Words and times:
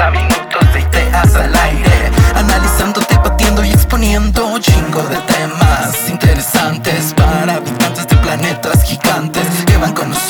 40 0.00 0.10
minutos 0.12 0.72
de 0.72 0.80
ideas 0.80 1.34
al 1.34 1.54
aire. 1.54 2.10
Analizándote, 2.34 3.18
batiendo 3.18 3.62
y 3.62 3.70
exponiendo 3.70 4.58
chingo 4.60 5.02
de 5.02 5.16
temas 5.16 6.08
Interesantes 6.08 7.12
para 7.14 7.56
habitantes 7.56 8.06
de 8.06 8.16
planetas 8.16 8.82
gigantes 8.82 9.46
Que 9.66 9.76
van 9.76 9.92
conociendo 9.92 10.10
nuestra 10.10 10.29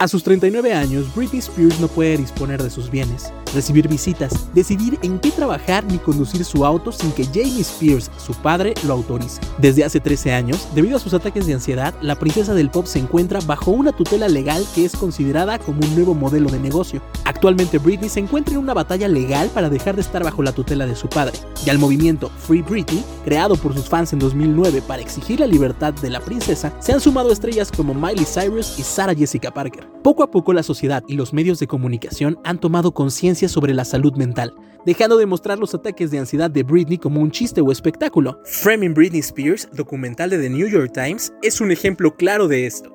A 0.00 0.06
sus 0.06 0.22
39 0.22 0.72
años, 0.74 1.12
Britney 1.12 1.40
Spears 1.40 1.80
no 1.80 1.88
puede 1.88 2.18
disponer 2.18 2.62
de 2.62 2.70
sus 2.70 2.88
bienes, 2.88 3.32
recibir 3.54 3.88
visitas, 3.88 4.48
decidir 4.54 4.98
en 5.02 5.18
qué 5.18 5.30
trabajar 5.30 5.84
ni 5.84 5.98
conducir 5.98 6.44
su 6.44 6.64
auto 6.64 6.92
sin 6.92 7.12
que 7.12 7.24
Jamie 7.24 7.60
Spears, 7.60 8.10
su 8.16 8.34
padre, 8.34 8.74
lo 8.86 8.94
autorice. 8.94 9.40
Desde 9.58 9.84
hace 9.84 10.00
13 10.00 10.32
años, 10.32 10.68
debido 10.74 10.96
a 10.96 11.00
sus 11.00 11.14
ataques 11.14 11.46
de 11.46 11.54
ansiedad, 11.54 11.94
la 12.00 12.16
princesa 12.16 12.54
del 12.54 12.70
pop 12.70 12.86
se 12.86 12.98
encuentra 12.98 13.40
bajo 13.40 13.70
una 13.70 13.92
tutela 13.92 14.28
legal 14.28 14.64
que 14.74 14.84
es 14.84 14.92
considerada 14.96 15.58
como 15.58 15.80
un 15.80 15.94
nuevo 15.94 16.14
modelo 16.14 16.50
de 16.50 16.58
negocio. 16.58 17.02
Actualmente 17.24 17.78
Britney 17.78 18.08
se 18.08 18.20
encuentra 18.20 18.54
en 18.54 18.60
una 18.60 18.74
batalla 18.74 19.08
legal 19.08 19.48
para 19.52 19.70
dejar 19.70 19.94
de 19.94 20.02
estar 20.02 20.24
bajo 20.24 20.42
la 20.42 20.52
tutela 20.52 20.86
de 20.86 20.96
su 20.96 21.08
padre, 21.08 21.38
y 21.64 21.70
al 21.70 21.78
movimiento 21.78 22.30
Free 22.38 22.62
Britney, 22.62 23.04
creado 23.24 23.56
por 23.56 23.74
sus 23.74 23.88
fans 23.88 24.12
en 24.12 24.18
2009 24.18 24.82
para 24.82 25.02
exigir 25.02 25.40
la 25.40 25.46
libertad 25.46 25.92
de 25.94 26.10
la 26.10 26.20
princesa, 26.20 26.72
se 26.80 26.92
han 26.92 27.00
sumado 27.00 27.32
estrellas 27.32 27.70
como 27.70 27.94
Miley 27.94 28.24
Cyrus 28.24 28.78
y 28.78 28.82
Sarah 28.82 29.14
Jessica 29.14 29.52
Parker. 29.52 29.88
Poco 30.02 30.22
a 30.22 30.30
poco 30.30 30.52
la 30.52 30.62
sociedad 30.62 31.02
y 31.06 31.14
los 31.14 31.32
medios 31.32 31.58
de 31.58 31.66
comunicación 31.66 32.38
han 32.44 32.58
tomado 32.58 32.92
conciencia 32.92 33.37
sobre 33.46 33.74
la 33.74 33.84
salud 33.84 34.14
mental, 34.16 34.52
dejando 34.84 35.16
de 35.16 35.26
mostrar 35.26 35.58
los 35.58 35.74
ataques 35.74 36.10
de 36.10 36.18
ansiedad 36.18 36.50
de 36.50 36.64
Britney 36.64 36.98
como 36.98 37.20
un 37.20 37.30
chiste 37.30 37.60
o 37.60 37.70
espectáculo. 37.70 38.40
Framing 38.44 38.94
Britney 38.94 39.20
Spears, 39.20 39.68
documental 39.72 40.30
de 40.30 40.38
The 40.38 40.50
New 40.50 40.66
York 40.66 40.92
Times, 40.92 41.32
es 41.42 41.60
un 41.60 41.70
ejemplo 41.70 42.16
claro 42.16 42.48
de 42.48 42.66
esto. 42.66 42.92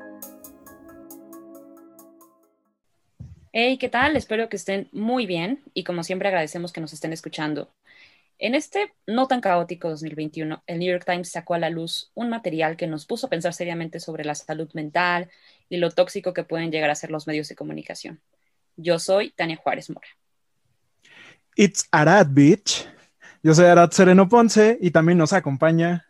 Hey, 3.53 3.77
¿qué 3.77 3.87
tal? 3.87 4.17
Espero 4.17 4.49
que 4.49 4.57
estén 4.57 4.89
muy 4.91 5.27
bien 5.27 5.61
y 5.75 5.83
como 5.83 6.03
siempre 6.03 6.27
agradecemos 6.27 6.73
que 6.73 6.81
nos 6.81 6.91
estén 6.91 7.13
escuchando. 7.13 7.69
En 8.39 8.55
este 8.55 8.91
no 9.05 9.27
tan 9.27 9.41
caótico 9.41 9.89
2021, 9.89 10.63
el 10.65 10.79
New 10.79 10.91
York 10.91 11.05
Times 11.05 11.29
sacó 11.29 11.53
a 11.53 11.59
la 11.59 11.69
luz 11.69 12.11
un 12.15 12.29
material 12.29 12.75
que 12.75 12.87
nos 12.87 13.05
puso 13.05 13.27
a 13.27 13.29
pensar 13.29 13.53
seriamente 13.53 13.99
sobre 13.99 14.25
la 14.25 14.35
salud 14.35 14.69
mental 14.73 15.29
y 15.69 15.77
lo 15.77 15.91
tóxico 15.91 16.33
que 16.33 16.43
pueden 16.43 16.71
llegar 16.71 16.89
a 16.89 16.95
ser 16.95 17.11
los 17.11 17.27
medios 17.27 17.47
de 17.47 17.55
comunicación. 17.55 18.19
Yo 18.75 18.97
soy 18.99 19.31
Tania 19.31 19.55
Juárez 19.55 19.89
Mora. 19.89 20.07
It's 21.55 21.87
Arad, 21.91 22.27
bitch. 22.31 22.87
Yo 23.43 23.53
soy 23.53 23.65
Arad 23.65 23.91
Sereno 23.91 24.27
Ponce 24.29 24.77
y 24.81 24.91
también 24.91 25.17
nos 25.17 25.33
acompaña 25.33 26.05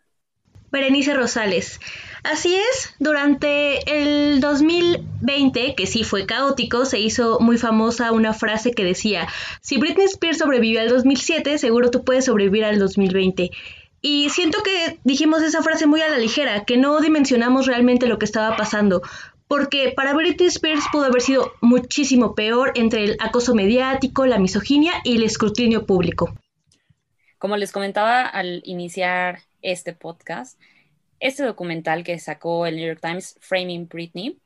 Berenice 0.74 1.14
Rosales. 1.14 1.80
Así 2.24 2.56
es, 2.56 2.96
durante 2.98 4.02
el 4.02 4.42
2020, 4.42 5.76
que 5.76 5.86
sí 5.86 6.04
fue 6.04 6.26
caótico, 6.26 6.86
se 6.86 7.00
hizo 7.00 7.40
muy 7.40 7.60
famosa 7.60 8.12
una 8.12 8.34
frase 8.34 8.72
que 8.72 8.84
decía, 8.84 9.28
si 9.62 9.78
Britney 9.78 10.06
Spears 10.06 10.40
sobrevivió 10.40 10.82
al 10.82 10.90
2007, 10.90 11.60
seguro 11.60 11.92
tú 11.92 12.04
puedes 12.04 12.26
sobrevivir 12.26 12.66
al 12.66 12.80
2020. 12.80 13.52
Y 14.02 14.32
siento 14.32 14.64
que 14.64 15.00
dijimos 15.04 15.44
esa 15.44 15.62
frase 15.62 15.86
muy 15.86 16.02
a 16.02 16.10
la 16.10 16.18
ligera, 16.18 16.66
que 16.66 16.78
no 16.78 17.00
dimensionamos 17.02 17.68
realmente 17.68 18.08
lo 18.08 18.18
que 18.18 18.26
estaba 18.26 18.58
pasando, 18.58 19.04
porque 19.48 19.94
para 19.96 20.14
Britney 20.14 20.48
Spears 20.48 20.86
pudo 20.92 21.06
haber 21.06 21.22
sido 21.22 21.54
muchísimo 21.62 22.36
peor 22.36 22.72
entre 22.76 23.04
el 23.04 23.18
acoso 23.20 23.54
mediático, 23.54 24.26
la 24.26 24.40
misoginia 24.40 24.94
y 25.04 25.18
el 25.18 25.24
escrutinio 25.24 25.86
público. 25.86 26.34
Como 27.38 27.58
les 27.58 27.72
comentaba 27.72 28.26
al 28.26 28.62
iniciar 28.66 29.42
este 29.62 29.94
podcast, 29.94 30.60
este 31.20 31.44
documental 31.44 32.04
que 32.04 32.20
sacó 32.20 32.66
el 32.66 32.78
New 32.78 32.88
York 32.88 33.02
Times, 33.02 33.38
Framing 33.40 33.88
Britney, 33.88 34.38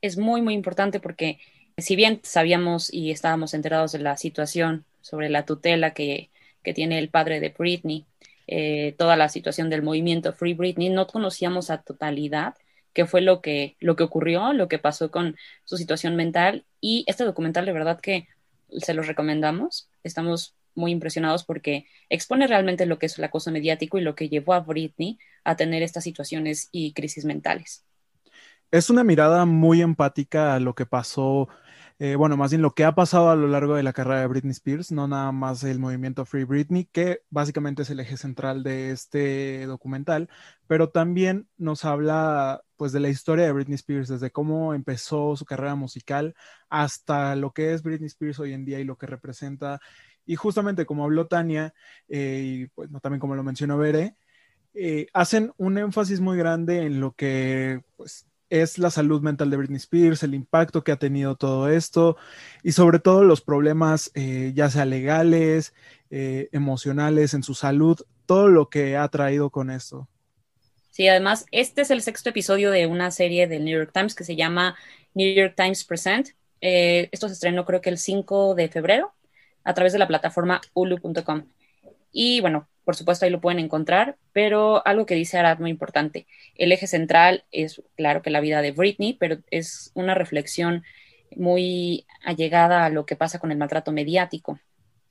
es 0.00 0.18
muy, 0.18 0.42
muy 0.42 0.54
importante 0.54 1.00
porque 1.00 1.38
si 1.78 1.96
bien 1.96 2.20
sabíamos 2.22 2.92
y 2.92 3.10
estábamos 3.10 3.54
enterados 3.54 3.92
de 3.92 3.98
la 3.98 4.16
situación 4.16 4.84
sobre 5.00 5.28
la 5.28 5.44
tutela 5.44 5.92
que, 5.92 6.30
que 6.62 6.74
tiene 6.74 6.98
el 6.98 7.08
padre 7.08 7.40
de 7.40 7.54
Britney, 7.56 8.06
eh, 8.46 8.94
toda 8.98 9.16
la 9.16 9.28
situación 9.28 9.70
del 9.70 9.82
movimiento 9.82 10.32
Free 10.32 10.54
Britney, 10.54 10.90
no 10.90 11.06
conocíamos 11.06 11.70
a 11.70 11.78
totalidad 11.78 12.54
qué 12.94 13.06
fue 13.06 13.20
lo 13.20 13.42
que, 13.42 13.76
lo 13.80 13.96
que 13.96 14.04
ocurrió, 14.04 14.52
lo 14.52 14.68
que 14.68 14.78
pasó 14.78 15.10
con 15.10 15.36
su 15.64 15.76
situación 15.76 16.16
mental. 16.16 16.64
Y 16.80 17.04
este 17.06 17.24
documental, 17.24 17.66
de 17.66 17.72
verdad 17.72 18.00
que 18.00 18.28
se 18.78 18.94
los 18.94 19.06
recomendamos. 19.06 19.90
Estamos 20.02 20.54
muy 20.74 20.90
impresionados 20.90 21.44
porque 21.44 21.86
expone 22.08 22.46
realmente 22.46 22.86
lo 22.86 22.98
que 22.98 23.06
es 23.06 23.18
el 23.18 23.24
acoso 23.24 23.50
mediático 23.50 23.98
y 23.98 24.02
lo 24.02 24.14
que 24.14 24.28
llevó 24.28 24.54
a 24.54 24.60
Britney 24.60 25.18
a 25.44 25.56
tener 25.56 25.82
estas 25.82 26.04
situaciones 26.04 26.68
y 26.72 26.92
crisis 26.92 27.24
mentales. 27.24 27.84
Es 28.70 28.90
una 28.90 29.04
mirada 29.04 29.44
muy 29.44 29.82
empática 29.82 30.54
a 30.54 30.60
lo 30.60 30.74
que 30.74 30.86
pasó, 30.86 31.48
eh, 32.00 32.16
bueno, 32.16 32.36
más 32.36 32.50
bien 32.50 32.60
lo 32.60 32.72
que 32.72 32.84
ha 32.84 32.94
pasado 32.94 33.30
a 33.30 33.36
lo 33.36 33.46
largo 33.46 33.76
de 33.76 33.84
la 33.84 33.92
carrera 33.92 34.20
de 34.20 34.26
Britney 34.26 34.50
Spears, 34.50 34.90
no 34.90 35.06
nada 35.06 35.30
más 35.30 35.62
el 35.62 35.78
movimiento 35.78 36.24
Free 36.24 36.44
Britney, 36.44 36.86
que 36.86 37.22
básicamente 37.30 37.82
es 37.82 37.90
el 37.90 38.00
eje 38.00 38.16
central 38.16 38.64
de 38.64 38.90
este 38.90 39.64
documental, 39.66 40.28
pero 40.66 40.90
también 40.90 41.48
nos 41.56 41.84
habla 41.84 42.64
pues 42.76 42.92
de 42.92 43.00
la 43.00 43.08
historia 43.10 43.44
de 43.44 43.52
Britney 43.52 43.76
Spears, 43.76 44.08
desde 44.08 44.32
cómo 44.32 44.74
empezó 44.74 45.36
su 45.36 45.44
carrera 45.44 45.76
musical 45.76 46.34
hasta 46.68 47.36
lo 47.36 47.52
que 47.52 47.72
es 47.72 47.82
Britney 47.82 48.08
Spears 48.08 48.40
hoy 48.40 48.52
en 48.54 48.64
día 48.64 48.80
y 48.80 48.84
lo 48.84 48.98
que 48.98 49.06
representa. 49.06 49.80
Y 50.26 50.36
justamente 50.36 50.86
como 50.86 51.04
habló 51.04 51.28
Tania, 51.28 51.74
eh, 52.08 52.68
y 52.74 53.00
también 53.00 53.20
como 53.20 53.36
lo 53.36 53.44
mencionó 53.44 53.78
Bere, 53.78 54.16
eh, 54.74 55.06
hacen 55.12 55.52
un 55.58 55.78
énfasis 55.78 56.20
muy 56.20 56.36
grande 56.36 56.82
en 56.86 57.00
lo 57.00 57.12
que 57.12 57.82
pues, 57.96 58.26
es 58.62 58.78
la 58.78 58.90
salud 58.90 59.20
mental 59.20 59.50
de 59.50 59.56
Britney 59.56 59.76
Spears, 59.76 60.22
el 60.22 60.34
impacto 60.34 60.84
que 60.84 60.92
ha 60.92 60.96
tenido 60.96 61.36
todo 61.36 61.68
esto 61.68 62.16
y 62.62 62.72
sobre 62.72 62.98
todo 62.98 63.24
los 63.24 63.40
problemas 63.40 64.10
eh, 64.14 64.52
ya 64.54 64.70
sea 64.70 64.84
legales, 64.84 65.74
emocionales 66.10 67.34
en 67.34 67.42
su 67.42 67.54
salud, 67.54 67.98
todo 68.24 68.46
lo 68.46 68.70
que 68.70 68.96
ha 68.96 69.08
traído 69.08 69.50
con 69.50 69.68
esto. 69.68 70.08
Sí, 70.90 71.08
además, 71.08 71.44
este 71.50 71.82
es 71.82 71.90
el 71.90 72.02
sexto 72.02 72.30
episodio 72.30 72.70
de 72.70 72.86
una 72.86 73.10
serie 73.10 73.48
del 73.48 73.64
New 73.64 73.76
York 73.76 73.90
Times 73.92 74.14
que 74.14 74.22
se 74.22 74.36
llama 74.36 74.76
New 75.14 75.34
York 75.34 75.54
Times 75.56 75.82
Present. 75.82 76.28
esto 76.60 77.26
se 77.26 77.34
estrenó 77.34 77.64
creo 77.64 77.80
que 77.80 77.90
el 77.90 77.98
5 77.98 78.54
de 78.54 78.68
febrero 78.68 79.12
a 79.64 79.74
través 79.74 79.92
de 79.92 79.98
la 79.98 80.06
plataforma 80.06 80.60
ulu.com. 80.74 81.48
Y 82.12 82.40
bueno, 82.40 82.68
por 82.84 82.96
supuesto 82.96 83.24
ahí 83.24 83.30
lo 83.30 83.40
pueden 83.40 83.58
encontrar, 83.58 84.16
pero 84.32 84.86
algo 84.86 85.06
que 85.06 85.14
dice 85.14 85.38
Arad 85.38 85.58
muy 85.58 85.70
importante, 85.70 86.26
el 86.54 86.72
eje 86.72 86.86
central 86.86 87.44
es 87.50 87.82
claro 87.96 88.22
que 88.22 88.30
la 88.30 88.40
vida 88.40 88.62
de 88.62 88.72
Britney, 88.72 89.14
pero 89.14 89.38
es 89.50 89.90
una 89.94 90.14
reflexión 90.14 90.84
muy 91.36 92.06
allegada 92.24 92.84
a 92.84 92.90
lo 92.90 93.06
que 93.06 93.16
pasa 93.16 93.38
con 93.38 93.50
el 93.50 93.58
maltrato 93.58 93.92
mediático. 93.92 94.60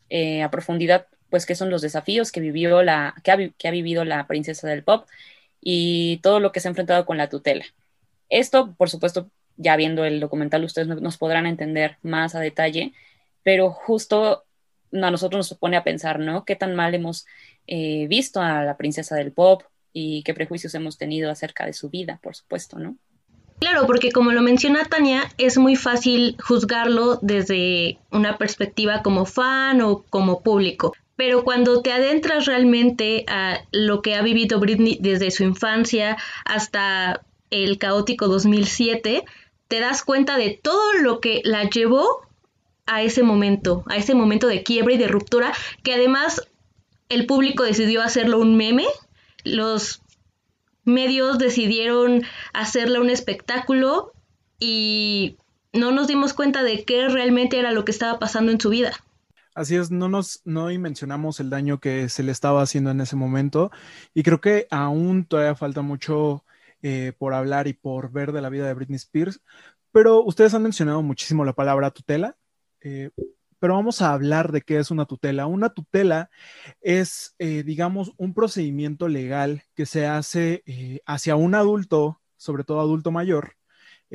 Eh, 0.09 0.43
a 0.43 0.51
profundidad, 0.51 1.07
pues, 1.29 1.45
qué 1.45 1.55
son 1.55 1.69
los 1.69 1.81
desafíos 1.81 2.31
que, 2.31 2.39
vivió 2.39 2.83
la, 2.83 3.15
que 3.23 3.31
ha, 3.31 3.37
que 3.57 3.67
ha 3.67 3.71
vivido 3.71 4.05
la 4.05 4.27
princesa 4.27 4.67
del 4.67 4.83
pop 4.83 5.07
y 5.59 6.17
todo 6.17 6.39
lo 6.39 6.51
que 6.51 6.59
se 6.59 6.67
ha 6.67 6.71
enfrentado 6.71 7.05
con 7.05 7.17
la 7.17 7.29
tutela. 7.29 7.65
Esto, 8.29 8.73
por 8.75 8.89
supuesto, 8.89 9.29
ya 9.57 9.75
viendo 9.75 10.05
el 10.05 10.19
documental, 10.19 10.63
ustedes 10.63 10.87
nos 10.87 11.17
podrán 11.17 11.45
entender 11.45 11.97
más 12.01 12.35
a 12.35 12.39
detalle, 12.39 12.93
pero 13.43 13.71
justo 13.71 14.43
a 15.01 15.11
nosotros 15.11 15.49
nos 15.49 15.59
pone 15.59 15.77
a 15.77 15.83
pensar, 15.83 16.19
¿no? 16.19 16.45
¿Qué 16.45 16.55
tan 16.55 16.75
mal 16.75 16.93
hemos 16.93 17.25
eh, 17.67 18.07
visto 18.07 18.41
a 18.41 18.63
la 18.63 18.77
princesa 18.77 19.15
del 19.15 19.31
pop 19.31 19.63
y 19.91 20.23
qué 20.23 20.33
prejuicios 20.33 20.73
hemos 20.75 20.97
tenido 20.97 21.31
acerca 21.31 21.65
de 21.65 21.73
su 21.73 21.89
vida, 21.89 22.19
por 22.21 22.35
supuesto, 22.35 22.79
¿no? 22.79 22.95
Claro, 23.59 23.85
porque 23.85 24.11
como 24.11 24.31
lo 24.33 24.41
menciona 24.41 24.83
Tania, 24.85 25.23
es 25.37 25.57
muy 25.57 25.75
fácil 25.75 26.35
juzgarlo 26.43 27.19
desde 27.21 27.97
una 28.11 28.37
perspectiva 28.37 29.01
como 29.01 29.25
fan 29.25 29.81
o 29.81 30.03
como 30.09 30.41
público. 30.41 30.93
Pero 31.15 31.43
cuando 31.43 31.81
te 31.81 31.93
adentras 31.93 32.45
realmente 32.45 33.23
a 33.27 33.61
lo 33.71 34.01
que 34.01 34.15
ha 34.15 34.21
vivido 34.21 34.59
Britney 34.59 34.97
desde 34.99 35.31
su 35.31 35.43
infancia 35.43 36.17
hasta 36.43 37.21
el 37.51 37.77
caótico 37.77 38.27
2007, 38.27 39.23
te 39.67 39.79
das 39.79 40.03
cuenta 40.03 40.37
de 40.37 40.59
todo 40.61 40.93
lo 41.01 41.19
que 41.19 41.41
la 41.45 41.69
llevó 41.69 42.27
a 42.85 43.01
ese 43.01 43.23
momento, 43.23 43.83
a 43.87 43.97
ese 43.97 44.15
momento 44.15 44.47
de 44.47 44.63
quiebra 44.63 44.93
y 44.93 44.97
de 44.97 45.07
ruptura, 45.07 45.53
que 45.83 45.93
además 45.93 46.41
el 47.09 47.25
público 47.25 47.63
decidió 47.63 48.01
hacerlo 48.01 48.39
un 48.39 48.57
meme, 48.57 48.85
los 49.43 50.01
medios 50.85 51.37
decidieron 51.37 52.23
hacerlo 52.53 53.01
un 53.01 53.09
espectáculo 53.09 54.13
y 54.59 55.37
no 55.71 55.91
nos 55.91 56.07
dimos 56.07 56.33
cuenta 56.33 56.63
de 56.63 56.83
qué 56.83 57.07
realmente 57.07 57.57
era 57.57 57.71
lo 57.71 57.85
que 57.85 57.91
estaba 57.91 58.19
pasando 58.19 58.51
en 58.51 58.59
su 58.59 58.69
vida. 58.69 58.93
Así 59.55 59.75
es, 59.75 59.91
no 59.91 60.09
nos 60.09 60.41
no 60.45 60.65
mencionamos 60.65 61.39
el 61.39 61.49
daño 61.49 61.79
que 61.79 62.09
se 62.09 62.23
le 62.23 62.31
estaba 62.31 62.63
haciendo 62.63 62.89
en 62.89 63.01
ese 63.01 63.15
momento 63.15 63.71
y 64.13 64.23
creo 64.23 64.41
que 64.41 64.67
aún 64.71 65.25
todavía 65.25 65.55
falta 65.55 65.81
mucho 65.81 66.43
eh, 66.81 67.13
por 67.17 67.33
hablar 67.33 67.67
y 67.67 67.73
por 67.73 68.11
ver 68.11 68.31
de 68.31 68.41
la 68.41 68.49
vida 68.49 68.65
de 68.65 68.73
Britney 68.73 68.95
Spears, 68.95 69.41
pero 69.91 70.23
ustedes 70.23 70.53
han 70.55 70.63
mencionado 70.63 71.03
muchísimo 71.03 71.45
la 71.45 71.53
palabra 71.53 71.91
tutela, 71.91 72.35
eh, 72.83 73.09
pero 73.59 73.75
vamos 73.75 74.01
a 74.01 74.13
hablar 74.13 74.51
de 74.51 74.61
qué 74.61 74.77
es 74.77 74.91
una 74.91 75.05
tutela. 75.05 75.47
Una 75.47 75.69
tutela 75.69 76.29
es, 76.81 77.35
eh, 77.39 77.63
digamos, 77.63 78.13
un 78.17 78.33
procedimiento 78.33 79.07
legal 79.07 79.63
que 79.73 79.85
se 79.85 80.05
hace 80.05 80.63
hacia 81.05 81.35
un 81.35 81.55
adulto, 81.55 82.21
sobre 82.37 82.63
todo 82.65 82.81
adulto 82.81 83.11
mayor, 83.11 83.55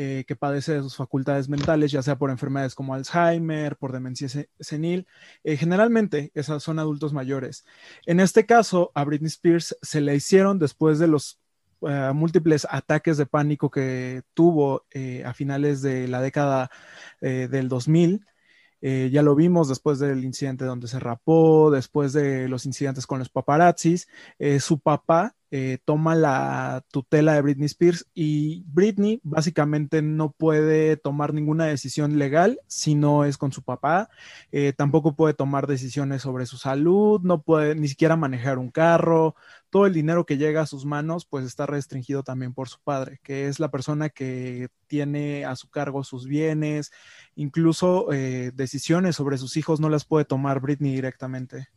eh, 0.00 0.24
que 0.28 0.36
padece 0.36 0.74
de 0.74 0.82
sus 0.82 0.94
facultades 0.94 1.48
mentales, 1.48 1.90
ya 1.90 2.02
sea 2.02 2.16
por 2.16 2.30
enfermedades 2.30 2.76
como 2.76 2.94
Alzheimer, 2.94 3.76
por 3.76 3.90
demencia 3.90 4.28
senil. 4.60 5.08
Eh, 5.42 5.56
generalmente, 5.56 6.30
esas 6.34 6.62
son 6.62 6.78
adultos 6.78 7.12
mayores. 7.12 7.64
En 8.06 8.20
este 8.20 8.46
caso, 8.46 8.92
a 8.94 9.02
Britney 9.02 9.26
Spears 9.26 9.76
se 9.82 10.00
le 10.00 10.14
hicieron 10.14 10.60
después 10.60 11.00
de 11.00 11.08
los 11.08 11.40
eh, 11.82 12.12
múltiples 12.14 12.64
ataques 12.70 13.16
de 13.16 13.26
pánico 13.26 13.72
que 13.72 14.22
tuvo 14.34 14.84
a 15.24 15.34
finales 15.34 15.82
de 15.82 16.06
la 16.06 16.20
década 16.20 16.70
del 17.20 17.68
2000. 17.68 18.24
Ya 18.80 19.22
lo 19.22 19.34
vimos 19.34 19.69
después 19.69 19.98
del 19.98 20.25
incidente 20.25 20.64
donde 20.64 20.88
se 20.88 20.98
rapó, 20.98 21.70
después 21.70 22.12
de 22.12 22.48
los 22.48 22.66
incidentes 22.66 23.06
con 23.06 23.19
los 23.19 23.28
paparazzis. 23.28 24.08
su 24.60 24.78
papá 24.78 25.34
eh, 25.50 25.78
toma 25.84 26.14
la 26.14 26.84
tutela 26.90 27.34
de 27.34 27.42
Britney 27.42 27.66
Spears 27.66 28.06
y 28.14 28.64
Britney 28.66 29.20
básicamente 29.22 30.02
no 30.02 30.32
puede 30.32 30.96
tomar 30.96 31.32
ninguna 31.32 31.64
decisión 31.64 32.18
legal 32.18 32.60
si 32.66 32.94
no 32.94 33.24
es 33.24 33.38
con 33.38 33.52
su 33.52 33.62
papá, 33.62 34.10
eh, 34.52 34.72
tampoco 34.76 35.14
puede 35.14 35.34
tomar 35.34 35.66
decisiones 35.66 36.22
sobre 36.22 36.46
su 36.46 36.58
salud, 36.58 37.20
no 37.22 37.42
puede 37.42 37.74
ni 37.74 37.88
siquiera 37.88 38.16
manejar 38.16 38.58
un 38.58 38.70
carro, 38.70 39.36
todo 39.70 39.86
el 39.86 39.94
dinero 39.94 40.26
que 40.26 40.36
llega 40.36 40.62
a 40.62 40.66
sus 40.66 40.84
manos 40.84 41.24
pues 41.24 41.44
está 41.44 41.66
restringido 41.66 42.22
también 42.22 42.52
por 42.52 42.68
su 42.68 42.78
padre, 42.82 43.20
que 43.22 43.48
es 43.48 43.60
la 43.60 43.70
persona 43.70 44.08
que 44.10 44.68
tiene 44.86 45.44
a 45.44 45.56
su 45.56 45.68
cargo 45.70 46.04
sus 46.04 46.26
bienes, 46.26 46.92
incluso 47.36 48.12
eh, 48.12 48.50
decisiones 48.54 49.16
sobre 49.16 49.38
sus 49.38 49.56
hijos 49.56 49.80
no 49.80 49.88
las 49.88 50.04
puede 50.04 50.24
tomar 50.24 50.60
Britney 50.60 50.94
directamente. 50.94 51.68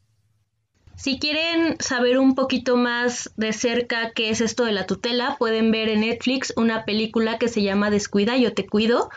Si 1.02 1.18
quieren 1.18 1.78
saber 1.80 2.20
un 2.20 2.36
poquito 2.36 2.78
más 2.78 3.32
de 3.36 3.54
cerca 3.54 4.12
qué 4.12 4.30
es 4.30 4.40
esto 4.40 4.66
de 4.66 4.72
la 4.72 4.86
tutela, 4.86 5.36
pueden 5.40 5.72
ver 5.72 5.90
en 5.90 6.02
Netflix 6.02 6.54
una 6.56 6.86
película 6.86 7.40
que 7.40 7.48
se 7.48 7.64
llama 7.64 7.90
Descuida, 7.90 8.38
yo 8.38 8.54
te 8.54 8.68
cuido, 8.68 9.10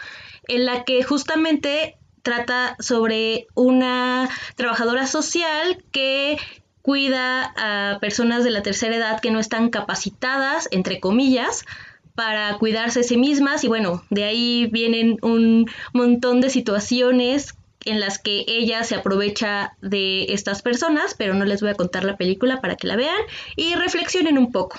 en 0.49 0.65
la 0.65 0.85
que 0.85 1.03
justamente 1.03 1.99
trata 2.23 2.75
sobre 2.79 3.49
una 3.53 4.31
trabajadora 4.57 5.07
social 5.07 5.85
que 5.93 6.39
cuida 6.81 7.53
a 7.55 7.99
personas 8.01 8.45
de 8.45 8.51
la 8.51 8.63
tercera 8.63 8.97
edad 8.97 9.21
que 9.21 9.31
no 9.31 9.39
están 9.39 9.69
capacitadas, 9.69 10.69
entre 10.71 11.01
comillas, 11.01 11.67
para 12.15 12.57
cuidarse 12.57 13.01
a 13.01 13.03
sí 13.03 13.19
mismas. 13.19 13.63
Y 13.63 13.69
bueno, 13.69 14.03
de 14.09 14.25
ahí 14.25 14.71
vienen 14.73 15.19
un 15.21 15.71
montón 15.93 16.41
de 16.41 16.49
situaciones 16.49 17.55
en 17.85 18.01
las 18.01 18.19
que 18.19 18.45
ella 18.47 18.83
se 18.85 18.95
aprovecha 18.95 19.77
de 19.81 20.33
estas 20.33 20.63
personas, 20.63 21.15
pero 21.15 21.35
no 21.35 21.45
les 21.45 21.61
voy 21.61 21.71
a 21.71 21.75
contar 21.75 22.05
la 22.05 22.17
película 22.17 22.61
para 22.61 22.77
que 22.77 22.87
la 22.87 22.97
vean 22.97 23.21
y 23.57 23.75
reflexionen 23.75 24.39
un 24.39 24.53
poco. 24.53 24.79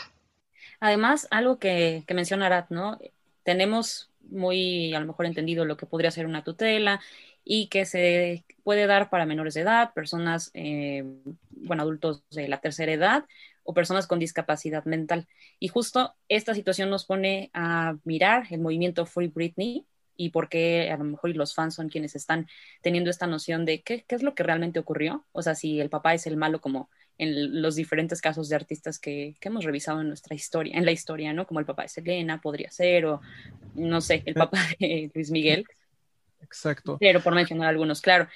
Además, 0.80 1.28
algo 1.32 1.58
que, 1.58 2.04
que 2.08 2.14
menciona 2.14 2.68
¿no? 2.70 3.00
Tenemos 3.44 4.12
muy 4.30 4.94
a 4.94 5.00
lo 5.00 5.08
mejor 5.08 5.26
entendido 5.26 5.66
lo 5.66 5.78
que 5.78 5.86
podría 5.86 6.12
ser 6.12 6.26
una 6.26 6.44
tutela 6.44 7.00
y 7.44 7.68
que 7.68 7.86
se 7.86 8.44
puede 8.64 8.88
dar 8.88 9.10
para 9.10 9.26
menores 9.26 9.54
de 9.54 9.62
edad, 9.62 9.94
personas, 9.94 10.50
eh, 10.54 11.04
bueno, 11.52 11.84
adultos 11.84 12.24
de 12.32 12.48
la 12.48 12.60
tercera 12.60 12.92
edad 12.92 13.26
o 13.64 13.74
personas 13.74 14.08
con 14.08 14.20
discapacidad 14.20 14.84
mental. 14.86 15.28
Y 15.60 15.68
justo 15.68 16.16
esta 16.28 16.54
situación 16.54 16.90
nos 16.90 17.06
pone 17.06 17.52
a 17.54 17.98
mirar 18.04 18.48
el 18.50 18.62
movimiento 18.62 19.06
Free 19.06 19.28
Britney, 19.28 19.86
y 20.18 20.30
por 20.30 20.50
qué 20.50 20.90
a 20.92 20.98
lo 20.98 21.04
mejor 21.04 21.36
los 21.36 21.54
fans 21.54 21.76
son 21.76 21.90
quienes 21.90 22.16
están 22.16 22.48
teniendo 22.82 23.10
esta 23.10 23.28
noción 23.28 23.66
de 23.66 23.82
qué, 23.82 24.04
qué, 24.08 24.16
es 24.16 24.24
lo 24.24 24.36
que 24.36 24.44
realmente 24.44 24.80
ocurrió. 24.80 25.26
O 25.32 25.42
sea, 25.42 25.56
si 25.56 25.80
el 25.80 25.90
papá 25.90 26.14
es 26.14 26.28
el 26.28 26.38
malo 26.38 26.62
como 26.62 26.90
en 27.18 27.62
los 27.62 27.76
diferentes 27.76 28.22
casos 28.22 28.50
de 28.50 28.56
artistas 28.56 29.00
que, 29.00 29.36
que 29.40 29.48
hemos 29.48 29.64
revisado 29.64 30.02
en 30.02 30.08
nuestra 30.08 30.36
historia, 30.36 30.78
en 30.78 30.86
la 30.86 30.92
historia, 30.92 31.34
¿no? 31.34 31.48
Como 31.48 31.60
el 31.60 31.66
papá 31.66 31.84
de 31.84 31.90
Selena 31.90 32.42
podría 32.42 32.72
ser, 32.72 33.06
o 33.06 33.22
no 33.76 34.02
sé, 34.02 34.24
el 34.26 34.34
papá 34.34 34.60
de 34.80 35.12
Luis 35.14 35.32
Miguel. 35.32 35.66
Exacto. 36.42 36.98
Pero 37.00 37.22
por 37.22 37.34
mencionar 37.34 37.70
algunos, 37.70 38.02
claro. 38.02 38.28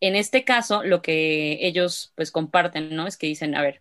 En 0.00 0.16
este 0.16 0.44
caso, 0.44 0.82
lo 0.82 1.02
que 1.02 1.58
ellos 1.66 2.12
pues 2.16 2.30
comparten, 2.30 2.94
¿no? 2.94 3.06
Es 3.06 3.16
que 3.16 3.26
dicen, 3.26 3.54
a 3.54 3.62
ver, 3.62 3.80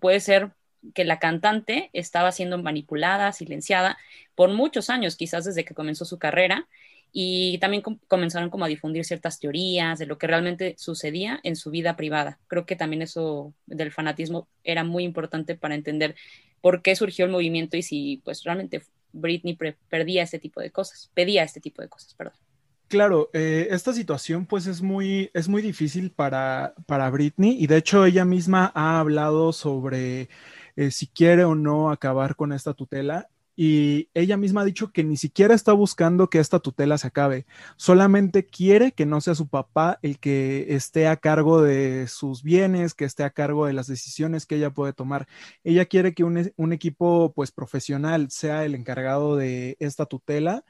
puede 0.00 0.20
ser 0.20 0.52
que 0.94 1.04
la 1.04 1.18
cantante 1.18 1.90
estaba 1.92 2.32
siendo 2.32 2.58
manipulada, 2.62 3.32
silenciada 3.32 3.98
por 4.34 4.50
muchos 4.50 4.90
años, 4.90 5.16
quizás 5.16 5.44
desde 5.44 5.64
que 5.64 5.74
comenzó 5.74 6.04
su 6.04 6.18
carrera, 6.18 6.68
y 7.12 7.58
también 7.58 7.82
comenzaron 8.06 8.50
como 8.50 8.64
a 8.64 8.68
difundir 8.68 9.04
ciertas 9.04 9.40
teorías 9.40 9.98
de 9.98 10.06
lo 10.06 10.18
que 10.18 10.26
realmente 10.26 10.74
sucedía 10.78 11.40
en 11.42 11.56
su 11.56 11.70
vida 11.70 11.96
privada. 11.96 12.38
Creo 12.48 12.66
que 12.66 12.76
también 12.76 13.02
eso 13.02 13.54
del 13.66 13.92
fanatismo 13.92 14.46
era 14.62 14.84
muy 14.84 15.04
importante 15.04 15.54
para 15.54 15.74
entender 15.74 16.14
por 16.60 16.82
qué 16.82 16.94
surgió 16.96 17.24
el 17.24 17.30
movimiento 17.30 17.76
y 17.76 17.82
si 17.82 18.20
pues 18.24 18.44
realmente 18.44 18.82
Britney 19.12 19.56
perdía 19.88 20.22
este 20.22 20.38
tipo 20.38 20.60
de 20.60 20.70
cosas, 20.70 21.10
pedía 21.14 21.44
este 21.44 21.60
tipo 21.60 21.80
de 21.80 21.88
cosas, 21.88 22.14
perdón. 22.14 22.34
Claro, 22.88 23.28
eh, 23.34 23.68
esta 23.70 23.92
situación 23.92 24.46
pues 24.46 24.66
es 24.66 24.80
muy, 24.80 25.30
es 25.34 25.46
muy 25.48 25.60
difícil 25.60 26.10
para, 26.10 26.74
para 26.86 27.10
Britney 27.10 27.56
y 27.62 27.66
de 27.66 27.76
hecho 27.76 28.06
ella 28.06 28.24
misma 28.24 28.72
ha 28.74 28.98
hablado 28.98 29.52
sobre 29.52 30.30
eh, 30.78 30.92
si 30.92 31.08
quiere 31.08 31.44
o 31.44 31.56
no 31.56 31.90
acabar 31.90 32.36
con 32.36 32.52
esta 32.52 32.72
tutela. 32.72 33.28
Y 33.56 34.08
ella 34.14 34.36
misma 34.36 34.60
ha 34.60 34.64
dicho 34.64 34.92
que 34.92 35.02
ni 35.02 35.16
siquiera 35.16 35.52
está 35.52 35.72
buscando 35.72 36.30
que 36.30 36.38
esta 36.38 36.60
tutela 36.60 36.96
se 36.96 37.08
acabe, 37.08 37.44
solamente 37.74 38.46
quiere 38.46 38.92
que 38.92 39.04
no 39.04 39.20
sea 39.20 39.34
su 39.34 39.48
papá 39.48 39.98
el 40.02 40.20
que 40.20 40.66
esté 40.68 41.08
a 41.08 41.16
cargo 41.16 41.60
de 41.60 42.06
sus 42.06 42.44
bienes, 42.44 42.94
que 42.94 43.04
esté 43.04 43.24
a 43.24 43.30
cargo 43.30 43.66
de 43.66 43.72
las 43.72 43.88
decisiones 43.88 44.46
que 44.46 44.54
ella 44.54 44.70
puede 44.70 44.92
tomar. 44.92 45.26
Ella 45.64 45.86
quiere 45.86 46.14
que 46.14 46.22
un, 46.22 46.52
un 46.56 46.72
equipo 46.72 47.32
pues 47.34 47.50
profesional 47.50 48.30
sea 48.30 48.64
el 48.64 48.76
encargado 48.76 49.34
de 49.34 49.76
esta 49.80 50.06
tutela. 50.06 50.64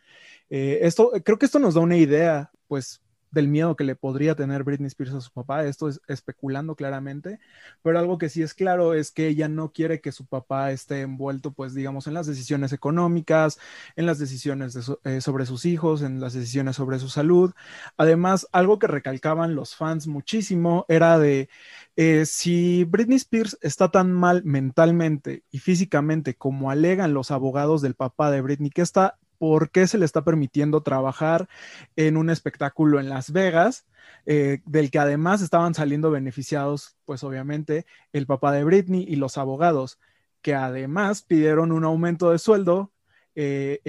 Eh, 0.49 0.79
esto, 0.85 1.13
creo 1.23 1.39
que 1.39 1.45
esto 1.45 1.59
nos 1.59 1.75
da 1.75 1.83
una 1.83 1.99
idea 1.99 2.51
pues 2.69 3.03
del 3.31 3.49
miedo 3.49 3.77
que 3.77 3.85
le 3.85 3.97
podría 3.97 4.35
tener 4.35 4.65
Britney 4.65 4.89
Spears 4.89 5.15
a 5.15 5.21
su 5.21 5.31
papá. 5.31 5.65
Esto 5.65 5.89
es 5.89 6.01
especulando 6.09 6.75
claramente, 6.75 7.39
pero 7.83 7.99
algo 7.99 8.19
que 8.19 8.29
sí 8.29 8.43
es 8.43 8.55
claro 8.55 8.95
es 8.95 9.11
que 9.11 9.29
ella 9.29 9.49
no 9.49 9.73
quiere 9.73 10.01
que 10.01 10.13
su 10.13 10.27
papá 10.27 10.73
esté 10.73 11.03
envuelto, 11.03 11.53
pues 11.53 11.75
digamos, 11.75 12.07
en 12.07 12.15
las 12.15 12.27
decisiones 12.27 12.73
económicas, 12.73 13.59
en 13.97 14.07
las 14.07 14.19
decisiones 14.19 14.79
eh, 15.05 15.21
sobre 15.21 15.47
sus 15.47 15.65
hijos, 15.65 16.03
en 16.03 16.21
las 16.21 16.33
decisiones 16.33 16.77
sobre 16.77 16.99
su 16.99 17.09
salud. 17.09 17.53
Además, 17.97 18.47
algo 18.53 18.79
que 18.79 18.87
recalcaban 18.87 19.55
los 19.55 19.77
fans 19.77 20.07
muchísimo 20.07 20.85
era 20.89 21.19
de 21.19 21.49
eh, 21.97 22.27
si 22.27 22.85
Britney 22.85 23.17
Spears 23.17 23.59
está 23.61 23.91
tan 23.91 24.13
mal 24.13 24.45
mentalmente 24.45 25.43
y 25.51 25.59
físicamente 25.59 26.35
como 26.35 26.71
alegan 26.71 27.13
los 27.15 27.31
abogados 27.31 27.83
del 27.83 27.95
papá 27.95 28.31
de 28.31 28.41
Britney, 28.41 28.71
que 28.71 28.83
está 28.83 29.19
por 29.39 29.71
qué 29.71 29.87
se 29.87 29.99
le 29.99 30.05
está 30.05 30.23
permitiendo 30.23 30.83
trabajar 30.83 31.49
en 31.97 32.17
un 32.17 32.31
espectáculo 32.31 33.01
en 33.01 33.09
Las 33.09 33.33
Vegas, 33.33 33.87
eh, 34.27 34.61
del 34.67 34.91
que 34.91 34.99
además 34.99 35.43
estaban 35.43 35.75
saliendo 35.75 36.11
beneficiados, 36.11 36.97
pues 37.05 37.25
obviamente, 37.25 37.87
el 38.13 38.27
papá 38.27 38.53
de 38.53 38.65
Britney 38.65 39.05
y 39.09 39.17
los 39.17 39.39
abogados, 39.39 39.99
que 40.43 40.55
además 40.55 41.23
pidieron 41.23 41.73
un 41.73 41.85
aumento 41.85 42.31
de 42.31 42.39
sueldo 42.39 42.93
eh, 43.35 43.81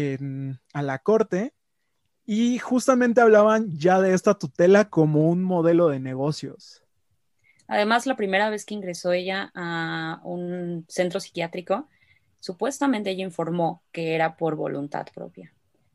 a 0.74 0.82
la 0.82 1.00
corte 1.00 1.54
y 2.26 2.60
justamente 2.60 3.22
hablaban 3.22 3.76
ya 3.76 4.00
de 4.00 4.14
esta 4.14 4.36
tutela 4.36 4.90
como 4.90 5.30
un 5.30 5.44
modelo 5.44 5.88
de 5.88 6.00
negocios. 6.00 6.84
Además, 7.68 8.06
la 8.06 8.16
primera 8.16 8.50
vez 8.50 8.66
que 8.66 8.76
ingresó 8.76 9.14
ella 9.14 9.52
a 9.56 10.22
un 10.24 10.86
centro 10.90 11.20
psiquiátrico, 11.20 11.88
Supuestamente 12.40 13.12
ella 13.12 13.24
informó 13.24 13.84
que 13.92 14.16
era 14.16 14.38
por 14.38 14.56
voluntad 14.56 15.08
propia. 15.14 15.54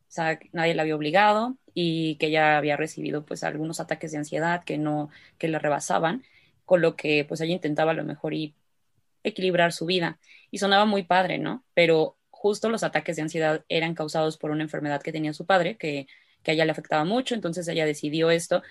O 0.08 0.12
sea, 0.14 0.38
nadie 0.52 0.74
la 0.74 0.82
había 0.82 0.96
obligado 0.96 1.56
y 1.74 2.16
que 2.16 2.26
ella 2.26 2.56
había 2.56 2.76
recibido 2.76 3.24
pues 3.24 3.42
algunos 3.42 3.80
ataques 3.80 4.12
de 4.12 4.18
ansiedad 4.18 4.62
que 4.64 4.78
no, 4.78 5.10
que 5.38 5.48
le 5.48 5.58
rebasaban, 5.58 6.22
con 6.64 6.80
lo 6.80 6.96
que 6.96 7.24
pues 7.24 7.40
ella 7.40 7.54
intentaba 7.54 7.90
a 7.90 7.94
lo 7.94 8.04
mejor 8.04 8.34
y 8.34 8.54
equilibrar 9.24 9.72
su 9.72 9.86
vida. 9.86 10.20
Y 10.50 10.58
sonaba 10.58 10.84
muy 10.84 11.02
padre, 11.02 11.38
¿no? 11.38 11.64
Pero 11.74 12.16
justo 12.30 12.68
los 12.68 12.84
ataques 12.84 13.16
de 13.16 13.22
ansiedad 13.22 13.64
eran 13.68 13.94
causados 13.94 14.36
por 14.36 14.50
una 14.50 14.62
enfermedad 14.62 15.02
que 15.02 15.12
tenía 15.12 15.32
su 15.32 15.46
padre, 15.46 15.76
que, 15.78 16.06
que 16.42 16.50
a 16.52 16.54
ella 16.54 16.66
le 16.66 16.72
afectaba 16.72 17.04
mucho, 17.04 17.34
entonces 17.34 17.66
ella 17.68 17.86
decidió 17.86 18.30
esto. 18.30 18.62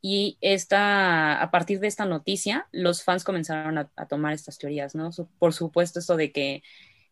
Y 0.00 0.38
esta, 0.40 1.42
a 1.42 1.50
partir 1.50 1.80
de 1.80 1.88
esta 1.88 2.06
noticia, 2.06 2.68
los 2.70 3.02
fans 3.02 3.24
comenzaron 3.24 3.78
a, 3.78 3.90
a 3.96 4.06
tomar 4.06 4.32
estas 4.32 4.58
teorías, 4.58 4.94
¿no? 4.94 5.10
Por 5.38 5.52
supuesto, 5.52 5.98
esto 5.98 6.16
de 6.16 6.30
que 6.32 6.62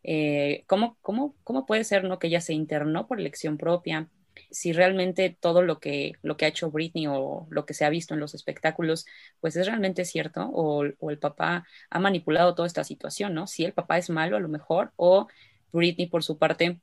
eh, 0.04 0.64
¿cómo, 0.66 0.96
cómo, 1.02 1.34
cómo 1.44 1.66
puede 1.66 1.84
ser 1.84 2.04
¿no? 2.04 2.18
que 2.18 2.28
ella 2.28 2.40
se 2.40 2.54
internó 2.54 3.06
por 3.06 3.18
elección 3.20 3.58
propia? 3.58 4.08
si 4.50 4.72
realmente 4.72 5.36
todo 5.38 5.62
lo 5.62 5.78
que, 5.80 6.14
lo 6.22 6.36
que 6.36 6.44
ha 6.44 6.48
hecho 6.48 6.70
Britney 6.70 7.06
o 7.06 7.46
lo 7.50 7.66
que 7.66 7.74
se 7.74 7.84
ha 7.84 7.90
visto 7.90 8.14
en 8.14 8.20
los 8.20 8.34
espectáculos, 8.34 9.06
pues 9.40 9.56
es 9.56 9.66
realmente 9.66 10.04
cierto, 10.04 10.48
o, 10.52 10.84
o, 10.98 11.10
el 11.10 11.18
papá 11.18 11.66
ha 11.90 12.00
manipulado 12.00 12.54
toda 12.54 12.66
esta 12.66 12.84
situación, 12.84 13.34
¿no? 13.34 13.46
Si 13.46 13.64
el 13.64 13.72
papá 13.72 13.98
es 13.98 14.10
malo 14.10 14.36
a 14.36 14.40
lo 14.40 14.48
mejor, 14.48 14.92
o 14.96 15.28
Britney 15.72 16.06
por 16.06 16.22
su 16.22 16.38
parte, 16.38 16.80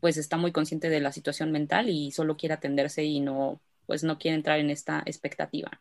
pues 0.00 0.16
está 0.16 0.36
muy 0.36 0.52
consciente 0.52 0.88
de 0.88 1.00
la 1.00 1.12
situación 1.12 1.52
mental 1.52 1.88
y 1.88 2.12
solo 2.12 2.36
quiere 2.36 2.54
atenderse 2.54 3.04
y 3.04 3.20
no, 3.20 3.60
pues 3.86 4.04
no 4.04 4.18
quiere 4.18 4.36
entrar 4.36 4.58
en 4.60 4.70
esta 4.70 5.02
expectativa. 5.06 5.80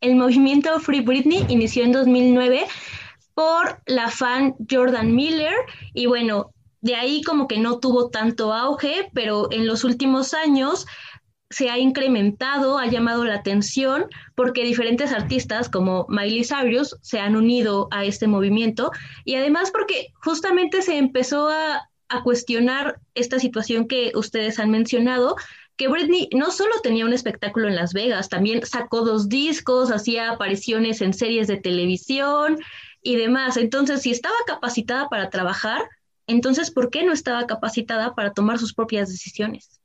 El 0.00 0.16
movimiento 0.16 0.78
Free 0.80 1.00
Britney 1.00 1.44
inició 1.48 1.84
en 1.84 1.92
2009 1.92 2.64
por 3.34 3.80
la 3.86 4.08
fan 4.08 4.54
Jordan 4.70 5.14
Miller. 5.14 5.54
Y 5.92 6.06
bueno, 6.06 6.52
de 6.80 6.94
ahí 6.94 7.22
como 7.22 7.48
que 7.48 7.58
no 7.58 7.78
tuvo 7.80 8.10
tanto 8.10 8.52
auge, 8.52 9.10
pero 9.12 9.48
en 9.50 9.66
los 9.66 9.84
últimos 9.84 10.34
años 10.34 10.86
se 11.50 11.70
ha 11.70 11.78
incrementado, 11.78 12.78
ha 12.78 12.86
llamado 12.86 13.24
la 13.24 13.36
atención 13.36 14.06
porque 14.34 14.64
diferentes 14.64 15.12
artistas 15.12 15.68
como 15.68 16.04
Miley 16.08 16.44
Cyrus 16.44 16.96
se 17.00 17.20
han 17.20 17.36
unido 17.36 17.88
a 17.90 18.04
este 18.04 18.26
movimiento. 18.26 18.90
Y 19.24 19.36
además 19.36 19.70
porque 19.70 20.08
justamente 20.22 20.82
se 20.82 20.98
empezó 20.98 21.48
a, 21.48 21.88
a 22.08 22.22
cuestionar 22.22 23.00
esta 23.14 23.38
situación 23.38 23.86
que 23.86 24.12
ustedes 24.14 24.58
han 24.58 24.70
mencionado, 24.70 25.36
que 25.76 25.88
Britney 25.88 26.28
no 26.32 26.50
solo 26.50 26.72
tenía 26.82 27.04
un 27.04 27.12
espectáculo 27.12 27.68
en 27.68 27.76
Las 27.76 27.92
Vegas, 27.92 28.28
también 28.28 28.64
sacó 28.64 29.02
dos 29.02 29.28
discos, 29.28 29.90
hacía 29.90 30.30
apariciones 30.30 31.00
en 31.00 31.12
series 31.12 31.46
de 31.46 31.56
televisión 31.56 32.58
y 33.04 33.14
demás. 33.14 33.56
Entonces, 33.56 34.02
si 34.02 34.10
estaba 34.10 34.34
capacitada 34.46 35.08
para 35.08 35.30
trabajar, 35.30 35.88
entonces, 36.26 36.72
¿por 36.72 36.90
qué 36.90 37.04
no 37.04 37.12
estaba 37.12 37.46
capacitada 37.46 38.16
para 38.16 38.32
tomar 38.32 38.58
sus 38.58 38.74
propias 38.74 39.08
decisiones? 39.10 39.80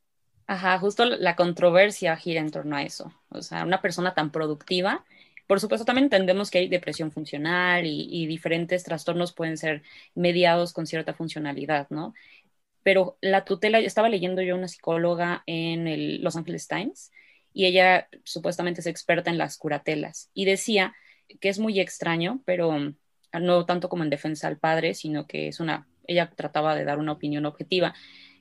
Ajá, 0.48 0.76
justo 0.80 1.04
la 1.04 1.36
controversia 1.36 2.16
gira 2.16 2.40
en 2.40 2.50
torno 2.50 2.74
a 2.74 2.82
eso. 2.82 3.12
O 3.28 3.42
sea, 3.42 3.62
una 3.64 3.80
persona 3.80 4.14
tan 4.14 4.32
productiva, 4.32 5.04
por 5.50 5.60
supuesto 5.60 5.84
también 5.84 6.04
entendemos 6.04 6.50
que 6.50 6.58
hay 6.58 6.68
depresión 6.68 7.10
funcional 7.12 7.84
y, 7.84 8.26
diferentes 8.26 8.84
trastornos 8.84 9.32
pueden 9.32 9.56
ser 9.56 9.82
mediados 10.14 10.72
con 10.72 10.86
cierta 10.86 11.12
funcionalidad, 11.12 11.88
¿no? 11.90 12.14
Pero 12.84 13.18
la 13.20 13.44
tutela, 13.44 13.80
estaba 13.80 14.08
leyendo 14.08 14.42
yo 14.42 14.54
una 14.54 14.68
psicóloga 14.68 15.42
en 15.46 15.88
el 15.88 16.22
Los 16.22 16.36
Angeles 16.36 16.68
Times 16.68 17.10
y 17.52 17.66
ella 17.66 18.08
supuestamente 18.24 18.80
es 18.80 18.86
experta 18.86 19.30
en 19.30 19.38
las 19.38 19.58
curatelas 19.58 20.30
y 20.34 20.44
decía 20.44 20.94
que 21.40 21.48
es 21.48 21.58
muy 21.58 21.80
extraño, 21.80 22.42
pero 22.44 22.94
no 23.32 23.66
tanto 23.66 23.88
como 23.88 24.04
en 24.04 24.10
defensa 24.10 24.48
al 24.48 24.58
padre, 24.58 24.94
sino 24.94 25.26
que 25.26 25.48
es 25.48 25.60
una 25.60 25.86
ella 26.10 26.30
trataba 26.34 26.74
de 26.74 26.84
dar 26.84 26.98
una 26.98 27.12
opinión 27.12 27.46
objetiva, 27.46 27.94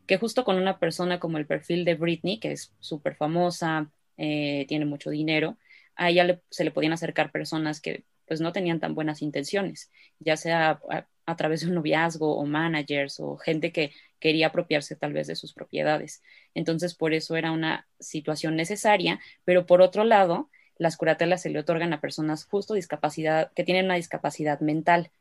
que 0.07 0.17
justo 0.17 0.43
con 0.43 0.57
una 0.57 0.79
persona 0.79 1.19
como 1.19 1.37
el 1.37 1.45
perfil 1.45 1.85
de 1.85 1.95
Britney, 1.95 2.39
que 2.39 2.51
es 2.51 2.73
súper 2.79 3.15
famosa, 3.15 3.91
eh, 4.17 4.65
tiene 4.67 4.85
mucho 4.85 5.11
dinero, 5.11 5.57
a 5.95 6.09
ella 6.09 6.41
se 6.49 6.63
le 6.63 6.71
podían 6.71 6.93
acercar 6.93 7.31
personas 7.31 7.79
que 7.79 8.05
pues 8.27 8.41
no 8.41 8.51
tenían 8.51 8.79
tan 8.79 8.95
buenas 8.95 9.21
intenciones, 9.21 9.91
ya 10.19 10.37
sea 10.37 10.79
a, 11.25 11.35
través 11.35 11.61
de 11.61 11.67
un 11.67 11.75
noviazgo 11.75 12.37
o 12.37 12.45
managers 12.45 13.19
o 13.19 13.37
gente 13.37 13.71
que 13.71 13.91
quería 14.19 14.47
apropiarse 14.47 14.95
tal 14.95 15.13
vez 15.13 15.27
de 15.27 15.35
sus 15.35 15.53
propiedades. 15.53 16.21
Entonces, 16.53 16.95
por 16.95 17.13
eso 17.13 17.35
era 17.35 17.51
una 17.51 17.87
situación 17.99 18.55
necesaria, 18.55 19.19
pero 19.45 19.65
por 19.65 19.81
otro 19.81 20.03
lado, 20.03 20.49
las 20.79 20.97
curatelas 20.97 21.43
se 21.43 21.49
le 21.49 21.59
otorgan 21.59 21.93
a 21.93 22.01
personas 22.01 22.45
justo 22.45 22.73
discapacidad, 22.73 23.51
que 23.53 23.63
tienen 23.63 23.85
una 23.85 23.95
discapacidad 23.95 24.59
mental 24.61 25.11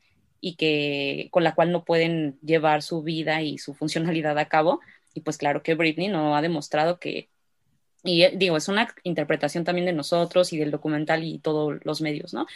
y 0.41 0.55
que 0.55 1.29
con 1.31 1.45
la 1.45 1.55
cual 1.55 1.73
no 1.73 1.85
pueden 1.85 2.39
llevar 2.43 2.83
su 2.83 3.03
vida 3.03 3.43
y 3.43 3.59
su 3.59 3.75
funcionalidad 3.75 4.39
a 4.39 4.49
cabo. 4.49 4.81
Y 5.15 5.21
pues 5.21 5.37
claro 5.37 5.63
que 5.63 5.75
Britney 5.75 6.09
no 6.09 6.37
ha 6.37 6.43
demostrado 6.43 7.01
que, 7.01 7.29
y 8.05 8.23
eh, 8.23 8.33
digo, 8.37 8.57
es 8.57 8.69
una 8.69 8.95
interpretación 9.03 9.65
también 9.65 9.87
de 9.87 9.93
nosotros 9.93 10.53
y 10.53 10.59
del 10.59 10.71
documental 10.71 11.25
y 11.25 11.39
todos 11.41 11.81
los 11.85 12.01
medios, 12.01 12.33
¿no? 12.33 12.47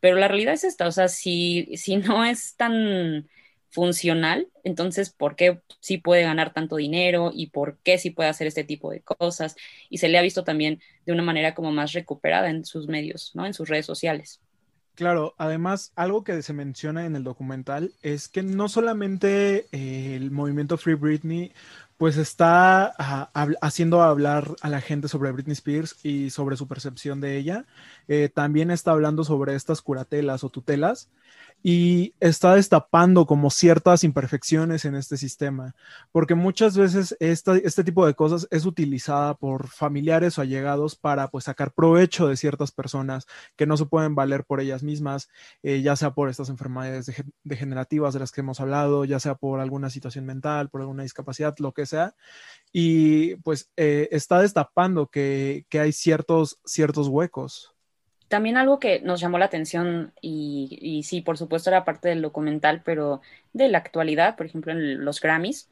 Pero 0.00 0.16
la 0.16 0.28
realidad 0.28 0.54
es 0.54 0.64
esta, 0.64 0.86
o 0.88 0.92
sea, 0.92 1.08
si, 1.08 1.76
si 1.76 1.96
no 1.96 2.24
es 2.24 2.54
tan 2.56 3.28
funcional, 3.70 4.48
entonces, 4.64 5.10
¿por 5.10 5.36
qué 5.36 5.60
sí 5.80 5.98
puede 5.98 6.22
ganar 6.22 6.52
tanto 6.52 6.76
dinero 6.76 7.30
y 7.34 7.48
por 7.48 7.78
qué 7.78 7.98
sí 7.98 8.10
puede 8.10 8.28
hacer 8.28 8.46
este 8.46 8.64
tipo 8.64 8.90
de 8.90 9.00
cosas? 9.00 9.56
Y 9.90 9.98
se 9.98 10.08
le 10.08 10.18
ha 10.18 10.22
visto 10.22 10.44
también 10.44 10.80
de 11.06 11.12
una 11.12 11.22
manera 11.22 11.54
como 11.54 11.72
más 11.72 11.92
recuperada 11.92 12.50
en 12.50 12.64
sus 12.64 12.88
medios, 12.88 13.32
¿no? 13.34 13.46
En 13.46 13.54
sus 13.54 13.68
redes 13.68 13.86
sociales. 13.86 14.40
Claro, 14.94 15.34
además 15.38 15.92
algo 15.94 16.24
que 16.24 16.42
se 16.42 16.52
menciona 16.52 17.06
en 17.06 17.14
el 17.14 17.22
documental 17.22 17.92
es 18.02 18.28
que 18.28 18.42
no 18.42 18.68
solamente 18.68 19.66
eh, 19.70 20.16
el 20.16 20.32
movimiento 20.32 20.76
Free 20.76 20.94
Britney 20.94 21.52
pues 21.98 22.16
está 22.16 22.94
ah, 22.98 23.30
haciendo 23.60 24.02
hablar 24.02 24.56
a 24.60 24.68
la 24.68 24.80
gente 24.80 25.08
sobre 25.08 25.32
Britney 25.32 25.52
Spears 25.52 25.96
y 26.04 26.30
sobre 26.30 26.56
su 26.56 26.68
percepción 26.68 27.20
de 27.20 27.36
ella, 27.36 27.64
eh, 28.06 28.28
también 28.32 28.70
está 28.70 28.92
hablando 28.92 29.24
sobre 29.24 29.54
estas 29.56 29.82
curatelas 29.82 30.44
o 30.44 30.48
tutelas 30.48 31.08
y 31.62 32.14
está 32.20 32.54
destapando 32.54 33.26
como 33.26 33.50
ciertas 33.50 34.04
imperfecciones 34.04 34.84
en 34.84 34.94
este 34.94 35.16
sistema, 35.16 35.74
porque 36.12 36.34
muchas 36.34 36.76
veces 36.76 37.16
este 37.20 37.84
tipo 37.84 38.06
de 38.06 38.14
cosas 38.14 38.46
es 38.50 38.64
utilizada 38.64 39.34
por 39.34 39.68
familiares 39.68 40.38
o 40.38 40.42
allegados 40.42 40.94
para 40.96 41.28
pues 41.28 41.44
sacar 41.44 41.72
provecho 41.72 42.28
de 42.28 42.36
ciertas 42.36 42.70
personas 42.70 43.26
que 43.56 43.66
no 43.66 43.76
se 43.76 43.86
pueden 43.86 44.14
valer 44.14 44.44
por 44.44 44.60
ellas 44.60 44.82
mismas, 44.82 45.28
eh, 45.62 45.82
ya 45.82 45.96
sea 45.96 46.12
por 46.12 46.28
estas 46.28 46.48
enfermedades 46.48 47.12
degenerativas 47.42 48.14
de 48.14 48.20
las 48.20 48.32
que 48.32 48.40
hemos 48.42 48.60
hablado, 48.60 49.04
ya 49.04 49.18
sea 49.20 49.34
por 49.34 49.60
alguna 49.60 49.90
situación 49.90 50.26
mental, 50.26 50.70
por 50.70 50.80
alguna 50.80 51.02
discapacidad, 51.02 51.54
lo 51.58 51.72
que 51.72 51.86
sea, 51.86 52.14
y 52.72 53.36
pues 53.36 53.70
eh, 53.76 54.08
está 54.12 54.40
destapando 54.40 55.08
que, 55.08 55.66
que 55.68 55.80
hay 55.80 55.92
ciertos, 55.92 56.60
ciertos 56.64 57.08
huecos. 57.08 57.74
También 58.28 58.56
algo 58.56 58.78
que 58.78 59.00
nos 59.00 59.20
llamó 59.20 59.38
la 59.38 59.46
atención 59.46 60.12
y, 60.20 60.78
y, 60.80 61.02
sí, 61.02 61.22
por 61.22 61.38
supuesto 61.38 61.70
era 61.70 61.84
parte 61.84 62.08
del 62.08 62.22
documental, 62.22 62.82
pero 62.84 63.22
de 63.52 63.68
la 63.68 63.78
actualidad, 63.78 64.36
por 64.36 64.46
ejemplo, 64.46 64.72
en 64.72 65.04
los 65.04 65.20
Grammys, 65.20 65.68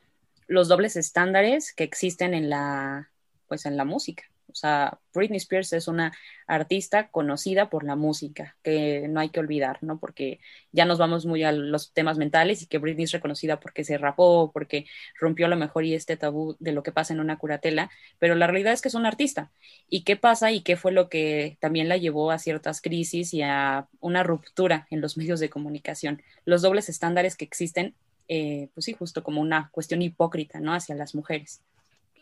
los 0.46 0.68
dobles 0.68 0.96
estándares 0.96 1.72
que 1.72 1.84
existen 1.84 2.34
en 2.34 2.48
la, 2.48 3.10
pues 3.48 3.66
en 3.66 3.76
la 3.76 3.84
música. 3.84 4.24
Sea, 4.56 4.98
Britney 5.14 5.38
Spears 5.38 5.72
es 5.72 5.88
una 5.88 6.12
artista 6.46 7.08
conocida 7.08 7.68
por 7.68 7.84
la 7.84 7.96
música, 7.96 8.56
que 8.62 9.06
no 9.08 9.20
hay 9.20 9.30
que 9.30 9.40
olvidar, 9.40 9.78
¿no? 9.82 9.98
Porque 9.98 10.40
ya 10.72 10.84
nos 10.84 10.98
vamos 10.98 11.26
muy 11.26 11.42
a 11.42 11.52
los 11.52 11.92
temas 11.92 12.18
mentales 12.18 12.62
y 12.62 12.66
que 12.66 12.78
Britney 12.78 13.04
es 13.04 13.12
reconocida 13.12 13.60
porque 13.60 13.84
se 13.84 13.98
rapó, 13.98 14.52
porque 14.52 14.86
rompió 15.18 15.46
a 15.46 15.48
lo 15.48 15.56
mejor 15.56 15.84
y 15.84 15.94
este 15.94 16.16
tabú 16.16 16.56
de 16.58 16.72
lo 16.72 16.82
que 16.82 16.92
pasa 16.92 17.12
en 17.12 17.20
una 17.20 17.36
curatela, 17.36 17.90
pero 18.18 18.34
la 18.34 18.46
realidad 18.46 18.72
es 18.72 18.82
que 18.82 18.88
es 18.88 18.94
una 18.94 19.08
artista. 19.08 19.50
¿Y 19.88 20.04
qué 20.04 20.16
pasa 20.16 20.50
y 20.52 20.62
qué 20.62 20.76
fue 20.76 20.92
lo 20.92 21.08
que 21.08 21.58
también 21.60 21.88
la 21.88 21.96
llevó 21.96 22.30
a 22.30 22.38
ciertas 22.38 22.80
crisis 22.80 23.34
y 23.34 23.42
a 23.42 23.88
una 24.00 24.22
ruptura 24.22 24.86
en 24.90 25.00
los 25.00 25.16
medios 25.16 25.40
de 25.40 25.50
comunicación? 25.50 26.22
Los 26.44 26.62
dobles 26.62 26.88
estándares 26.88 27.36
que 27.36 27.44
existen, 27.44 27.94
eh, 28.28 28.68
pues 28.74 28.86
sí, 28.86 28.92
justo 28.94 29.22
como 29.22 29.40
una 29.40 29.70
cuestión 29.70 30.02
hipócrita, 30.02 30.60
¿no? 30.60 30.72
Hacia 30.72 30.94
las 30.94 31.14
mujeres. 31.14 31.62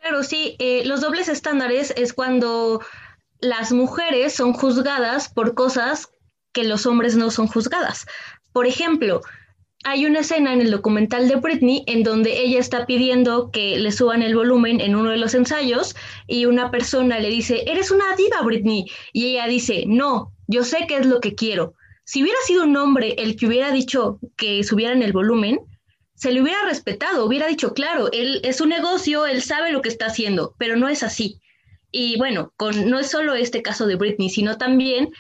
Claro, 0.05 0.23
sí, 0.23 0.55
eh, 0.59 0.83
los 0.85 1.01
dobles 1.01 1.31
estándares 1.31 1.95
es 1.97 2.13
cuando 2.13 2.83
las 3.41 3.73
mujeres 3.73 4.35
son 4.35 4.53
juzgadas 4.53 5.31
por 5.31 5.55
cosas 5.55 6.11
que 6.53 6.63
los 6.63 6.85
hombres 6.85 7.17
no 7.17 7.31
son 7.31 7.47
juzgadas. 7.47 8.05
Por 8.53 8.67
ejemplo, 8.67 9.23
hay 9.83 10.05
una 10.05 10.21
escena 10.21 10.53
en 10.53 10.61
el 10.61 10.71
documental 10.71 11.27
de 11.27 11.37
Britney 11.37 11.85
en 11.87 12.03
donde 12.03 12.43
ella 12.43 12.61
está 12.61 12.85
pidiendo 12.85 13.51
que 13.51 13.79
le 13.79 13.91
suban 13.93 14.21
el 14.21 14.35
volumen 14.35 14.83
en 14.83 14.95
uno 14.95 15.09
de 15.09 15.17
los 15.17 15.33
ensayos 15.33 15.97
y 16.27 16.45
una 16.45 16.71
persona 16.71 17.19
le 17.19 17.31
dice, 17.31 17.63
eres 17.67 17.91
una 17.91 18.15
diva, 18.15 18.43
Britney. 18.43 18.85
Y 19.15 19.29
ella 19.29 19.47
dice, 19.47 19.85
no, 19.87 20.35
yo 20.49 20.65
sé 20.65 20.85
qué 20.87 20.99
es 20.99 21.07
lo 21.07 21.21
que 21.21 21.35
quiero. 21.35 21.73
Si 22.05 22.23
hubiera 22.23 22.39
sido 22.45 22.65
un 22.65 22.77
hombre 22.77 23.15
el 23.17 23.37
que 23.37 23.47
hubiera 23.47 23.73
dicho 23.73 24.19
que 24.37 24.65
subieran 24.65 25.03
el 25.03 25.15
volumen, 25.15 25.61
se 26.15 26.33
le 26.33 26.41
hubiera 26.41 26.65
respetado, 26.65 27.27
hubiera 27.27 27.47
dicho, 27.47 27.75
claro, 27.75 28.11
él 28.13 28.41
es 28.45 28.61
un 28.61 28.69
negocio, 28.69 29.27
él 29.27 29.43
sabe 29.43 29.73
lo 29.73 29.83
que 29.83 29.89
está 29.89 30.07
haciendo, 30.07 30.55
pero 30.59 30.77
no 30.77 30.89
es 30.89 31.03
así. 31.03 31.41
Y 31.91 32.17
bueno, 32.19 32.53
con, 32.57 32.91
no 32.91 32.99
es 32.99 33.11
solo 33.11 33.35
este 33.35 33.63
caso 33.63 33.87
de 33.87 33.97
Britney, 33.97 34.29
sino 34.29 34.59
también, 34.59 35.11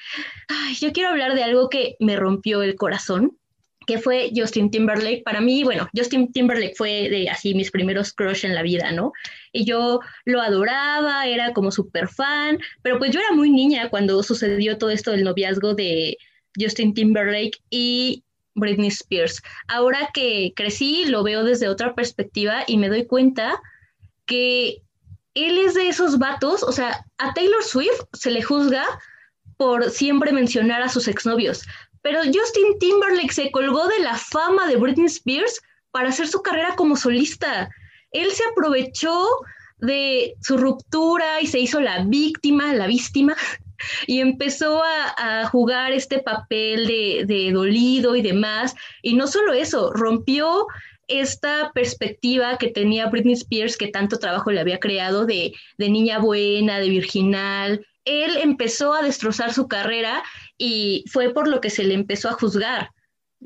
yo 0.80 0.92
quiero 0.92 1.10
hablar 1.10 1.34
de 1.34 1.44
algo 1.44 1.68
que 1.68 1.96
me 2.00 2.16
rompió 2.16 2.62
el 2.62 2.74
corazón, 2.74 3.38
que 3.86 3.98
fue 3.98 4.32
Justin 4.34 4.70
Timberlake. 4.70 5.22
Para 5.24 5.40
mí, 5.40 5.62
bueno, 5.62 5.88
Justin 5.94 6.32
Timberlake 6.32 6.74
fue 6.76 7.08
de 7.10 7.28
así 7.28 7.54
mis 7.54 7.70
primeros 7.70 8.12
crush 8.12 8.44
en 8.44 8.54
la 8.54 8.62
vida, 8.62 8.90
¿no? 8.92 9.12
Y 9.52 9.64
yo 9.64 10.00
lo 10.24 10.40
adoraba, 10.40 11.26
era 11.26 11.52
como 11.52 11.70
súper 11.70 12.08
fan, 12.08 12.58
pero 12.82 12.98
pues 12.98 13.12
yo 13.12 13.20
era 13.20 13.32
muy 13.32 13.50
niña 13.50 13.88
cuando 13.88 14.22
sucedió 14.22 14.78
todo 14.78 14.90
esto 14.90 15.12
del 15.12 15.24
noviazgo 15.24 15.74
de 15.74 16.16
Justin 16.58 16.94
Timberlake 16.94 17.58
y 17.70 18.23
Britney 18.54 18.88
Spears. 18.88 19.42
Ahora 19.68 20.10
que 20.12 20.52
crecí, 20.54 21.06
lo 21.06 21.22
veo 21.22 21.44
desde 21.44 21.68
otra 21.68 21.94
perspectiva 21.94 22.64
y 22.66 22.78
me 22.78 22.88
doy 22.88 23.06
cuenta 23.06 23.60
que 24.26 24.82
él 25.34 25.58
es 25.58 25.74
de 25.74 25.88
esos 25.88 26.18
vatos, 26.18 26.62
o 26.62 26.72
sea, 26.72 27.04
a 27.18 27.34
Taylor 27.34 27.62
Swift 27.62 28.04
se 28.12 28.30
le 28.30 28.42
juzga 28.42 28.84
por 29.56 29.90
siempre 29.90 30.32
mencionar 30.32 30.82
a 30.82 30.88
sus 30.88 31.08
exnovios, 31.08 31.64
pero 32.02 32.20
Justin 32.24 32.78
Timberlake 32.78 33.32
se 33.32 33.50
colgó 33.50 33.88
de 33.88 34.00
la 34.00 34.16
fama 34.16 34.66
de 34.66 34.76
Britney 34.76 35.06
Spears 35.06 35.60
para 35.90 36.10
hacer 36.10 36.28
su 36.28 36.42
carrera 36.42 36.76
como 36.76 36.96
solista. 36.96 37.68
Él 38.10 38.30
se 38.32 38.44
aprovechó 38.50 39.26
de 39.78 40.34
su 40.40 40.56
ruptura 40.56 41.40
y 41.40 41.46
se 41.46 41.58
hizo 41.60 41.80
la 41.80 42.04
víctima, 42.04 42.74
la 42.74 42.86
víctima, 42.86 43.36
y 44.06 44.20
empezó 44.20 44.82
a, 44.82 45.46
jugar 45.46 45.92
este 45.92 46.18
papel 46.20 46.86
de, 46.86 47.50
dolido 47.52 48.16
y 48.16 48.22
demás. 48.22 48.74
Y 49.02 49.14
no 49.14 49.26
solo 49.26 49.52
eso, 49.52 49.92
rompió 49.92 50.66
esta 51.08 51.70
perspectiva 51.74 52.56
que 52.56 52.68
tenía 52.68 53.06
Britney 53.06 53.34
Spears, 53.34 53.76
que 53.76 53.88
tanto 53.88 54.18
trabajo 54.18 54.50
le 54.50 54.60
había 54.60 54.80
creado 54.80 55.26
de, 55.26 55.52
niña 55.78 56.18
buena, 56.18 56.78
de 56.78 56.88
virginal. 56.88 57.86
Él 58.04 58.36
empezó 58.38 58.94
a 58.94 59.02
destrozar 59.02 59.52
su 59.52 59.68
carrera 59.68 60.22
y 60.58 61.04
fue 61.10 61.32
por 61.32 61.48
lo 61.48 61.60
que 61.60 61.70
se 61.70 61.84
le 61.84 61.94
empezó 61.94 62.28
a 62.28 62.32
juzgar 62.32 62.90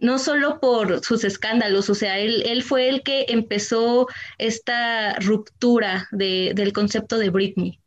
no 0.00 0.20
solo 0.20 0.60
por 0.60 1.04
sus 1.04 1.24
escándalos, 1.24 1.90
o 1.90 1.94
sea, 1.96 2.20
él, 2.20 2.62
fue 2.62 2.88
el 2.88 3.02
que 3.02 3.26
empezó 3.30 4.06
esta 4.38 5.14
ruptura 5.18 6.06
de, 6.12 6.52
del 6.54 6.72
concepto 6.72 7.18
de 7.18 7.30
Britney 7.30 7.80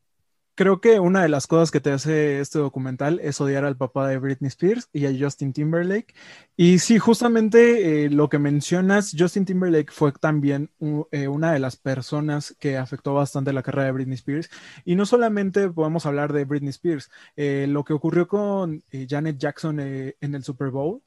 creo 0.55 0.81
que 0.81 0.99
una 0.99 1.21
de 1.21 1.29
las 1.29 1.47
cosas 1.47 1.71
que 1.71 1.79
te 1.79 1.91
hace 1.91 2.39
este 2.39 2.59
documental 2.59 3.19
es 3.23 3.39
odiar 3.41 3.65
al 3.65 3.77
papá 3.77 4.07
de 4.07 4.17
Britney 4.17 4.49
Spears 4.49 4.89
y 4.93 5.05
a 5.05 5.15
Justin 5.17 5.53
Timberlake. 5.53 6.13
Y 6.57 6.79
sí, 6.79 6.99
justamente 6.99 8.05
eh, 8.05 8.09
lo 8.09 8.29
que 8.29 8.39
mencionas, 8.39 9.15
Justin 9.17 9.45
Timberlake 9.45 9.91
fue 9.91 10.11
también 10.11 10.69
eh, 11.11 11.27
una 11.27 11.53
de 11.53 11.59
las 11.59 11.77
personas 11.77 12.55
que 12.59 12.77
afectó 12.77 13.13
bastante 13.13 13.53
la 13.53 13.63
carrera 13.63 13.85
de 13.85 13.91
Britney 13.93 14.15
Spears. 14.15 14.49
Y 14.85 14.95
no 14.95 15.05
solamente 15.05 15.69
podemos 15.69 16.05
hablar 16.05 16.33
de 16.33 16.45
Britney 16.45 16.69
Spears, 16.69 17.09
eh, 17.35 17.65
lo 17.67 17.83
que 17.83 17.93
ocurrió 17.93 18.27
con 18.27 18.83
Janet 19.07 19.37
Jackson 19.37 19.79
en 19.79 20.35
el 20.35 20.43
Super 20.43 20.69
Bowl. 20.69 21.01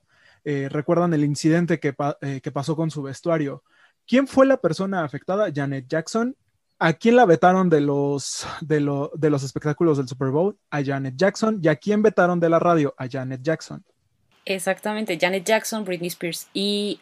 ¿Recuerdan 0.45 1.15
el 1.15 1.25
incidente 1.25 1.81
que, 1.81 1.95
que 2.43 2.53
pasó 2.53 2.77
con 2.77 2.91
su 2.91 3.03
vestuario? 3.03 3.63
¿Quién 4.07 4.27
fue 4.27 4.47
la 4.47 4.59
persona 4.59 5.05
afectada? 5.05 5.51
Janet 5.55 5.87
Jackson 5.89 6.37
¿A 6.78 6.93
quién 6.93 7.16
la 7.16 7.25
vetaron 7.25 7.71
de 7.71 7.81
los, 7.81 8.47
de, 8.61 9.09
de 9.14 9.31
los 9.31 9.43
espectáculos 9.43 9.97
del 9.97 10.09
Super 10.09 10.28
Bowl? 10.28 10.57
A 10.71 10.83
Janet 10.83 11.14
Jackson. 11.16 11.61
¿Y 11.62 11.69
a 11.69 11.76
quién 11.76 12.02
vetaron 12.02 12.40
de 12.40 12.49
la 12.49 12.59
radio? 12.59 12.95
A 12.99 13.09
Janet 13.09 13.40
Jackson. 13.43 13.85
Exactamente, 14.45 15.19
Janet 15.19 15.45
Jackson, 15.45 15.85
Britney 15.85 16.09
Spears. 16.09 16.49
Y 16.52 17.00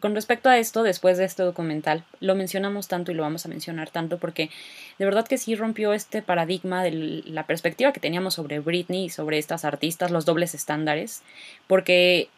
con 0.00 0.14
respecto 0.14 0.48
a 0.48 0.58
esto, 0.58 0.82
después 0.82 1.18
de 1.18 1.24
este 1.24 1.42
documental, 1.42 2.04
lo 2.20 2.34
mencionamos 2.34 2.86
tanto 2.86 3.10
y 3.10 3.14
lo 3.14 3.22
vamos 3.22 3.44
a 3.44 3.48
mencionar 3.48 3.90
tanto 3.90 4.18
porque 4.18 4.50
de 4.98 5.04
verdad 5.04 5.26
que 5.26 5.38
sí 5.38 5.56
rompió 5.56 5.92
este 5.92 6.22
paradigma 6.22 6.84
de 6.84 7.22
la 7.26 7.46
perspectiva 7.46 7.92
que 7.92 8.00
teníamos 8.00 8.34
sobre 8.34 8.60
Britney 8.60 9.06
y 9.06 9.10
sobre 9.10 9.38
estas 9.38 9.64
artistas, 9.64 10.10
los 10.10 10.24
dobles 10.24 10.54
estándares, 10.54 11.22
porque 11.66 12.28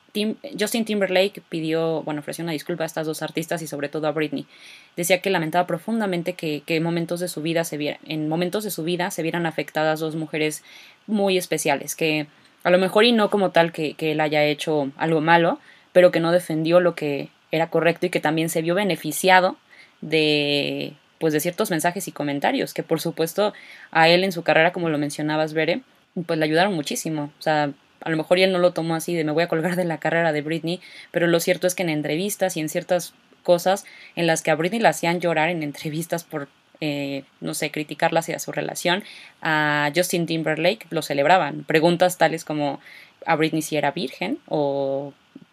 Justin 0.59 0.85
Timberlake 0.85 1.43
pidió, 1.49 2.03
bueno, 2.03 2.21
ofreció 2.21 2.43
una 2.43 2.53
disculpa 2.53 2.85
a 2.85 2.87
estas 2.87 3.07
dos 3.07 3.23
artistas 3.23 3.63
y 3.63 3.67
sobre 3.67 3.89
todo 3.89 4.07
a 4.07 4.13
Britney. 4.13 4.47
Decía 4.97 5.21
que 5.21 5.31
lamentaba 5.31 5.67
profundamente 5.67 6.35
que, 6.35 6.63
que 6.67 6.81
momentos 6.81 7.21
de 7.21 7.29
su 7.29 7.43
vida 7.43 7.65
se 7.65 7.77
vieran, 7.77 8.01
en 8.07 8.29
momentos 8.29 8.65
de 8.65 8.71
su 8.71 8.83
vida 8.83 9.11
se 9.11 9.23
vieran 9.23 9.47
afectadas 9.47 10.01
dos 10.01 10.17
mujeres 10.17 10.63
muy 11.07 11.39
especiales, 11.39 11.95
que 11.95 12.27
a 12.63 12.71
lo 12.71 12.79
mejor 12.79 13.05
y 13.05 13.13
no 13.13 13.31
como 13.31 13.51
tal 13.51 13.73
que, 13.73 13.95
que 13.95 14.13
él 14.13 14.21
haya 14.21 14.45
hecho 14.45 14.91
algo 14.97 15.21
malo, 15.21 15.59
pero 15.93 16.11
que 16.11 16.21
no 16.21 16.33
defendió 16.33 16.81
lo 16.81 16.95
que 16.95 17.31
era 17.53 17.71
correcto 17.71 18.07
y 18.07 18.11
que 18.11 18.21
también 18.21 18.49
se 18.49 18.63
vio 18.63 18.75
beneficiado 18.75 19.57
de 20.01 20.95
pues 21.19 21.35
de 21.35 21.41
ciertos 21.41 21.71
mensajes 21.71 22.09
y 22.09 22.13
comentarios 22.13 22.73
que 22.73 22.83
por 22.83 23.01
supuesto 23.01 23.53
a 23.91 24.09
él 24.09 24.25
en 24.25 24.33
su 24.33 24.43
carrera 24.43 24.73
como 24.73 24.89
lo 24.89 24.97
mencionabas 24.97 25.53
Bere 25.53 25.83
pues 26.27 26.39
le 26.39 26.45
ayudaron 26.45 26.75
muchísimo 26.75 27.31
o 27.39 27.43
sea 27.43 27.73
a 28.03 28.11
lo 28.11 28.17
mejor 28.17 28.39
él 28.39 28.53
no 28.53 28.59
lo 28.59 28.73
tomó 28.73 28.95
así 28.95 29.15
de 29.15 29.25
me 29.25 29.33
voy 29.33 29.43
a 29.43 29.49
colgar 29.49 29.77
de 29.77 29.85
la 29.85 29.99
carrera 29.99 30.33
de 30.33 30.43
Britney, 30.43 30.81
pero 31.11 31.27
lo 31.27 31.41
cierto 31.41 31.67
es 31.67 31.75
que 31.75 31.83
en 31.83 31.91
entrevistas 31.91 32.57
y 32.57 32.61
en 32.61 32.69
ciertas 32.69 33.15
cosas 33.43 33.85
en 34.17 34.27
las 34.27 34.43
que 34.43 34.51
a 34.51 34.55
Britney 34.55 34.81
la 34.81 34.91
hacían 34.91 35.21
llorar 35.21 35.49
en 35.49 35.63
entrevistas 35.63 36.25
por, 36.25 36.49
eh, 36.81 37.25
no 37.41 37.55
sé, 37.55 37.71
criticarla 37.71 38.21
hacia 38.21 38.39
su 38.39 38.53
relación, 38.53 39.05
a 39.43 39.91
Justin 39.95 40.27
Timberlake 40.27 40.87
lo 40.91 41.03
celebraban. 41.03 41.65
Preguntas 41.65 42.19
tales 42.19 42.45
como 42.45 42.81
a 43.27 43.37
Britney 43.37 43.63
si 43.63 43.77
era 43.77 43.91
virgen 43.91 44.39
o 44.47 45.13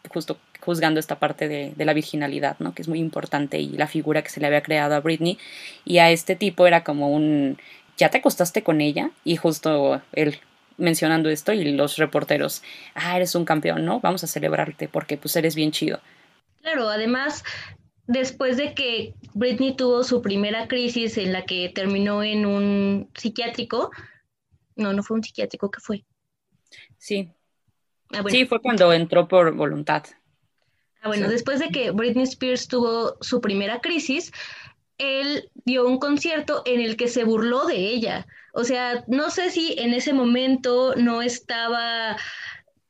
justo 0.10 0.38
juzgando 0.62 1.00
esta 1.00 1.18
parte 1.20 1.48
de, 1.48 1.74
de, 1.76 1.86
la 1.86 1.94
virginalidad, 1.94 2.58
¿no? 2.60 2.74
Que 2.74 2.82
es 2.82 2.88
muy 2.88 3.00
importante 3.00 3.60
y 3.60 3.70
la 3.70 3.88
figura 3.88 4.22
que 4.22 4.30
se 4.30 4.42
le 4.42 4.48
había 4.48 4.64
creado 4.64 4.96
a 4.96 5.00
Britney. 5.00 5.38
Y 5.86 6.00
a 6.00 6.12
este 6.12 6.36
tipo 6.36 6.68
era 6.68 6.84
como 6.84 7.10
un, 7.10 7.58
¿ya 7.98 8.10
te 8.10 8.18
acostaste 8.18 8.64
con 8.64 8.82
ella? 8.82 9.12
Y 9.24 9.38
justo 9.38 10.02
él 10.14 10.40
mencionando 10.78 11.30
esto 11.30 11.54
y 11.54 11.72
los 11.72 11.98
reporteros, 11.98 12.64
ah, 12.96 13.16
eres 13.16 13.36
un 13.36 13.46
campeón, 13.46 13.86
¿no? 13.86 14.00
Vamos 14.00 14.24
a 14.24 14.28
celebrarte 14.28 14.88
porque 14.88 15.18
pues 15.18 15.36
eres 15.36 15.56
bien 15.56 15.72
chido. 15.72 16.00
Claro, 16.62 16.90
además, 16.90 17.44
después 18.08 18.58
de 18.58 18.74
que 18.74 19.14
Britney 19.34 19.76
tuvo 19.76 20.04
su 20.04 20.22
primera 20.22 20.68
crisis 20.68 21.18
en 21.18 21.34
la 21.34 21.46
que 21.46 21.70
terminó 21.70 22.24
en 22.24 22.46
un 22.46 23.10
psiquiátrico, 23.16 23.92
no, 24.76 24.94
no 24.94 25.04
fue 25.04 25.16
un 25.16 25.24
psiquiátrico, 25.24 25.72
¿qué 25.72 25.80
fue? 25.80 26.06
Sí. 26.98 27.30
Ah, 28.14 28.24
sí, 28.28 28.46
fue 28.46 28.62
cuando 28.62 28.94
entró 28.94 29.28
por 29.28 29.54
voluntad. 29.54 30.04
Ah, 31.02 31.08
bueno, 31.08 31.28
después 31.28 31.60
de 31.60 31.70
que 31.70 31.92
Britney 31.92 32.24
Spears 32.24 32.68
tuvo 32.68 33.18
su 33.22 33.42
primera 33.42 33.82
crisis, 33.82 34.32
él 34.98 35.50
dio 35.66 35.88
un 35.88 36.00
concierto 36.00 36.64
en 36.66 36.82
el 36.82 36.98
que 36.98 37.08
se 37.08 37.24
burló 37.24 37.66
de 37.66 37.78
ella. 37.78 38.28
O 38.60 38.64
sea, 38.64 39.04
no 39.06 39.30
sé 39.30 39.52
si 39.52 39.76
en 39.78 39.94
ese 39.94 40.14
momento 40.14 40.96
no 40.96 41.22
estaba 41.22 42.18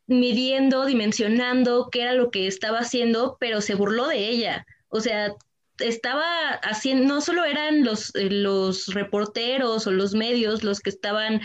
midiendo, 0.05 0.85
dimensionando 0.85 1.89
qué 1.91 2.03
era 2.03 2.13
lo 2.13 2.31
que 2.31 2.47
estaba 2.47 2.79
haciendo, 2.79 3.35
pero 3.37 3.59
se 3.59 3.75
burló 3.75 4.07
de 4.07 4.29
ella. 4.29 4.65
O 4.87 5.01
sea, 5.01 5.35
estaba 5.79 6.51
haciendo, 6.63 7.13
no 7.13 7.19
solo 7.19 7.43
eran 7.43 7.83
los, 7.83 8.15
eh, 8.15 8.29
los 8.29 8.93
reporteros 8.93 9.85
o 9.87 9.91
los 9.91 10.13
medios 10.13 10.63
los 10.63 10.79
que 10.79 10.89
estaban 10.89 11.41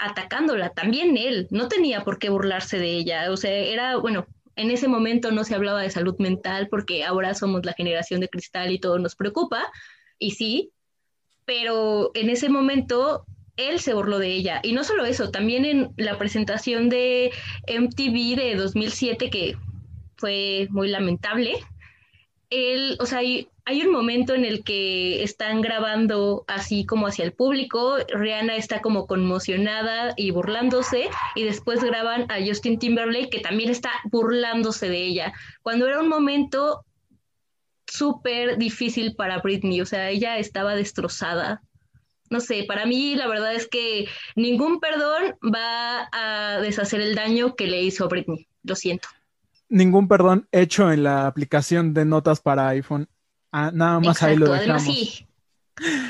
atacándola, 0.00 0.70
también 0.70 1.16
él, 1.16 1.46
no 1.52 1.68
tenía 1.68 2.02
por 2.02 2.18
qué 2.18 2.28
burlarse 2.28 2.76
de 2.76 2.96
ella. 2.96 3.30
O 3.30 3.36
sea, 3.36 3.52
era, 3.52 3.98
bueno, 3.98 4.26
en 4.56 4.72
ese 4.72 4.88
momento 4.88 5.30
no 5.30 5.44
se 5.44 5.54
hablaba 5.54 5.82
de 5.82 5.90
salud 5.90 6.16
mental 6.18 6.66
porque 6.68 7.04
ahora 7.04 7.34
somos 7.34 7.64
la 7.64 7.74
generación 7.74 8.20
de 8.20 8.30
cristal 8.30 8.72
y 8.72 8.80
todo 8.80 8.98
nos 8.98 9.14
preocupa, 9.14 9.70
y 10.18 10.32
sí, 10.32 10.72
pero 11.44 12.10
en 12.14 12.30
ese 12.30 12.48
momento 12.48 13.26
él 13.68 13.80
se 13.80 13.94
burló 13.94 14.18
de 14.18 14.28
ella. 14.28 14.60
Y 14.62 14.72
no 14.72 14.84
solo 14.84 15.04
eso, 15.04 15.30
también 15.30 15.64
en 15.64 15.90
la 15.96 16.18
presentación 16.18 16.88
de 16.88 17.32
MTV 17.68 18.36
de 18.36 18.54
2007, 18.56 19.30
que 19.30 19.56
fue 20.16 20.68
muy 20.70 20.88
lamentable, 20.88 21.54
él, 22.50 22.96
o 23.00 23.06
sea, 23.06 23.18
hay, 23.18 23.48
hay, 23.64 23.82
un 23.82 23.92
momento 23.92 24.34
en 24.34 24.44
el 24.44 24.64
que 24.64 25.22
están 25.22 25.60
grabando 25.60 26.44
así 26.48 26.84
como 26.84 27.06
hacia 27.06 27.24
el 27.24 27.32
público, 27.32 27.96
Rihanna 28.08 28.56
está 28.56 28.80
como 28.80 29.06
conmocionada 29.06 30.14
y 30.16 30.32
burlándose, 30.32 31.08
y 31.36 31.44
después 31.44 31.82
graban 31.82 32.26
a 32.28 32.44
Justin 32.44 32.78
Timberlake, 32.78 33.30
que 33.30 33.40
también 33.40 33.70
está 33.70 33.90
burlándose 34.10 34.88
de 34.88 34.98
ella, 34.98 35.32
cuando 35.62 35.86
era 35.86 36.00
un 36.00 36.08
momento 36.08 36.84
súper 37.86 38.58
difícil 38.58 39.14
para 39.14 39.38
Britney, 39.38 39.80
o 39.80 39.86
sea, 39.86 40.10
ella 40.10 40.38
estaba 40.38 40.74
destrozada. 40.74 41.62
No 42.30 42.40
sé, 42.40 42.64
para 42.66 42.86
mí 42.86 43.16
la 43.16 43.26
verdad 43.26 43.54
es 43.54 43.68
que 43.68 44.06
ningún 44.36 44.78
perdón 44.78 45.36
va 45.42 46.08
a 46.12 46.60
deshacer 46.60 47.00
el 47.00 47.16
daño 47.16 47.56
que 47.56 47.66
le 47.66 47.82
hizo 47.82 48.04
a 48.04 48.08
Britney, 48.08 48.46
lo 48.62 48.76
siento. 48.76 49.08
Ningún 49.68 50.06
perdón 50.08 50.48
hecho 50.52 50.92
en 50.92 51.02
la 51.02 51.26
aplicación 51.26 51.92
de 51.92 52.04
notas 52.04 52.40
para 52.40 52.68
iPhone. 52.68 53.08
Ah, 53.50 53.70
nada 53.74 53.98
más 53.98 54.22
ahí 54.22 54.36
lo 54.36 54.46
dejamos. 54.46 54.82
Además, 54.82 54.84
sí. 54.84 55.26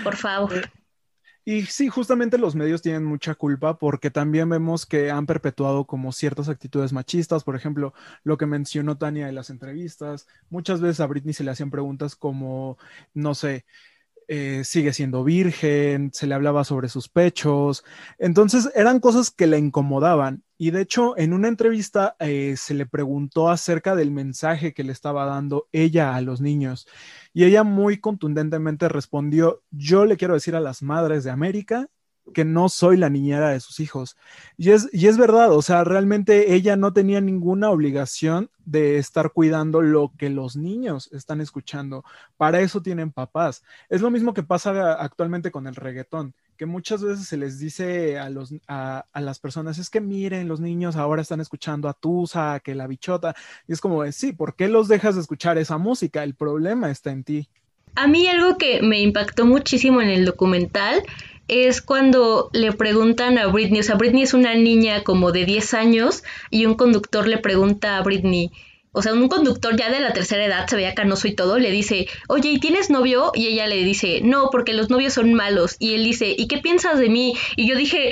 Por 0.04 0.16
favor. 0.16 0.54
Eh, 0.54 0.70
y 1.44 1.62
sí, 1.62 1.88
justamente 1.88 2.38
los 2.38 2.54
medios 2.54 2.82
tienen 2.82 3.04
mucha 3.04 3.34
culpa 3.34 3.78
porque 3.78 4.10
también 4.10 4.48
vemos 4.48 4.84
que 4.84 5.10
han 5.10 5.26
perpetuado 5.26 5.84
como 5.84 6.12
ciertas 6.12 6.48
actitudes 6.48 6.92
machistas, 6.92 7.44
por 7.44 7.56
ejemplo, 7.56 7.94
lo 8.24 8.36
que 8.36 8.46
mencionó 8.46 8.98
Tania 8.98 9.28
en 9.28 9.34
las 9.34 9.48
entrevistas. 9.48 10.28
Muchas 10.50 10.80
veces 10.80 11.00
a 11.00 11.06
Britney 11.06 11.32
se 11.32 11.42
le 11.42 11.50
hacían 11.50 11.70
preguntas 11.70 12.14
como, 12.14 12.76
no 13.14 13.34
sé, 13.34 13.64
eh, 14.32 14.62
sigue 14.62 14.92
siendo 14.92 15.24
virgen, 15.24 16.12
se 16.12 16.28
le 16.28 16.36
hablaba 16.36 16.62
sobre 16.62 16.88
sus 16.88 17.08
pechos. 17.08 17.84
Entonces 18.16 18.70
eran 18.76 19.00
cosas 19.00 19.32
que 19.32 19.48
le 19.48 19.58
incomodaban. 19.58 20.44
Y 20.56 20.70
de 20.70 20.82
hecho, 20.82 21.18
en 21.18 21.32
una 21.32 21.48
entrevista 21.48 22.14
eh, 22.20 22.54
se 22.56 22.74
le 22.74 22.86
preguntó 22.86 23.50
acerca 23.50 23.96
del 23.96 24.12
mensaje 24.12 24.72
que 24.72 24.84
le 24.84 24.92
estaba 24.92 25.24
dando 25.24 25.66
ella 25.72 26.14
a 26.14 26.20
los 26.20 26.40
niños. 26.40 26.86
Y 27.32 27.42
ella 27.42 27.64
muy 27.64 27.98
contundentemente 27.98 28.88
respondió, 28.88 29.62
yo 29.72 30.04
le 30.04 30.16
quiero 30.16 30.34
decir 30.34 30.54
a 30.54 30.60
las 30.60 30.80
madres 30.80 31.24
de 31.24 31.32
América 31.32 31.88
que 32.32 32.44
no 32.44 32.68
soy 32.68 32.96
la 32.96 33.10
niñera 33.10 33.50
de 33.50 33.60
sus 33.60 33.80
hijos. 33.80 34.16
Y 34.56 34.70
es, 34.70 34.88
y 34.92 35.06
es 35.06 35.16
verdad, 35.16 35.52
o 35.52 35.62
sea, 35.62 35.84
realmente 35.84 36.54
ella 36.54 36.76
no 36.76 36.92
tenía 36.92 37.20
ninguna 37.20 37.70
obligación 37.70 38.50
de 38.64 38.98
estar 38.98 39.32
cuidando 39.32 39.82
lo 39.82 40.12
que 40.16 40.30
los 40.30 40.56
niños 40.56 41.10
están 41.12 41.40
escuchando. 41.40 42.04
Para 42.36 42.60
eso 42.60 42.82
tienen 42.82 43.10
papás. 43.10 43.62
Es 43.88 44.00
lo 44.00 44.10
mismo 44.10 44.34
que 44.34 44.42
pasa 44.42 44.94
actualmente 44.94 45.50
con 45.50 45.66
el 45.66 45.74
reggaetón, 45.74 46.34
que 46.56 46.66
muchas 46.66 47.02
veces 47.02 47.26
se 47.26 47.36
les 47.36 47.58
dice 47.58 48.18
a, 48.18 48.30
los, 48.30 48.54
a, 48.68 49.04
las 49.14 49.38
personas, 49.38 49.78
es 49.78 49.90
que 49.90 50.00
miren, 50.00 50.46
los 50.46 50.60
niños 50.60 50.96
ahora 50.96 51.22
están 51.22 51.40
escuchando 51.40 51.88
a 51.88 51.94
Tusa, 51.94 52.60
que 52.60 52.74
la 52.74 52.86
bichota. 52.86 53.34
Y 53.66 53.72
es 53.72 53.80
como, 53.80 54.10
sí, 54.12 54.32
¿por 54.32 54.54
qué 54.54 54.68
los 54.68 54.86
dejas 54.86 55.14
de 55.14 55.22
escuchar 55.22 55.58
esa 55.58 55.78
música? 55.78 56.22
El 56.22 56.34
problema 56.34 56.90
está 56.90 57.10
en 57.10 57.24
ti. 57.24 57.48
A 57.94 58.06
mí 58.06 58.28
algo 58.28 58.56
que 58.56 58.82
me 58.82 59.00
impactó 59.00 59.46
muchísimo 59.46 60.00
en 60.00 60.10
el 60.10 60.24
documental 60.24 61.02
es 61.50 61.82
cuando 61.82 62.48
le 62.52 62.72
preguntan 62.72 63.36
a 63.36 63.48
Britney, 63.48 63.80
o 63.80 63.82
sea, 63.82 63.96
Britney 63.96 64.22
es 64.22 64.34
una 64.34 64.54
niña 64.54 65.02
como 65.02 65.32
de 65.32 65.44
10 65.44 65.74
años 65.74 66.22
y 66.48 66.64
un 66.66 66.74
conductor 66.74 67.26
le 67.26 67.38
pregunta 67.38 67.96
a 67.96 68.02
Britney, 68.02 68.52
o 68.92 69.02
sea, 69.02 69.12
un 69.14 69.28
conductor 69.28 69.76
ya 69.76 69.90
de 69.90 69.98
la 69.98 70.12
tercera 70.12 70.44
edad, 70.44 70.68
se 70.68 70.76
veía 70.76 70.94
canoso 70.94 71.26
y 71.26 71.34
todo, 71.34 71.58
le 71.58 71.72
dice, 71.72 72.06
oye, 72.28 72.50
¿y 72.50 72.60
tienes 72.60 72.88
novio? 72.88 73.32
Y 73.34 73.48
ella 73.48 73.66
le 73.66 73.82
dice, 73.82 74.20
no, 74.22 74.50
porque 74.50 74.72
los 74.72 74.90
novios 74.90 75.12
son 75.14 75.34
malos. 75.34 75.76
Y 75.78 75.94
él 75.94 76.04
dice, 76.04 76.34
¿y 76.36 76.48
qué 76.48 76.58
piensas 76.58 76.98
de 76.98 77.08
mí? 77.08 77.34
Y 77.56 77.68
yo 77.68 77.76
dije, 77.76 78.10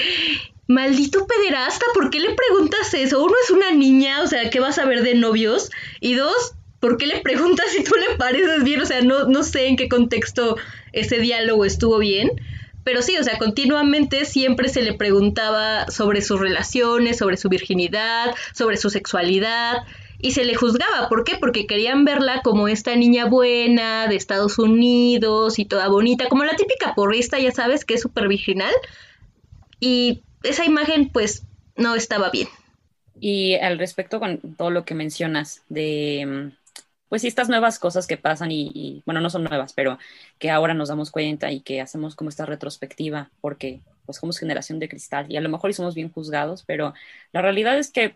maldito 0.68 1.26
pederasta, 1.26 1.84
¿por 1.94 2.10
qué 2.10 2.20
le 2.20 2.34
preguntas 2.34 2.94
eso? 2.94 3.24
Uno 3.24 3.34
es 3.42 3.50
una 3.50 3.72
niña, 3.72 4.22
o 4.22 4.26
sea, 4.26 4.50
¿qué 4.50 4.60
vas 4.60 4.78
a 4.78 4.84
ver 4.84 5.02
de 5.02 5.14
novios? 5.14 5.70
Y 6.00 6.14
dos, 6.14 6.54
¿por 6.78 6.96
qué 6.96 7.06
le 7.06 7.20
preguntas 7.20 7.66
si 7.70 7.82
tú 7.82 7.92
le 7.96 8.16
pareces 8.16 8.62
bien? 8.62 8.80
O 8.80 8.86
sea, 8.86 9.00
no, 9.00 9.24
no 9.24 9.42
sé 9.42 9.66
en 9.66 9.76
qué 9.76 9.88
contexto 9.88 10.56
ese 10.92 11.18
diálogo 11.18 11.64
estuvo 11.64 11.98
bien. 11.98 12.30
Pero 12.88 13.02
sí, 13.02 13.18
o 13.18 13.22
sea, 13.22 13.36
continuamente 13.36 14.24
siempre 14.24 14.70
se 14.70 14.80
le 14.80 14.94
preguntaba 14.94 15.90
sobre 15.90 16.22
sus 16.22 16.40
relaciones, 16.40 17.18
sobre 17.18 17.36
su 17.36 17.50
virginidad, 17.50 18.34
sobre 18.54 18.78
su 18.78 18.88
sexualidad 18.88 19.82
y 20.18 20.30
se 20.30 20.46
le 20.46 20.54
juzgaba. 20.54 21.10
¿Por 21.10 21.22
qué? 21.24 21.36
Porque 21.36 21.66
querían 21.66 22.06
verla 22.06 22.40
como 22.42 22.66
esta 22.66 22.96
niña 22.96 23.26
buena 23.26 24.08
de 24.08 24.16
Estados 24.16 24.58
Unidos 24.58 25.58
y 25.58 25.66
toda 25.66 25.88
bonita, 25.88 26.30
como 26.30 26.44
la 26.44 26.56
típica 26.56 26.94
porrista, 26.94 27.38
ya 27.38 27.52
sabes, 27.52 27.84
que 27.84 27.92
es 27.92 28.00
súper 28.00 28.26
virginal. 28.26 28.72
Y 29.80 30.22
esa 30.42 30.64
imagen, 30.64 31.10
pues, 31.10 31.42
no 31.76 31.94
estaba 31.94 32.30
bien. 32.30 32.48
Y 33.20 33.56
al 33.56 33.78
respecto 33.78 34.18
con 34.18 34.56
todo 34.56 34.70
lo 34.70 34.86
que 34.86 34.94
mencionas 34.94 35.62
de, 35.68 36.52
pues, 37.08 37.24
estas 37.24 37.48
nuevas 37.48 37.78
cosas 37.78 38.06
que 38.06 38.16
pasan 38.16 38.50
y, 38.52 39.02
bueno, 39.06 39.20
no 39.20 39.30
son 39.30 39.44
nuevas, 39.44 39.72
pero 39.72 39.98
que 40.38 40.50
ahora 40.50 40.74
nos 40.74 40.88
damos 40.88 41.10
cuenta 41.10 41.50
y 41.52 41.60
que 41.60 41.80
hacemos 41.80 42.14
como 42.14 42.30
esta 42.30 42.46
retrospectiva, 42.46 43.30
porque 43.40 43.80
pues 44.06 44.18
somos 44.18 44.38
generación 44.38 44.78
de 44.78 44.88
cristal 44.88 45.26
y 45.28 45.36
a 45.36 45.40
lo 45.40 45.48
mejor 45.50 45.72
somos 45.74 45.94
bien 45.94 46.10
juzgados, 46.10 46.64
pero 46.64 46.94
la 47.32 47.42
realidad 47.42 47.78
es 47.78 47.90
que 47.90 48.14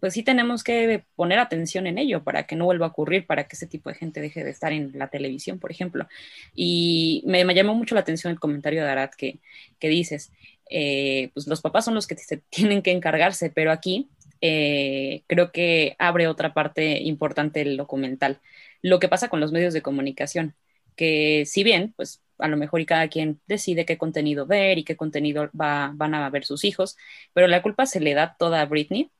pues 0.00 0.12
sí 0.12 0.22
tenemos 0.22 0.64
que 0.64 1.04
poner 1.16 1.38
atención 1.38 1.86
en 1.86 1.98
ello 1.98 2.22
para 2.22 2.46
que 2.46 2.56
no 2.56 2.64
vuelva 2.66 2.86
a 2.86 2.88
ocurrir, 2.90 3.26
para 3.26 3.44
que 3.44 3.56
ese 3.56 3.66
tipo 3.66 3.88
de 3.88 3.94
gente 3.94 4.20
deje 4.20 4.44
de 4.44 4.50
estar 4.50 4.72
en 4.72 4.92
la 4.94 5.08
televisión, 5.08 5.58
por 5.58 5.70
ejemplo. 5.70 6.06
Y 6.54 7.22
me, 7.26 7.42
llamó 7.54 7.74
mucho 7.74 7.94
la 7.94 8.02
atención 8.02 8.30
el 8.32 8.40
comentario 8.40 8.82
de 8.82 8.90
Arat 8.90 9.14
que, 9.14 9.38
que 9.78 9.88
dices, 9.88 10.30
eh, 10.68 11.30
pues 11.34 11.46
los 11.46 11.60
papás 11.60 11.84
son 11.84 11.94
los 11.94 12.06
que 12.06 12.16
tienen 12.50 12.82
que 12.82 12.90
encargarse, 12.90 13.50
pero 13.50 13.70
aquí 13.72 14.08
eh, 14.44 15.24
creo 15.26 15.52
que 15.52 15.96
abre 15.98 16.28
otra 16.28 16.54
parte 16.54 17.00
importante 17.02 17.60
del 17.64 17.76
documental, 17.78 18.40
lo 18.82 18.98
que 19.00 19.08
pasa 19.08 19.28
con 19.28 19.40
los 19.40 19.52
medios 19.52 19.72
de 19.74 19.82
comunicación, 19.82 20.54
que 20.96 21.44
si 21.46 21.64
bien, 21.64 21.94
pues 21.96 22.22
a 22.38 22.48
lo 22.48 22.56
mejor 22.58 22.80
y 22.80 22.86
cada 22.86 23.08
quien 23.08 23.40
decide 23.46 23.86
qué 23.86 23.96
contenido 23.98 24.46
ver 24.46 24.78
y 24.78 24.84
qué 24.84 24.96
contenido 24.96 25.50
va, 25.58 25.92
van 25.94 26.14
a 26.14 26.28
ver 26.30 26.44
sus 26.44 26.64
hijos, 26.64 26.96
pero 27.32 27.46
la 27.48 27.62
culpa 27.62 27.86
se 27.86 28.00
le 28.00 28.14
da 28.14 28.36
toda 28.38 28.60
a 28.62 28.66
Britney 28.66 29.10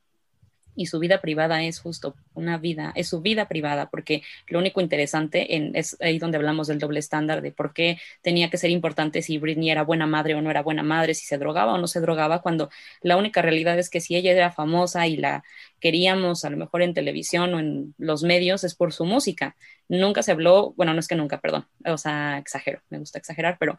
y 0.77 0.87
su 0.87 0.99
vida 0.99 1.21
privada 1.21 1.63
es 1.63 1.81
justo 1.81 2.15
una 2.35 2.59
vida, 2.59 2.93
es 2.95 3.09
su 3.09 3.21
vida 3.21 3.47
privada, 3.49 3.91
porque 3.91 4.23
lo 4.49 4.59
único 4.59 4.81
interesante 4.81 5.57
en, 5.57 5.75
es 5.77 5.97
ahí 6.01 6.19
donde 6.19 6.37
hablamos 6.37 6.67
del 6.67 6.79
doble 6.79 6.99
estándar 6.99 7.43
de 7.43 7.53
por 7.53 7.73
qué 7.73 7.99
tenía 8.23 8.51
que 8.51 8.59
ser 8.59 8.71
importante 8.71 9.23
si 9.23 9.39
Britney 9.39 9.71
era 9.71 9.83
buena 9.83 10.07
madre 10.07 10.35
o 10.35 10.43
no 10.43 10.51
era 10.51 10.63
buena 10.63 10.83
madre, 10.83 11.15
si 11.15 11.27
se 11.27 11.39
drogaba 11.39 11.75
o 11.75 11.79
no 11.79 11.87
se 11.87 12.01
drogaba, 12.01 12.43
cuando 12.43 12.71
la 13.03 13.17
única 13.17 13.43
realidad 13.43 13.79
es 13.79 13.91
que 13.91 14.01
si 14.01 14.17
ella 14.17 14.33
era 14.33 14.53
famosa 14.53 15.07
y 15.07 15.17
la 15.17 15.45
queríamos 15.85 16.47
a 16.47 16.51
lo 16.51 16.57
mejor 16.57 16.81
en 16.81 16.95
televisión 16.95 17.53
o 17.53 17.61
en 17.61 17.95
los 17.99 18.23
medios 18.23 18.65
es 18.65 18.75
por 18.75 18.95
su 18.95 19.05
música. 19.05 19.55
Nunca 19.87 20.23
se 20.23 20.33
habló, 20.33 20.73
bueno, 20.79 20.95
no 20.95 21.01
es 21.01 21.09
que 21.09 21.15
nunca, 21.15 21.43
perdón, 21.43 21.67
o 21.85 21.99
sea, 21.99 22.39
exagero, 22.39 22.81
me 22.89 22.99
gusta 22.99 23.19
exagerar, 23.19 23.59
pero 23.61 23.77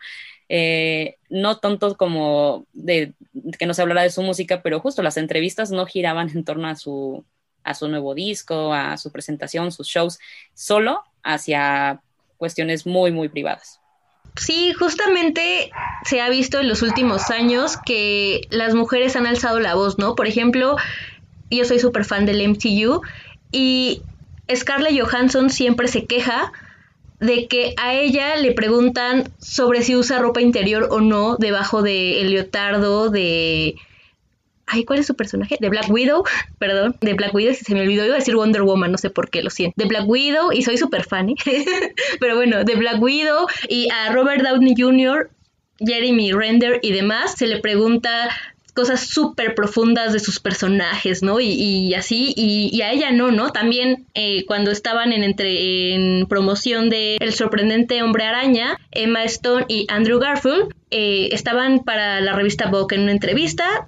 eh, 0.47 1.17
no 1.29 1.57
tanto 1.57 1.97
como 1.97 2.67
de 2.73 3.13
que 3.57 3.65
no 3.65 3.73
se 3.73 3.81
hablara 3.81 4.03
de 4.03 4.11
su 4.11 4.21
música, 4.21 4.61
pero 4.61 4.79
justo 4.79 5.01
las 5.01 5.17
entrevistas 5.17 5.71
no 5.71 5.87
giraban 5.87 6.29
en 6.29 6.43
torno 6.43 6.67
a 6.67 6.75
su, 6.75 7.25
a 7.63 7.73
su 7.73 7.87
nuevo 7.87 8.13
disco, 8.13 8.71
a 8.71 8.97
su 8.97 9.11
presentación, 9.11 9.71
sus 9.71 9.87
shows, 9.87 10.19
solo 10.53 11.01
hacia 11.23 12.01
cuestiones 12.37 12.85
muy, 12.85 13.11
muy 13.11 13.29
privadas. 13.29 13.81
Sí, 14.37 14.73
justamente 14.73 15.71
se 16.03 16.21
ha 16.21 16.29
visto 16.29 16.59
en 16.59 16.67
los 16.67 16.81
últimos 16.81 17.31
años 17.31 17.77
que 17.83 18.41
las 18.49 18.75
mujeres 18.75 19.15
han 19.15 19.25
alzado 19.25 19.59
la 19.59 19.75
voz, 19.75 19.97
¿no? 19.97 20.13
Por 20.13 20.27
ejemplo, 20.27 20.75
yo 21.49 21.65
soy 21.65 21.79
súper 21.79 22.05
fan 22.05 22.25
del 22.25 22.47
MCU 22.47 23.01
y 23.51 24.01
Scarlett 24.53 24.99
Johansson 24.99 25.49
siempre 25.49 25.87
se 25.87 26.05
queja 26.05 26.51
de 27.19 27.47
que 27.47 27.73
a 27.77 27.93
ella 27.93 28.35
le 28.35 28.51
preguntan 28.51 29.31
sobre 29.39 29.81
si 29.81 29.95
usa 29.95 30.19
ropa 30.19 30.41
interior 30.41 30.87
o 30.91 30.99
no 30.99 31.37
debajo 31.37 31.81
del 31.81 32.29
leotardo 32.31 33.09
de... 33.09 33.75
Ay, 34.67 34.83
¿cuál 34.83 34.99
es 34.99 35.05
su 35.05 35.15
personaje? 35.15 35.57
De 35.59 35.69
Black 35.69 35.89
Widow, 35.89 36.23
perdón, 36.59 36.95
de 36.99 37.13
Black 37.13 37.33
Widow, 37.33 37.53
si 37.53 37.63
se 37.63 37.75
me 37.75 37.81
olvidó, 37.81 38.03
iba 38.05 38.15
a 38.15 38.19
decir 38.19 38.35
Wonder 38.35 38.63
Woman, 38.63 38.91
no 38.91 38.97
sé 38.97 39.09
por 39.09 39.29
qué, 39.29 39.43
lo 39.43 39.49
siento. 39.49 39.75
De 39.77 39.87
Black 39.87 40.07
Widow, 40.07 40.51
y 40.51 40.63
soy 40.63 40.77
súper 40.77 41.03
fan, 41.03 41.29
¿eh? 41.29 41.35
pero 42.19 42.35
bueno, 42.35 42.63
de 42.63 42.75
Black 42.75 43.01
Widow 43.01 43.47
y 43.69 43.87
a 43.91 44.11
Robert 44.11 44.41
Downey 44.41 44.73
Jr., 44.75 45.29
Jeremy 45.79 46.31
Render 46.31 46.79
y 46.81 46.93
demás, 46.93 47.35
se 47.37 47.47
le 47.47 47.59
pregunta 47.59 48.29
cosas 48.75 49.07
súper 49.07 49.55
profundas 49.55 50.13
de 50.13 50.19
sus 50.19 50.39
personajes, 50.39 51.23
¿no? 51.23 51.39
Y, 51.39 51.93
así, 51.95 52.33
y, 52.35 52.81
a 52.81 52.91
ella 52.91 53.11
no, 53.11 53.31
¿no? 53.31 53.51
También 53.51 54.05
eh, 54.13 54.45
cuando 54.45 54.69
estaban 54.69 55.13
en, 55.13 55.23
entre, 55.23 55.95
en 55.95 56.27
promoción 56.27 56.89
de 56.89 57.15
El 57.19 57.33
sorprendente 57.33 58.03
hombre 58.03 58.25
araña, 58.25 58.77
Emma 58.91 59.23
Stone 59.23 59.65
y 59.69 59.87
Andrew 59.89 60.19
Garfield 60.19 60.73
eh, 60.91 61.29
estaban 61.31 61.79
para 61.79 62.19
la 62.19 62.33
revista 62.33 62.67
Vogue 62.67 62.95
en 62.95 63.03
una 63.03 63.13
entrevista 63.13 63.87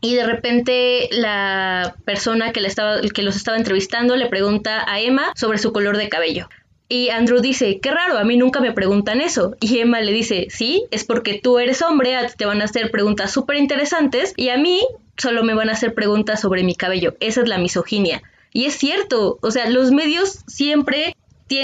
y 0.00 0.14
de 0.14 0.24
repente 0.24 1.08
la 1.12 1.96
persona 2.04 2.52
que, 2.52 2.60
estaba, 2.60 3.00
que 3.00 3.22
los 3.22 3.36
estaba 3.36 3.58
entrevistando 3.58 4.16
le 4.16 4.26
pregunta 4.26 4.84
a 4.90 5.00
Emma 5.00 5.32
sobre 5.34 5.58
su 5.58 5.72
color 5.72 5.96
de 5.96 6.08
cabello. 6.08 6.48
Y 6.92 7.10
Andrew 7.10 7.40
dice, 7.40 7.78
qué 7.78 7.92
raro, 7.92 8.18
a 8.18 8.24
mí 8.24 8.36
nunca 8.36 8.60
me 8.60 8.72
preguntan 8.72 9.20
eso. 9.20 9.56
Y 9.60 9.78
Emma 9.78 10.00
le 10.00 10.12
dice, 10.12 10.48
sí, 10.50 10.86
es 10.90 11.04
porque 11.04 11.40
tú 11.40 11.60
eres 11.60 11.82
hombre, 11.82 12.16
te 12.36 12.46
van 12.46 12.60
a 12.60 12.64
hacer 12.64 12.90
preguntas 12.90 13.30
súper 13.30 13.58
interesantes 13.58 14.34
y 14.36 14.48
a 14.48 14.58
mí 14.58 14.80
solo 15.16 15.44
me 15.44 15.54
van 15.54 15.68
a 15.68 15.74
hacer 15.74 15.94
preguntas 15.94 16.40
sobre 16.40 16.64
mi 16.64 16.74
cabello. 16.74 17.14
Esa 17.20 17.42
es 17.42 17.48
la 17.48 17.58
misoginia. 17.58 18.22
Y 18.52 18.64
es 18.64 18.74
cierto, 18.74 19.38
o 19.40 19.52
sea, 19.52 19.70
los 19.70 19.92
medios 19.92 20.40
siempre 20.48 21.14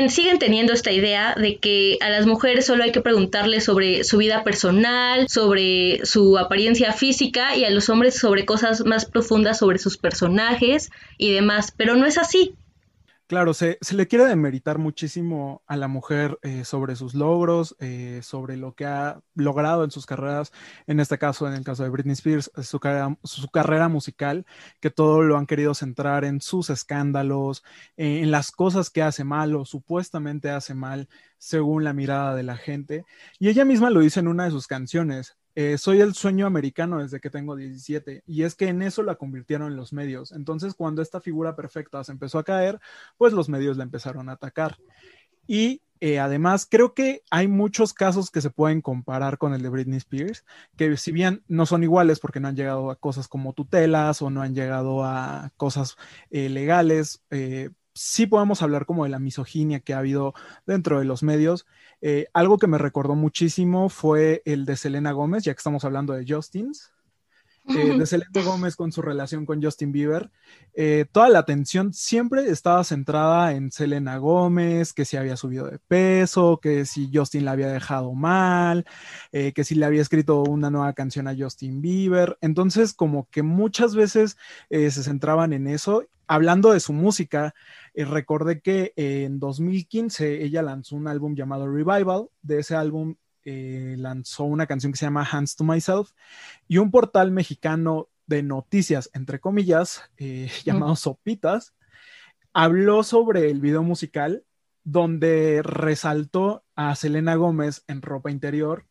siguen 0.09 0.39
teniendo 0.39 0.73
esta 0.73 0.93
idea 0.93 1.35
de 1.35 1.57
que 1.57 1.99
a 2.01 2.09
las 2.09 2.25
mujeres 2.25 2.67
solo 2.67 2.85
hay 2.85 2.93
que 2.93 3.01
preguntarles 3.01 3.65
sobre 3.65 4.05
su 4.05 4.19
vida 4.19 4.45
personal, 4.45 5.29
sobre 5.29 6.07
su 6.07 6.39
apariencia 6.39 6.93
física 6.93 7.57
y 7.57 7.65
a 7.65 7.71
los 7.71 7.89
hombres 7.89 8.17
sobre 8.17 8.45
cosas 8.45 8.85
más 8.85 9.07
profundas 9.07 9.59
sobre 9.59 9.79
sus 9.79 9.97
personajes 9.97 10.91
y 11.19 11.33
demás, 11.33 11.73
pero 11.77 11.97
no 11.97 12.07
es 12.07 12.17
así. 12.17 12.55
Claro, 13.29 13.55
se, 13.55 13.77
le 13.93 14.07
quiere 14.07 14.25
demeritar 14.27 14.79
muchísimo 14.79 15.61
a 15.67 15.77
la 15.77 15.89
mujer 15.89 16.39
eh, 16.43 16.65
sobre 16.65 16.95
sus 16.95 17.13
logros, 17.15 17.75
eh, 17.81 18.21
sobre 18.23 18.57
lo 18.57 18.77
que 18.77 18.85
ha 18.87 19.21
logrado 19.35 19.83
en 19.83 19.91
sus 19.91 20.07
carreras, 20.07 20.53
en 20.87 21.01
este 21.01 21.19
caso, 21.19 21.49
en 21.49 21.55
el 21.55 21.65
caso 21.65 21.83
de 21.83 21.89
Britney 21.89 22.13
Spears, 22.13 22.53
su 22.63 22.79
carrera, 22.79 23.19
su 23.25 23.49
carrera 23.49 23.89
musical, 23.89 24.47
que 24.81 24.91
todo 24.91 25.23
lo 25.23 25.39
han 25.39 25.47
querido 25.47 25.75
centrar 25.75 26.25
en 26.25 26.41
sus 26.41 26.71
escándalos, 26.71 27.65
eh, 27.97 28.21
en 28.23 28.31
las 28.31 28.53
cosas 28.53 28.91
que 28.91 29.03
hace 29.03 29.25
mal 29.25 29.57
o 29.57 29.65
supuestamente 29.65 30.51
hace 30.51 30.75
mal, 30.75 31.09
según 31.39 31.83
la 31.83 31.93
mirada 31.93 32.37
de 32.37 32.45
la 32.45 32.57
gente. 32.57 33.07
Y 33.41 33.49
ella 33.49 33.65
misma 33.65 33.91
lo 33.91 34.01
dice 34.01 34.21
en 34.21 34.29
una 34.29 34.45
de 34.45 34.53
sus 34.53 34.69
canciones, 34.69 35.37
eh, 35.59 35.79
soy 35.79 36.03
el 36.03 36.15
sueño 36.15 36.47
americano 36.47 36.99
desde 36.99 37.19
que 37.19 37.31
tengo 37.31 37.57
17 37.57 38.23
y 38.27 38.43
es 38.43 38.55
que 38.55 38.69
en 38.69 38.83
eso 38.83 39.03
la 39.03 39.15
convirtieron 39.15 39.75
los 39.75 39.91
medios. 39.91 40.33
Entonces, 40.33 40.75
cuando 40.75 41.01
esta 41.01 41.19
figura 41.23 41.57
perfecta 41.57 42.05
se 42.05 42.13
empezó 42.13 42.39
a 42.39 42.45
caer, 42.45 42.79
pues 43.17 43.33
los 43.33 43.49
medios 43.49 43.79
la 43.79 43.85
empezaron 43.85 44.29
a 44.29 44.33
atacar. 44.33 44.77
Y 45.47 45.81
eh, 46.01 46.19
además, 46.19 46.69
creo 46.71 46.93
que 46.93 47.23
hay 47.31 47.49
muchos 47.49 47.95
casos 47.95 48.31
que 48.31 48.43
se 48.43 48.51
pueden 48.51 48.83
comparar 48.83 49.39
con 49.39 49.55
el 49.55 49.63
de 49.63 49.71
Britney 49.71 49.97
Spears, 49.97 50.45
que 50.77 50.95
si 50.99 51.11
bien 51.11 51.43
no 51.49 51.65
son 51.65 51.83
iguales 51.83 52.21
porque 52.21 52.39
no 52.39 52.49
han 52.49 52.57
llegado 52.57 52.91
a 52.91 52.97
cosas 52.97 53.27
como 53.27 53.55
tutelas 53.55 54.21
o 54.21 54.29
no 54.29 54.43
han 54.43 54.55
llegado 54.55 55.05
a 55.05 55.53
cosas 55.57 55.97
eh, 56.31 56.51
legales, 56.51 57.23
sí 57.97 58.27
podemos 58.27 58.63
hablar 58.63 58.87
como 58.87 59.05
de 59.05 59.11
la 59.11 59.19
misoginia 59.19 59.81
que 59.81 59.95
ha 59.95 59.99
habido 59.99 60.35
dentro 60.67 60.99
de 60.99 61.05
los 61.05 61.23
medios. 61.23 61.67
Eh, 62.01 62.27
algo 62.35 62.59
que 62.59 62.67
me 62.67 62.79
recordó 62.79 63.15
muchísimo 63.15 63.89
fue 63.89 64.43
el 64.45 64.67
de 64.67 64.77
Selena 64.77 65.13
Gómez, 65.13 65.45
ya 65.45 65.55
que 65.55 65.59
estamos 65.59 65.85
hablando 65.85 66.13
de 66.13 66.25
Justins, 66.27 66.93
eh, 67.69 67.99
de 67.99 68.07
Selena 68.07 68.43
Gómez 68.45 68.77
con 68.77 68.93
su 68.93 69.03
relación 69.03 69.47
con 69.47 69.63
Justin 69.63 69.93
Bieber, 69.93 70.31
eh, 70.75 71.07
toda 71.11 71.29
la 71.29 71.41
atención 71.41 71.93
siempre 71.93 72.49
estaba 72.49 72.85
centrada 72.85 73.53
en 73.53 73.73
Selena 73.73 74.19
Gómez, 74.19 74.93
que 74.93 75.05
si 75.05 75.17
había 75.17 75.37
subido 75.37 75.67
de 75.67 75.79
peso, 75.79 76.61
que 76.61 76.85
si 76.85 77.11
Justin 77.13 77.45
la 77.45 77.53
había 77.53 77.69
dejado 77.69 78.13
mal, 78.13 78.87
eh, 79.33 79.53
que 79.53 79.65
si 79.65 79.75
le 79.75 79.87
había 79.87 80.03
escrito 80.03 80.43
una 80.43 80.71
nueva 80.71 80.93
canción 80.93 81.29
a 81.29 81.37
Justin 81.37 81.81
Bieber. 81.81 82.39
Entonces, 82.41 82.93
como 82.95 83.29
que 83.31 83.43
muchas 83.43 83.95
veces 83.95 84.37
se 84.71 84.91
centraban 84.91 85.53
en 85.53 85.67
eso. 85.67 86.05
Hablando 86.29 86.73
de 86.73 86.81
su 86.81 86.93
música, 86.93 87.55
recordé 87.95 88.61
que 88.61 88.93
en 88.97 89.39
2015 89.39 90.43
ella 90.43 90.63
lanzó 90.63 90.97
un 90.97 91.09
álbum 91.09 91.35
llamado 91.35 91.69
Revival. 91.69 92.29
De 92.43 92.61
ese 92.61 92.75
álbum 92.75 93.17
eh, 93.49 93.95
lanzó 93.97 94.43
una 94.43 94.67
canción 94.67 94.91
que 94.91 94.99
se 94.99 95.07
llama 95.07 95.29
Hands 95.31 95.55
to 95.55 95.63
Myself 95.63 96.11
y 96.67 96.79
un 96.79 96.91
portal 96.91 97.31
mexicano 97.31 98.09
de 98.27 98.43
noticias, 98.43 99.09
entre 99.15 99.39
comillas, 99.39 100.03
eh, 100.17 100.51
llamado 100.65 100.97
Sopitas, 100.97 101.73
habló 102.53 103.05
sobre 103.05 103.49
el 103.49 103.61
video 103.61 103.85
musical 103.85 104.45
donde 104.83 105.63
resaltó 105.63 106.65
a 106.75 106.97
Selena 106.97 107.37
Gómez 107.37 107.85
en 107.87 108.03
ropa 108.03 108.33
interior 108.33 108.87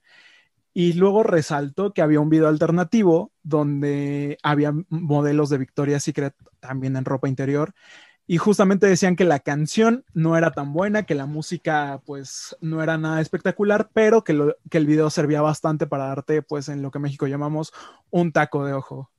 y 0.74 0.94
luego 0.94 1.24
resaltó 1.24 1.94
que 1.94 2.02
había 2.02 2.22
un 2.22 2.30
video 2.30 2.48
alternativo 2.48 3.34
donde 3.44 4.38
había 4.41 4.74
modelos 4.88 5.50
de 5.50 5.58
Victoria's 5.58 6.04
Secret 6.04 6.34
también 6.62 6.96
en 6.96 7.04
ropa 7.04 7.28
interior 7.28 7.74
y 8.28 8.38
justamente 8.38 8.88
decían 8.88 9.16
que 9.16 9.26
la 9.26 9.40
canción 9.40 10.04
no 10.14 10.38
era 10.38 10.52
tan 10.52 10.74
buena, 10.74 11.04
que 11.04 11.16
la 11.16 11.28
música 11.28 12.02
pues 12.06 12.56
no 12.60 12.82
era 12.82 12.98
nada 12.98 13.22
espectacular, 13.22 13.90
pero 13.94 14.24
que, 14.24 14.34
lo, 14.34 14.58
que 14.70 14.80
el 14.80 14.88
video 14.88 15.10
servía 15.10 15.42
bastante 15.42 15.86
para 15.86 16.08
darte 16.08 16.42
pues 16.42 16.70
en 16.70 16.82
lo 16.82 16.90
que 16.90 17.00
México 17.00 17.28
llamamos 17.28 17.72
un 18.10 18.32
taco 18.32 18.66
de 18.66 18.74
ojo. 18.74 19.12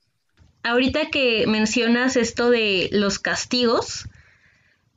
Ahorita 0.64 1.11
que 1.11 1.47
mencionas 1.47 2.16
esto 2.16 2.51
de 2.51 2.88
los 2.90 3.21
castigos, 3.21 4.09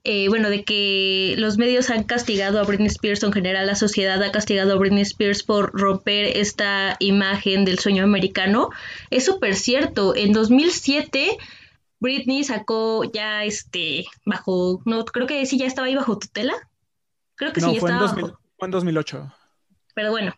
eh, 0.03 0.27
bueno, 0.27 0.49
de 0.49 0.63
que 0.63 1.35
los 1.37 1.59
medios 1.59 1.91
han 1.91 2.03
castigado 2.03 2.59
a 2.59 2.63
Britney 2.63 2.87
Spears, 2.87 3.21
en 3.21 3.31
general 3.31 3.67
la 3.67 3.75
sociedad 3.75 4.23
ha 4.23 4.31
castigado 4.31 4.73
a 4.73 4.77
Britney 4.77 5.03
Spears 5.03 5.43
por 5.43 5.71
romper 5.79 6.37
esta 6.37 6.95
imagen 6.97 7.65
del 7.65 7.77
sueño 7.77 8.05
americano, 8.05 8.71
es 9.11 9.25
súper 9.25 9.55
cierto. 9.55 10.15
En 10.15 10.33
2007 10.33 11.37
Britney 11.99 12.43
sacó 12.43 13.03
ya 13.03 13.43
este 13.43 14.05
bajo, 14.25 14.81
no 14.85 15.03
creo 15.05 15.27
que 15.27 15.45
sí 15.45 15.57
ya 15.57 15.65
estaba 15.65 15.87
ahí 15.87 15.95
bajo 15.95 16.17
tutela. 16.17 16.53
Creo 17.35 17.53
que 17.53 17.61
sí 17.61 17.79
fue 17.79 17.91
estaba. 17.91 18.11
En 18.17 18.33
fue 18.57 18.67
en 18.67 18.71
2008. 18.71 19.33
Pero 19.95 20.11
bueno, 20.11 20.33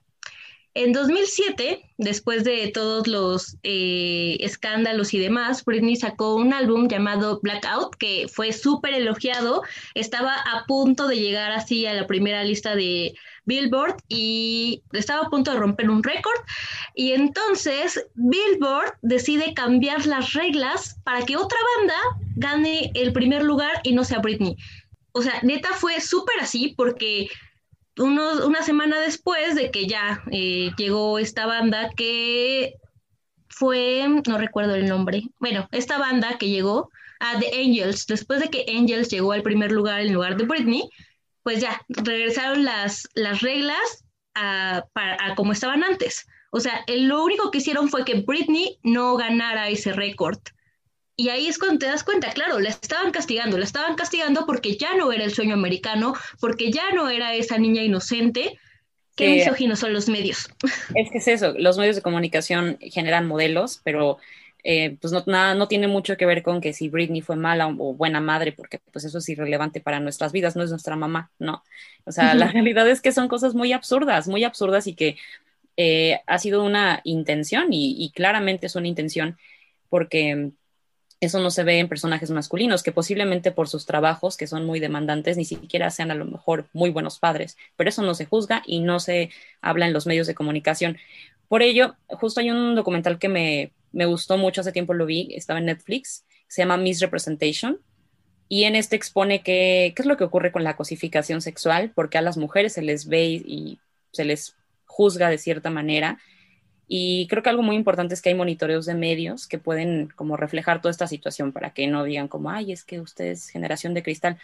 en 0.73 0.93
2007, 0.93 1.83
después 1.97 2.45
de 2.45 2.71
todos 2.73 3.05
los 3.05 3.57
eh, 3.63 4.37
escándalos 4.39 5.13
y 5.13 5.19
demás, 5.19 5.65
Britney 5.65 5.97
sacó 5.97 6.35
un 6.35 6.53
álbum 6.53 6.87
llamado 6.87 7.41
Blackout, 7.43 7.95
que 7.97 8.27
fue 8.31 8.53
súper 8.53 8.93
elogiado. 8.93 9.63
Estaba 9.95 10.33
a 10.33 10.65
punto 10.67 11.07
de 11.07 11.17
llegar 11.17 11.51
así 11.51 11.85
a 11.85 11.93
la 11.93 12.07
primera 12.07 12.45
lista 12.45 12.73
de 12.75 13.13
Billboard 13.43 13.97
y 14.07 14.81
estaba 14.93 15.25
a 15.25 15.29
punto 15.29 15.51
de 15.51 15.59
romper 15.59 15.89
un 15.89 16.03
récord. 16.03 16.39
Y 16.95 17.11
entonces 17.11 18.05
Billboard 18.15 18.93
decide 19.01 19.53
cambiar 19.53 20.05
las 20.05 20.31
reglas 20.31 20.97
para 21.03 21.25
que 21.25 21.35
otra 21.35 21.59
banda 21.77 21.95
gane 22.37 22.91
el 22.93 23.11
primer 23.11 23.43
lugar 23.43 23.81
y 23.83 23.91
no 23.91 24.05
sea 24.05 24.19
Britney. 24.19 24.55
O 25.11 25.21
sea, 25.21 25.41
neta 25.43 25.73
fue 25.73 25.99
súper 25.99 26.39
así 26.39 26.73
porque 26.77 27.27
una 27.97 28.63
semana 28.63 28.99
después 28.99 29.55
de 29.55 29.71
que 29.71 29.87
ya 29.87 30.23
eh, 30.31 30.71
llegó 30.77 31.19
esta 31.19 31.45
banda 31.45 31.89
que 31.95 32.75
fue, 33.49 34.07
no 34.27 34.37
recuerdo 34.37 34.75
el 34.75 34.87
nombre, 34.87 35.23
bueno, 35.39 35.67
esta 35.71 35.97
banda 35.97 36.37
que 36.37 36.49
llegó 36.49 36.89
a 37.19 37.39
The 37.39 37.61
Angels, 37.61 38.07
después 38.07 38.39
de 38.39 38.49
que 38.49 38.65
Angels 38.75 39.09
llegó 39.09 39.33
al 39.33 39.43
primer 39.43 39.71
lugar 39.71 40.01
en 40.01 40.13
lugar 40.13 40.37
de 40.37 40.45
Britney, 40.45 40.89
pues 41.43 41.61
ya, 41.61 41.81
regresaron 41.89 42.63
las, 42.63 43.07
las 43.13 43.41
reglas 43.41 44.05
a, 44.35 44.85
como 45.35 45.51
estaban 45.51 45.83
antes. 45.83 46.25
O 46.51 46.59
sea, 46.59 46.83
lo 46.87 47.23
único 47.23 47.51
que 47.51 47.59
hicieron 47.59 47.89
fue 47.89 48.05
que 48.05 48.21
Britney 48.21 48.79
no 48.83 49.15
ganara 49.15 49.69
ese 49.69 49.93
récord. 49.93 50.39
Y 51.15 51.29
ahí 51.29 51.47
es 51.47 51.59
cuando 51.59 51.79
te 51.79 51.85
das 51.85 52.03
cuenta, 52.03 52.31
claro, 52.31 52.59
la 52.59 52.69
estaban 52.69 53.11
castigando, 53.11 53.57
la 53.57 53.65
estaban 53.65 53.95
castigando 53.95 54.45
porque 54.45 54.77
ya 54.77 54.95
no 54.95 55.11
era 55.11 55.23
el 55.23 55.33
sueño 55.33 55.53
americano, 55.53 56.13
porque 56.39 56.71
ya 56.71 56.91
no 56.93 57.09
era 57.09 57.35
esa 57.35 57.57
niña 57.57 57.83
inocente. 57.83 58.57
Qué 59.15 59.29
misóginos 59.29 59.79
son 59.79 59.93
los 59.93 60.07
medios. 60.07 60.49
Es 60.95 61.11
que 61.11 61.17
es 61.19 61.27
eso, 61.27 61.53
los 61.57 61.77
medios 61.77 61.97
de 61.97 62.01
comunicación 62.01 62.77
generan 62.81 63.27
modelos, 63.27 63.81
pero 63.83 64.17
eh, 64.63 64.97
pues 65.01 65.11
no, 65.11 65.23
nada, 65.25 65.55
no 65.55 65.67
tiene 65.67 65.87
mucho 65.87 66.17
que 66.17 66.25
ver 66.25 66.43
con 66.43 66.61
que 66.61 66.73
si 66.73 66.87
Britney 66.87 67.21
fue 67.21 67.35
mala 67.35 67.67
o, 67.67 67.93
buena 67.93 68.21
madre, 68.21 68.51
porque 68.51 68.79
pues 68.91 69.05
eso 69.05 69.17
es 69.17 69.29
irrelevante 69.29 69.81
para 69.81 69.99
nuestras 69.99 70.31
vidas, 70.31 70.55
no 70.55 70.63
es 70.63 70.69
nuestra 70.69 70.95
mamá, 70.95 71.31
no. 71.39 71.63
O 72.05 72.11
sea, 72.11 72.35
la 72.35 72.47
realidad 72.51 72.87
es 72.87 73.01
que 73.01 73.11
son 73.11 73.27
cosas 73.27 73.55
muy 73.55 73.73
absurdas, 73.73 74.27
muy 74.27 74.43
absurdas 74.43 74.87
y 74.87 74.93
que 74.93 75.17
eh, 75.77 76.19
ha 76.27 76.37
sido 76.37 76.63
una 76.63 77.01
intención 77.03 77.67
y, 77.71 78.11
claramente 78.13 78.67
es 78.67 78.75
una 78.75 78.87
intención 78.87 79.37
porque 79.89 80.51
eso 81.21 81.39
no 81.39 81.51
se 81.51 81.63
ve 81.63 81.79
en 81.79 81.87
personajes 81.87 82.31
masculinos, 82.31 82.83
que 82.83 82.91
posiblemente 82.91 83.51
por 83.51 83.69
sus 83.69 83.85
trabajos, 83.85 84.37
que 84.37 84.47
son 84.47 84.65
muy 84.65 84.79
demandantes, 84.79 85.37
ni 85.37 85.45
siquiera 85.45 85.89
sean 85.91 86.11
a 86.11 86.15
lo 86.15 86.25
mejor 86.25 86.67
muy 86.73 86.89
buenos 86.89 87.19
padres, 87.19 87.57
pero 87.77 87.89
eso 87.89 88.01
no 88.01 88.15
se 88.15 88.25
juzga 88.25 88.63
y 88.65 88.79
no 88.79 88.99
se 88.99 89.29
habla 89.61 89.85
en 89.85 89.93
los 89.93 90.07
medios 90.07 90.27
de 90.27 90.35
comunicación. 90.35 90.97
Por 91.47 91.61
ello, 91.61 91.95
justo 92.07 92.39
hay 92.39 92.49
un 92.49 92.75
documental 92.75 93.19
que 93.19 93.29
me, 93.29 93.71
me 93.91 94.05
gustó 94.05 94.37
mucho, 94.37 94.61
hace 94.61 94.71
tiempo 94.71 94.93
lo 94.93 95.05
vi, 95.05 95.29
estaba 95.35 95.59
en 95.59 95.65
Netflix, 95.65 96.25
se 96.47 96.63
llama 96.63 96.77
Misrepresentation, 96.77 97.79
y 98.49 98.65
en 98.65 98.75
este 98.75 98.97
expone 98.97 99.43
qué, 99.43 99.93
es 99.95 100.05
lo 100.05 100.17
que 100.17 100.25
ocurre 100.25 100.51
con 100.51 100.65
la 100.65 100.75
cosificación 100.75 101.39
sexual, 101.39 101.91
porque 101.95 102.17
a 102.17 102.21
las 102.21 102.35
mujeres 102.35 102.73
se 102.73 102.81
les 102.81 103.07
ve 103.07 103.25
y 103.25 103.79
se 104.11 104.25
les 104.25 104.57
juzga 104.85 105.29
de 105.29 105.37
cierta 105.37 105.69
manera. 105.69 106.19
Y 106.93 107.25
creo 107.27 107.41
que 107.41 107.49
algo 107.49 107.63
muy 107.63 107.77
importante 107.77 108.13
es 108.13 108.21
que 108.21 108.27
hay 108.27 108.35
monitoreos 108.35 108.85
de 108.85 108.95
medios 108.95 109.47
que 109.47 109.57
pueden 109.57 110.09
como 110.13 110.35
reflejar 110.35 110.81
toda 110.81 110.91
esta 110.91 111.07
situación 111.07 111.53
para 111.53 111.69
que 111.73 111.87
no 111.87 112.03
digan 112.03 112.27
como, 112.27 112.49
ay, 112.49 112.73
es 112.73 112.83
que 112.83 112.99
usted 112.99 113.27
es 113.27 113.47
generación 113.47 113.93
de 113.93 114.03
cristal. 114.03 114.37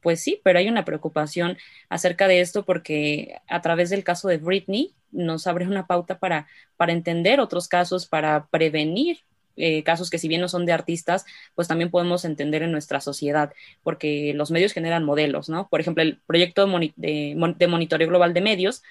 Pues 0.00 0.20
sí, 0.20 0.40
pero 0.44 0.60
hay 0.60 0.68
una 0.68 0.84
preocupación 0.84 1.58
acerca 1.88 2.28
de 2.28 2.40
esto 2.40 2.64
porque 2.64 3.40
a 3.48 3.62
través 3.62 3.90
del 3.90 4.04
caso 4.04 4.28
de 4.28 4.36
Britney 4.36 4.94
nos 5.10 5.48
abre 5.48 5.66
una 5.66 5.88
pauta 5.88 6.20
para, 6.20 6.46
para 6.76 6.92
entender 6.92 7.40
otros 7.40 7.66
casos, 7.66 8.06
para 8.06 8.46
prevenir 8.46 9.18
eh, 9.56 9.82
casos 9.82 10.08
que 10.08 10.18
si 10.18 10.28
bien 10.28 10.40
no 10.40 10.48
son 10.48 10.66
de 10.66 10.72
artistas, 10.72 11.26
pues 11.56 11.66
también 11.66 11.90
podemos 11.90 12.24
entender 12.24 12.62
en 12.62 12.70
nuestra 12.70 13.00
sociedad, 13.00 13.52
porque 13.82 14.32
los 14.36 14.52
medios 14.52 14.72
generan 14.72 15.02
modelos, 15.02 15.48
¿no? 15.48 15.68
Por 15.68 15.80
ejemplo, 15.80 16.04
el 16.04 16.20
proyecto 16.28 16.64
de, 16.94 17.34
monitoreo 17.68 18.06
global 18.06 18.34
de 18.34 18.40
medios 18.40 18.84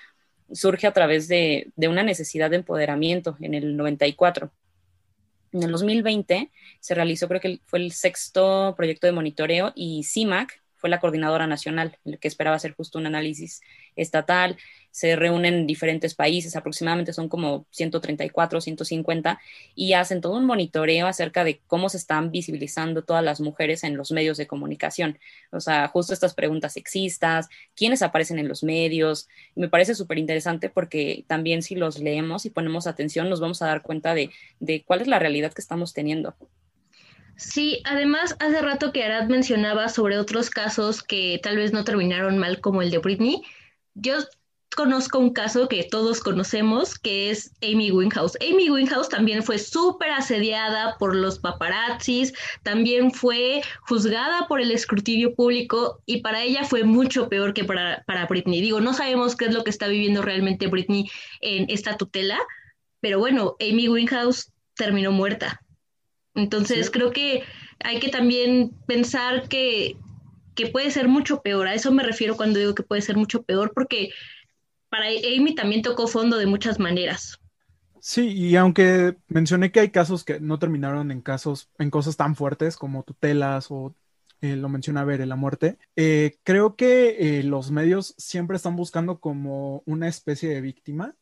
surge 0.51 0.87
a 0.87 0.93
través 0.93 1.27
de, 1.27 1.71
de, 1.75 1.87
una 1.87 2.03
necesidad 2.03 2.49
de 2.49 2.57
empoderamiento 2.57 3.37
en 3.41 3.53
el 3.53 3.75
94. 3.77 4.51
En 5.53 5.63
el 5.63 5.71
2020 5.71 6.51
se 6.79 6.95
realizó, 6.95 7.27
creo 7.27 7.41
que 7.41 7.59
fue 7.65 7.79
el 7.79 7.91
sexto 7.91 8.73
proyecto 8.75 9.07
de 9.07 9.13
monitoreo 9.13 9.71
y 9.75 10.03
CIMAC 10.03 10.61
la 10.87 10.99
coordinadora 10.99 11.47
nacional, 11.47 11.97
que 12.19 12.27
esperaba 12.27 12.55
hacer 12.55 12.73
justo 12.75 12.99
un 12.99 13.05
análisis 13.05 13.61
estatal, 13.95 14.57
se 14.97 15.15
reúnen 15.15 15.67
diferentes 15.67 16.15
países, 16.15 16.55
aproximadamente 16.55 17.13
son 17.13 17.29
como 17.29 17.67
134, 17.69 18.61
150, 18.61 19.39
y 19.75 19.93
hacen 19.93 20.21
todo 20.21 20.37
un 20.37 20.45
monitoreo 20.45 21.05
acerca 21.05 21.43
de 21.43 21.59
cómo 21.67 21.89
se 21.89 21.97
están 21.97 22.31
visibilizando 22.31 23.03
todas 23.03 23.23
las 23.23 23.39
mujeres 23.39 23.83
en 23.83 23.95
los 23.95 24.11
medios 24.11 24.37
de 24.37 24.47
comunicación. 24.47 25.19
O 25.51 25.59
sea, 25.59 25.87
justo 25.89 26.13
estas 26.13 26.33
preguntas 26.33 26.73
sexistas, 26.73 27.47
quiénes 27.75 28.01
aparecen 28.01 28.39
en 28.39 28.47
los 28.47 28.63
medios. 28.63 29.27
Me 29.53 29.69
parece 29.69 29.93
súper 29.93 30.17
interesante 30.17 30.69
porque 30.69 31.25
también 31.27 31.61
si 31.61 31.75
los 31.75 31.99
leemos 31.99 32.47
y 32.47 32.49
ponemos 32.49 32.87
atención, 32.87 33.29
nos 33.29 33.39
vamos 33.39 33.61
a 33.61 33.67
dar 33.67 33.83
cuenta 33.83 34.15
de, 34.15 34.31
de 34.59 34.83
cuál 34.83 35.01
es 35.01 35.07
la 35.07 35.19
realidad 35.19 35.53
que 35.53 35.61
estamos 35.61 35.93
teniendo. 35.93 36.35
Sí, 37.37 37.81
además 37.85 38.35
hace 38.39 38.61
rato 38.61 38.91
que 38.91 39.03
Arad 39.03 39.29
mencionaba 39.29 39.89
sobre 39.89 40.17
otros 40.17 40.49
casos 40.49 41.03
que 41.03 41.39
tal 41.43 41.57
vez 41.57 41.71
no 41.71 41.83
terminaron 41.83 42.39
mal 42.39 42.59
como 42.61 42.81
el 42.81 42.89
de 42.89 42.97
Britney. 42.97 43.43
Yo 43.93 44.15
conozco 44.75 45.19
un 45.19 45.33
caso 45.33 45.67
que 45.67 45.83
todos 45.83 46.19
conocemos, 46.19 46.97
que 46.97 47.29
es 47.29 47.51
Amy 47.61 47.91
Winehouse. 47.91 48.37
Amy 48.41 48.71
Winehouse 48.71 49.09
también 49.09 49.43
fue 49.43 49.59
súper 49.59 50.09
asediada 50.11 50.97
por 50.97 51.15
los 51.15 51.37
paparazzis, 51.37 52.33
también 52.63 53.11
fue 53.11 53.61
juzgada 53.81 54.47
por 54.47 54.59
el 54.59 54.71
escrutinio 54.71 55.35
público 55.35 56.01
y 56.07 56.21
para 56.21 56.41
ella 56.41 56.63
fue 56.63 56.83
mucho 56.83 57.29
peor 57.29 57.53
que 57.53 57.63
para, 57.63 58.03
para 58.07 58.25
Britney. 58.25 58.61
Digo, 58.61 58.81
no 58.81 58.93
sabemos 58.93 59.35
qué 59.35 59.45
es 59.45 59.53
lo 59.53 59.63
que 59.63 59.69
está 59.69 59.87
viviendo 59.87 60.23
realmente 60.23 60.67
Britney 60.67 61.07
en 61.41 61.69
esta 61.69 61.97
tutela, 61.97 62.39
pero 62.99 63.19
bueno, 63.19 63.55
Amy 63.59 63.89
Winehouse 63.89 64.51
terminó 64.75 65.11
muerta. 65.11 65.61
Entonces 66.37 66.91
creo 66.91 67.11
que 67.11 67.43
hay 67.83 67.99
que 67.99 68.09
también 68.09 68.71
pensar 68.85 69.49
que, 69.49 69.97
que 70.55 70.67
puede 70.67 70.91
ser 70.91 71.07
mucho 71.07 71.41
peor. 71.41 71.67
A 71.67 71.73
eso 71.73 71.91
me 71.91 72.03
refiero 72.03 72.37
cuando 72.37 72.59
digo 72.59 72.75
que 72.75 72.83
puede 72.83 73.01
ser 73.01 73.17
mucho 73.17 73.41
peor, 73.41 73.73
porque 73.73 74.11
para 74.89 75.07
Amy 75.07 75.55
también 75.55 75.81
tocó 75.81 76.07
fondo 76.07 76.37
de 76.37 76.45
muchas 76.45 76.79
maneras. 76.79 77.39
Sí, 77.99 78.27
y 78.27 78.55
aunque 78.55 79.17
mencioné 79.27 79.71
que 79.71 79.79
hay 79.79 79.89
casos 79.89 80.23
que 80.23 80.39
no 80.39 80.59
terminaron 80.59 81.11
en 81.11 81.21
casos, 81.21 81.69
en 81.79 81.89
cosas 81.89 82.15
tan 82.15 82.35
fuertes 82.35 82.77
como 82.77 83.03
tutelas 83.03 83.67
o 83.71 83.95
eh, 84.41 84.55
lo 84.55 84.69
menciona 84.69 85.03
ver 85.03 85.25
la 85.27 85.35
muerte, 85.35 85.79
eh, 85.95 86.37
creo 86.43 86.75
que 86.75 87.39
eh, 87.39 87.43
los 87.43 87.71
medios 87.71 88.13
siempre 88.17 88.57
están 88.57 88.75
buscando 88.75 89.19
como 89.19 89.81
una 89.87 90.07
especie 90.07 90.49
de 90.49 90.61
víctima 90.61 91.15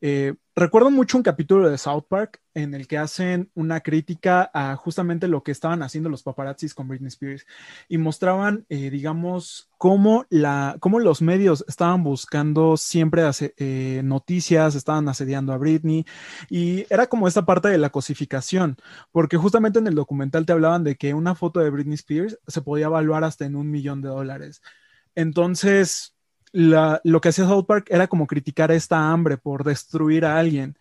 eh, 0.00 0.34
recuerdo 0.54 0.90
mucho 0.90 1.16
un 1.16 1.22
capítulo 1.22 1.70
de 1.70 1.78
South 1.78 2.04
Park 2.08 2.40
en 2.54 2.74
el 2.74 2.86
que 2.86 2.98
hacen 2.98 3.50
una 3.54 3.80
crítica 3.80 4.50
a 4.52 4.76
justamente 4.76 5.26
lo 5.28 5.42
que 5.42 5.52
estaban 5.52 5.82
haciendo 5.82 6.10
los 6.10 6.22
paparazzis 6.22 6.74
con 6.74 6.88
Britney 6.88 7.08
Spears 7.08 7.46
y 7.88 7.98
mostraban, 7.98 8.66
eh, 8.68 8.90
digamos, 8.90 9.70
cómo, 9.78 10.26
la, 10.28 10.76
cómo 10.80 11.00
los 11.00 11.22
medios 11.22 11.64
estaban 11.68 12.02
buscando 12.02 12.76
siempre 12.76 13.22
eh, 13.58 14.00
noticias, 14.04 14.74
estaban 14.74 15.08
asediando 15.08 15.52
a 15.52 15.58
Britney 15.58 16.04
y 16.50 16.86
era 16.90 17.06
como 17.06 17.28
esta 17.28 17.46
parte 17.46 17.68
de 17.68 17.78
la 17.78 17.90
cosificación, 17.90 18.76
porque 19.12 19.36
justamente 19.36 19.78
en 19.78 19.86
el 19.86 19.94
documental 19.94 20.46
te 20.46 20.52
hablaban 20.52 20.84
de 20.84 20.96
que 20.96 21.14
una 21.14 21.34
foto 21.34 21.60
de 21.60 21.70
Britney 21.70 21.94
Spears 21.94 22.38
se 22.46 22.62
podía 22.62 22.86
evaluar 22.86 23.24
hasta 23.24 23.44
en 23.46 23.56
un 23.56 23.70
millón 23.70 24.02
de 24.02 24.08
dólares. 24.08 24.62
Entonces, 25.14 26.15
lo 26.52 27.20
que 27.20 27.28
hacía 27.28 27.46
South 27.46 27.66
Park 27.66 27.86
era 27.90 28.06
como 28.06 28.26
criticar 28.26 28.70
esta 28.70 29.10
hambre 29.10 29.36
por 29.36 29.64
destruir 29.64 30.24
a 30.24 30.38
alguien. 30.38 30.76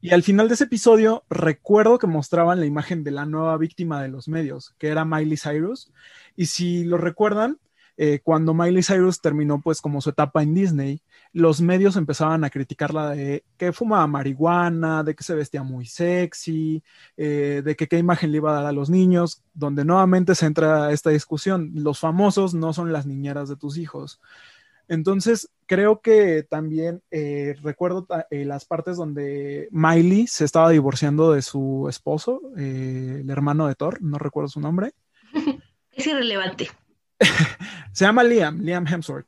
Y 0.00 0.10
al 0.10 0.22
final 0.22 0.48
de 0.48 0.54
ese 0.54 0.64
episodio 0.64 1.24
recuerdo 1.28 1.98
que 1.98 2.06
mostraban 2.06 2.58
la 2.58 2.66
imagen 2.66 3.04
de 3.04 3.10
la 3.10 3.26
nueva 3.26 3.56
víctima 3.58 4.02
de 4.02 4.08
los 4.08 4.28
medios, 4.28 4.74
que 4.78 4.88
era 4.88 5.04
Miley 5.04 5.36
Cyrus. 5.36 5.92
Y 6.36 6.46
si 6.46 6.84
lo 6.84 6.96
recuerdan, 6.96 7.58
eh, 8.02 8.20
cuando 8.22 8.54
Miley 8.54 8.82
Cyrus 8.82 9.20
terminó 9.20 9.60
pues 9.60 9.82
como 9.82 10.00
su 10.00 10.08
etapa 10.08 10.42
en 10.42 10.54
Disney, 10.54 11.02
los 11.34 11.60
medios 11.60 11.96
empezaban 11.96 12.44
a 12.44 12.50
criticarla 12.50 13.10
de 13.10 13.44
que 13.58 13.74
fumaba 13.74 14.06
marihuana, 14.06 15.04
de 15.04 15.14
que 15.14 15.22
se 15.22 15.34
vestía 15.34 15.62
muy 15.62 15.84
sexy, 15.84 16.82
eh, 17.18 17.60
de 17.62 17.76
que 17.76 17.88
qué 17.88 17.98
imagen 17.98 18.32
le 18.32 18.38
iba 18.38 18.52
a 18.52 18.54
dar 18.62 18.66
a 18.66 18.72
los 18.72 18.88
niños, 18.88 19.44
donde 19.52 19.84
nuevamente 19.84 20.34
se 20.34 20.46
entra 20.46 20.92
esta 20.92 21.10
discusión, 21.10 21.72
los 21.74 21.98
famosos 21.98 22.54
no 22.54 22.72
son 22.72 22.90
las 22.90 23.04
niñeras 23.04 23.50
de 23.50 23.56
tus 23.56 23.76
hijos. 23.76 24.18
Entonces, 24.90 25.48
creo 25.66 26.00
que 26.00 26.42
también 26.42 27.00
eh, 27.12 27.54
recuerdo 27.62 28.08
eh, 28.30 28.44
las 28.44 28.64
partes 28.64 28.96
donde 28.96 29.68
Miley 29.70 30.26
se 30.26 30.44
estaba 30.44 30.68
divorciando 30.68 31.32
de 31.32 31.42
su 31.42 31.86
esposo, 31.88 32.40
eh, 32.58 33.20
el 33.20 33.30
hermano 33.30 33.68
de 33.68 33.76
Thor, 33.76 34.02
no 34.02 34.18
recuerdo 34.18 34.48
su 34.48 34.60
nombre. 34.60 34.92
Es 35.92 36.06
irrelevante. 36.06 36.70
se 37.92 38.04
llama 38.04 38.24
Liam, 38.24 38.60
Liam 38.62 38.86
Hemsworth. 38.86 39.26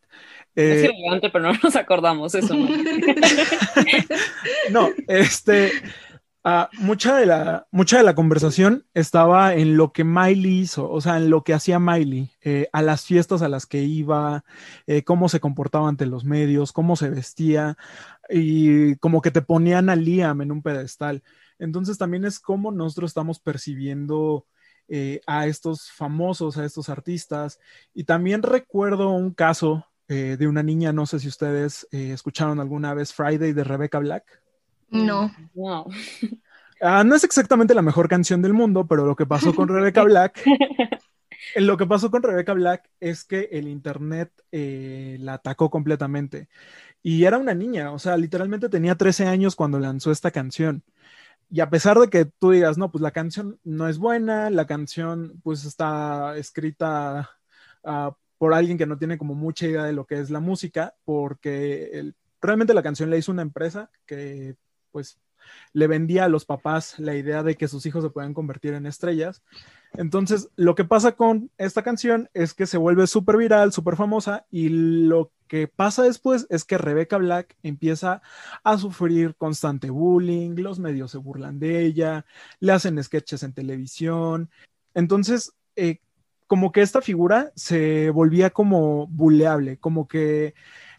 es 0.55 0.85
irrelevante, 0.85 1.29
pero 1.29 1.53
no 1.53 1.59
nos 1.63 1.77
acordamos 1.77 2.35
eso. 2.35 2.57
no, 4.71 4.89
este, 5.09 5.71
Ah, 6.45 6.69
mucha, 6.81 7.17
de 7.17 7.27
la, 7.27 7.69
mucha 7.71 7.99
de 7.99 8.03
la 8.03 8.17
conversación 8.17 8.85
estaba 8.95 9.55
en 9.55 9.77
lo 9.77 9.93
que 9.93 10.03
Miley 10.03 10.61
hizo, 10.63 10.91
o 10.91 11.01
sea, 11.01 11.17
en 11.19 11.31
lo 11.31 11.45
que 11.45 11.55
hacía 11.55 11.79
Miley, 11.79 12.33
eh, 12.41 12.69
a 12.73 12.83
las 12.83 13.05
fiestas 13.05 13.43
a 13.43 13.49
las 13.49 13.65
que 13.65 13.83
iba, 13.83 14.45
eh, 14.89 15.05
cómo 15.05 15.29
se 15.29 15.39
comportaba 15.39 15.89
ante 15.89 16.05
los 16.05 16.25
medios, 16.25 16.73
cómo 16.73 16.97
se 16.97 17.11
vestía, 17.11 17.77
y 18.29 18.97
como 18.97 19.23
que 19.23 19.31
te 19.31 19.41
ponían 19.43 19.89
a 19.89 19.95
Liam 19.95 20.43
en 20.43 20.51
un 20.51 20.63
pedestal. 20.63 21.23
Entonces 21.61 21.97
también 21.97 22.25
es 22.25 22.41
cómo 22.41 22.73
nosotros 22.73 23.11
estamos 23.11 23.39
percibiendo 23.39 24.47
eh, 24.89 25.21
a 25.29 25.47
estos 25.47 25.93
famosos, 25.93 26.59
a 26.59 26.65
estos 26.65 26.89
artistas. 26.89 27.61
Y 27.95 28.03
también 28.05 28.43
recuerdo 28.43 29.11
un 29.11 29.33
caso 29.33 29.87
de 30.09 30.47
una 30.47 30.63
niña, 30.63 30.93
no 30.93 31.07
sé 31.07 31.21
si 31.21 31.29
ustedes 31.29 31.89
escucharon 31.91 32.61
alguna 32.61 32.93
vez 32.93 33.15
Friday 33.15 33.55
de 33.55 33.65
Rebecca 33.65 33.99
Black. 33.99 34.42
No. 34.93 35.33
No. 35.55 35.87
Ah, 36.81 37.05
no 37.05 37.15
es 37.15 37.25
exactamente 37.25 37.75
la 37.75 37.83
mejor 37.83 38.09
canción 38.09 38.43
del 38.43 38.53
mundo, 38.53 38.87
pero 38.87 39.07
lo 39.07 39.17
que 39.17 39.27
pasó 39.27 39.55
con 39.55 39.69
Rebecca 39.69 40.03
Black, 40.03 40.43
lo 41.57 41.77
que 41.77 41.87
pasó 41.87 42.11
con 42.11 42.23
Rebecca 42.23 42.53
Black 42.55 42.91
es 43.01 43.25
que 43.25 43.49
el 43.53 43.69
internet 43.69 44.33
eh, 44.51 45.17
la 45.21 45.35
atacó 45.35 45.71
completamente. 45.71 46.49
Y 47.03 47.25
era 47.25 47.39
una 47.39 47.55
niña, 47.55 47.93
o 47.93 47.99
sea, 47.99 48.17
literalmente 48.17 48.69
tenía 48.69 48.97
13 48.97 49.27
años 49.27 49.57
cuando 49.57 49.79
lanzó 49.79 50.11
esta 50.11 50.31
canción. 50.31 50.83
Y 51.51 51.61
a 51.61 51.71
pesar 51.71 51.99
de 51.99 52.09
que 52.09 52.25
tú 52.25 52.51
digas, 52.51 52.79
no, 52.79 52.91
pues 52.91 53.03
la 53.03 53.11
canción 53.11 53.59
no 53.65 53.89
es 53.89 53.99
buena, 53.99 54.51
la 54.51 54.67
canción 54.67 55.41
pues 55.43 55.65
está 55.65 56.37
escrita 56.37 57.31
ah, 57.85 58.17
por 58.39 58.55
alguien 58.55 58.79
que 58.79 58.87
no 58.87 58.99
tiene 58.99 59.19
como 59.19 59.35
mucha 59.35 59.67
idea 59.67 59.85
de 59.85 59.93
lo 59.93 60.07
que 60.07 60.19
es 60.19 60.31
la 60.31 60.41
música, 60.41 60.95
porque 61.05 62.13
realmente 62.41 62.75
la 62.75 62.83
canción 62.83 63.11
la 63.11 63.17
hizo 63.17 63.31
una 63.31 63.43
empresa 63.43 63.91
que 64.07 64.57
pues 64.93 65.19
le 65.73 65.87
vendía 65.87 66.25
a 66.25 66.29
los 66.29 66.45
papás 66.45 66.99
la 66.99 67.17
idea 67.17 67.43
de 67.43 67.57
que 67.57 67.69
sus 67.69 67.85
hijos 67.87 68.05
se 68.05 68.11
pueden 68.11 68.35
convertir 68.35 68.75
en 68.75 68.87
estrellas. 68.87 69.43
Entonces, 69.95 70.49
lo 70.57 70.75
que 70.75 70.85
pasa 70.85 71.13
con 71.13 71.51
esta 71.59 71.83
canción 71.83 72.31
es 72.35 72.55
que 72.55 72.67
se 72.67 72.79
vuelve 72.79 73.07
súper 73.07 73.37
viral, 73.37 73.73
súper 73.73 73.97
famosa, 73.97 74.47
y 74.51 74.69
lo 74.69 75.33
que 75.49 75.69
pasa 75.69 76.03
después 76.03 76.47
es 76.49 76.65
que 76.65 76.79
Rebecca 76.79 77.19
Black 77.19 77.57
empieza 77.63 78.23
a 78.65 78.79
sufrir 78.79 79.35
constante 79.37 79.91
bullying, 79.91 80.55
los 80.57 80.79
medios 80.79 81.11
se 81.11 81.19
burlan 81.19 81.59
de 81.59 81.85
ella, 81.85 82.25
le 82.61 82.73
hacen 82.73 83.03
sketches 83.03 83.43
en 83.43 83.53
televisión. 83.53 84.51
Entonces, 84.95 85.53
eh, 85.77 85.99
como 86.47 86.73
que 86.73 86.83
esta 86.83 87.01
figura 87.01 87.53
se 87.55 88.11
volvía 88.11 88.51
como 88.51 89.07
buleable, 89.09 89.79
como 89.79 90.07
que 90.09 90.55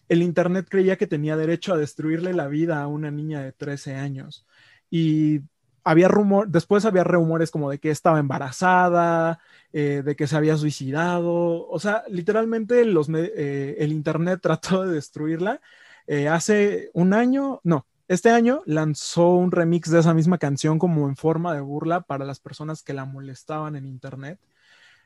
el 0.09 0.21
Internet 0.21 0.67
creía 0.69 0.97
que 0.97 1.07
tenía 1.07 1.37
derecho 1.37 1.73
a 1.73 1.77
destruirle 1.77 2.33
la 2.33 2.47
vida 2.47 2.81
a 2.81 2.87
una 2.87 3.11
niña 3.11 3.41
de 3.41 3.51
13 3.51 3.95
años. 3.95 4.45
Y 4.89 5.41
había 5.83 6.07
rumor, 6.07 6.47
después 6.49 6.85
había 6.85 7.03
rumores 7.03 7.51
como 7.51 7.69
de 7.69 7.79
que 7.79 7.89
estaba 7.89 8.19
embarazada, 8.19 9.39
eh, 9.73 10.01
de 10.03 10.15
que 10.15 10.27
se 10.27 10.35
había 10.35 10.57
suicidado. 10.57 11.67
O 11.67 11.79
sea, 11.79 12.03
literalmente 12.07 12.81
eh, 12.81 13.75
el 13.79 13.91
Internet 13.91 14.39
trató 14.43 14.83
de 14.83 14.93
destruirla. 14.93 15.61
Eh, 16.07 16.27
hace 16.27 16.89
un 16.93 17.13
año, 17.13 17.59
no, 17.63 17.85
este 18.07 18.29
año 18.29 18.61
lanzó 18.65 19.29
un 19.29 19.51
remix 19.51 19.89
de 19.89 19.99
esa 19.99 20.13
misma 20.13 20.37
canción 20.37 20.79
como 20.79 21.07
en 21.07 21.15
forma 21.15 21.53
de 21.53 21.61
burla 21.61 22.01
para 22.01 22.25
las 22.25 22.39
personas 22.39 22.83
que 22.83 22.93
la 22.93 23.05
molestaban 23.05 23.75
en 23.75 23.85
Internet. 23.85 24.39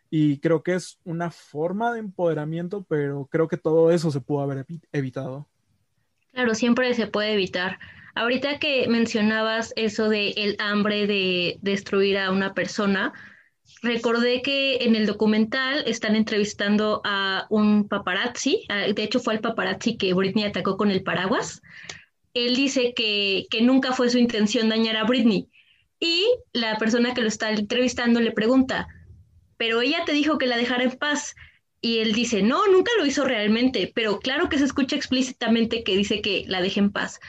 Y 0.10 0.39
creo 0.39 0.63
que 0.63 0.76
es 0.76 1.00
una 1.04 1.32
forma 1.32 1.93
de 1.93 2.00
empoderamiento, 2.00 2.86
pero 2.88 3.28
creo 3.30 3.48
que 3.48 3.58
todo 3.58 3.91
eso 3.91 4.12
se 4.12 4.22
pudo 4.22 4.41
haber 4.41 4.65
evitado. 4.91 5.48
Claro, 6.32 6.56
siempre 6.56 6.93
se 6.93 7.08
puede 7.08 7.34
evitar. 7.34 7.80
Ahorita 8.15 8.60
que 8.60 8.88
mencionabas 8.88 9.74
eso 9.76 10.10
de 10.10 10.30
el 10.38 10.56
hambre 10.60 11.08
de 11.08 11.60
destruir 11.62 12.17
a 12.17 12.32
una 12.32 12.54
persona, 12.54 13.13
recordé 13.82 14.41
que 14.41 14.78
en 14.78 14.96
el 14.96 15.06
documental 15.06 15.84
están 15.86 16.15
entrevistando 16.15 17.02
a 17.04 17.46
un 17.50 17.88
paparazzi, 17.88 18.65
de 18.70 19.04
hecho 19.04 19.20
fue 19.20 19.36
el 19.36 19.39
paparazzi 19.39 19.98
que 19.98 20.13
Britney 20.13 20.46
atacó 20.46 20.78
con 20.78 20.89
el 20.89 21.04
paraguas. 21.04 21.62
Él 22.34 22.56
dice 22.56 22.93
que, 22.96 23.48
que 23.50 23.62
nunca 23.62 23.91
fue 23.93 24.10
su 24.10 24.17
intención 24.17 24.70
dañar 24.70 24.96
a 24.96 25.04
Britney. 25.04 25.50
Y 26.00 26.26
la 26.54 26.78
persona 26.78 27.13
que 27.13 27.22
lo 27.22 27.28
está 27.28 27.52
entrevistando 27.52 28.20
le 28.20 28.32
pregunta, 28.32 28.88
pero 29.58 29.82
ella 29.82 30.04
te 30.06 30.13
dijo 30.13 30.38
que 30.38 30.48
la 30.48 30.58
dejara 30.58 30.84
en 30.84 30.98
paz. 30.98 31.36
Y 31.82 32.00
él 32.00 32.13
dice, 32.13 32.41
no, 32.41 32.65
nunca 32.67 32.91
lo 32.98 33.06
hizo 33.06 33.24
realmente, 33.24 33.91
pero 33.93 34.20
claro 34.20 34.50
que 34.50 34.58
se 34.58 34.65
escucha 34.65 34.96
explícitamente 34.96 35.84
que 35.84 35.96
dice 35.96 36.22
que 36.22 36.43
la 36.48 36.62
deje 36.62 36.80
en 36.80 36.91
paz. 36.91 37.20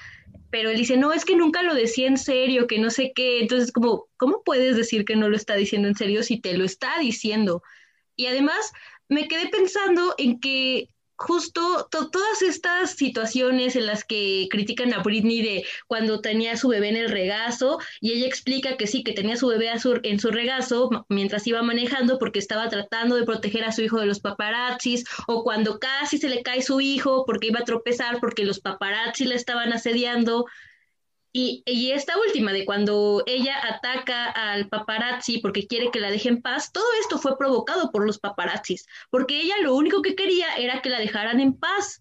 Pero 0.51 0.71
él 0.71 0.79
dice, 0.79 0.97
no, 0.97 1.13
es 1.13 1.27
que 1.27 1.37
nunca 1.37 1.63
lo 1.63 1.75
decía 1.75 2.07
en 2.07 2.17
serio, 2.17 2.67
que 2.67 2.79
no 2.79 2.91
sé 2.91 3.13
qué. 3.15 3.41
Entonces, 3.41 3.73
como, 3.73 4.07
¿cómo 4.17 4.43
puedes 4.43 4.77
decir 4.77 5.05
que 5.05 5.17
no 5.17 5.29
lo 5.29 5.37
está 5.37 5.55
diciendo 5.55 5.89
en 5.89 5.97
serio 5.97 6.23
si 6.23 6.41
te 6.41 6.57
lo 6.57 6.65
está 6.65 6.99
diciendo? 6.99 7.63
Y 8.17 8.27
además, 8.27 8.73
me 9.09 9.29
quedé 9.29 9.49
pensando 9.49 10.15
en 10.17 10.41
que 10.41 10.89
justo 11.19 11.89
todas 11.91 12.43
estas 12.43 12.93
situaciones 12.93 13.75
en 13.75 13.87
las 13.87 14.05
que 14.05 14.47
critican 14.51 14.95
a 14.95 15.03
Britney 15.03 15.43
de 15.43 15.65
cuando 15.89 16.21
tenía 16.21 16.57
su 16.57 16.69
bebé 16.69 16.91
en 16.91 16.97
el 16.97 17.11
regazo 17.11 17.81
y 18.01 18.13
ella 18.13 18.27
explica 18.27 18.77
que 18.77 18.87
sí, 18.87 19.03
que 19.03 19.13
tenía 19.13 19.37
su 19.37 19.49
bebé 19.49 19.69
en 20.05 20.21
su 20.21 20.31
regazo 20.31 21.05
mientras 21.09 21.45
iba 21.49 21.61
manejando 21.63 22.19
porque 22.19 22.39
estaba 22.39 22.69
tratando 22.69 23.17
de 23.17 23.25
proteger 23.25 23.65
a 23.65 23.73
su 23.73 23.83
hijo 23.83 23.99
de 23.99 24.07
los 24.07 24.21
paparazzis 24.21 25.05
o 25.27 25.43
cuando 25.43 25.81
casi 25.81 26.19
se 26.19 26.29
le 26.29 26.43
cae 26.43 26.63
su 26.63 26.81
hijo 26.81 27.25
porque 27.27 27.49
iba 27.49 27.61
a 27.61 27.65
tropezar 27.65 28.21
porque 28.21 28.45
los 28.45 28.61
paparazzis 28.61 29.27
le 29.27 29.35
estaban 29.35 29.73
asediando 29.73 30.47
y, 31.33 31.93
esta 31.93 32.15
última, 32.19 32.53
de 32.53 32.65
cuando 32.65 33.23
ella 33.27 33.55
ataca 33.63 34.27
al 34.31 34.69
paparazzi 34.69 35.39
porque 35.39 35.67
quiere 35.67 35.91
que 35.91 36.01
la 36.01 36.11
deje 36.11 36.29
en 36.29 36.43
paz, 36.43 36.73
todo 36.73 36.87
esto 37.01 37.19
fue 37.19 37.37
provocado 37.37 37.91
por 37.93 38.05
los 38.05 38.19
paparazzis, 38.19 38.87
porque 39.11 39.41
ella 39.41 39.55
lo 39.63 39.75
único 39.75 40.03
que 40.03 40.15
quería 40.15 40.57
era 40.57 40.81
que 40.83 40.91
la 40.91 40.99
dejaran 40.99 41.41
en 41.41 41.55
paz. 41.55 42.01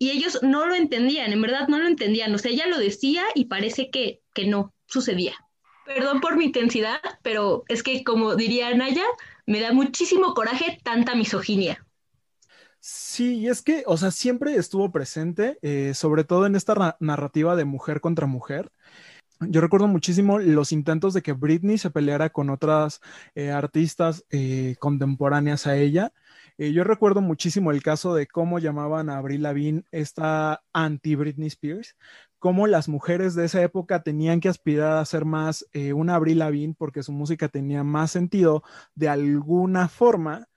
Y 0.00 0.10
ellos 0.10 0.38
no 0.42 0.66
lo 0.66 0.76
entendían, 0.76 1.32
en 1.32 1.42
verdad 1.42 1.66
no 1.66 1.78
lo 1.78 1.88
entendían. 1.88 2.32
O 2.32 2.38
sea, 2.38 2.52
ella 2.52 2.68
lo 2.68 2.78
decía 2.78 3.24
y 3.34 3.46
parece 3.46 3.90
que, 3.90 4.20
que 4.32 4.46
no 4.46 4.72
sucedía. 4.86 5.34
Perdón 5.84 6.20
por 6.20 6.36
mi 6.36 6.44
intensidad, 6.44 7.00
pero 7.22 7.64
es 7.66 7.82
que, 7.82 8.04
como 8.04 8.36
diría 8.36 8.72
Naya, 8.74 9.04
me 9.46 9.60
da 9.60 9.72
muchísimo 9.72 10.34
coraje 10.34 10.78
tanta 10.84 11.16
misoginia. 11.16 11.84
Sí, 12.80 13.38
y 13.38 13.48
es 13.48 13.62
que, 13.62 13.82
o 13.86 13.96
sea, 13.96 14.10
siempre 14.10 14.54
estuvo 14.54 14.92
presente, 14.92 15.58
eh, 15.62 15.94
sobre 15.94 16.24
todo 16.24 16.46
en 16.46 16.54
esta 16.54 16.96
narrativa 17.00 17.56
de 17.56 17.64
mujer 17.64 18.00
contra 18.00 18.26
mujer. 18.26 18.70
Yo 19.40 19.60
recuerdo 19.60 19.86
muchísimo 19.86 20.38
los 20.38 20.72
intentos 20.72 21.14
de 21.14 21.22
que 21.22 21.32
Britney 21.32 21.78
se 21.78 21.90
peleara 21.90 22.30
con 22.30 22.50
otras 22.50 23.00
eh, 23.34 23.50
artistas 23.50 24.24
eh, 24.30 24.76
contemporáneas 24.80 25.66
a 25.66 25.76
ella. 25.76 26.12
Eh, 26.58 26.72
yo 26.72 26.82
recuerdo 26.82 27.20
muchísimo 27.20 27.70
el 27.70 27.82
caso 27.82 28.14
de 28.14 28.26
cómo 28.26 28.58
llamaban 28.58 29.08
a 29.08 29.18
Avril 29.18 29.42
Lavigne 29.44 29.84
esta 29.92 30.64
anti-Britney 30.72 31.46
Spears, 31.46 31.96
cómo 32.40 32.66
las 32.66 32.88
mujeres 32.88 33.36
de 33.36 33.44
esa 33.44 33.62
época 33.62 34.02
tenían 34.02 34.40
que 34.40 34.48
aspirar 34.48 34.98
a 34.98 35.04
ser 35.04 35.24
más 35.24 35.64
una 35.94 36.16
Avril 36.16 36.40
Lavigne 36.40 36.74
porque 36.76 37.04
su 37.04 37.12
música 37.12 37.48
tenía 37.48 37.84
más 37.84 38.10
sentido 38.10 38.64
de 38.96 39.08
alguna 39.08 39.88
forma, 39.88 40.48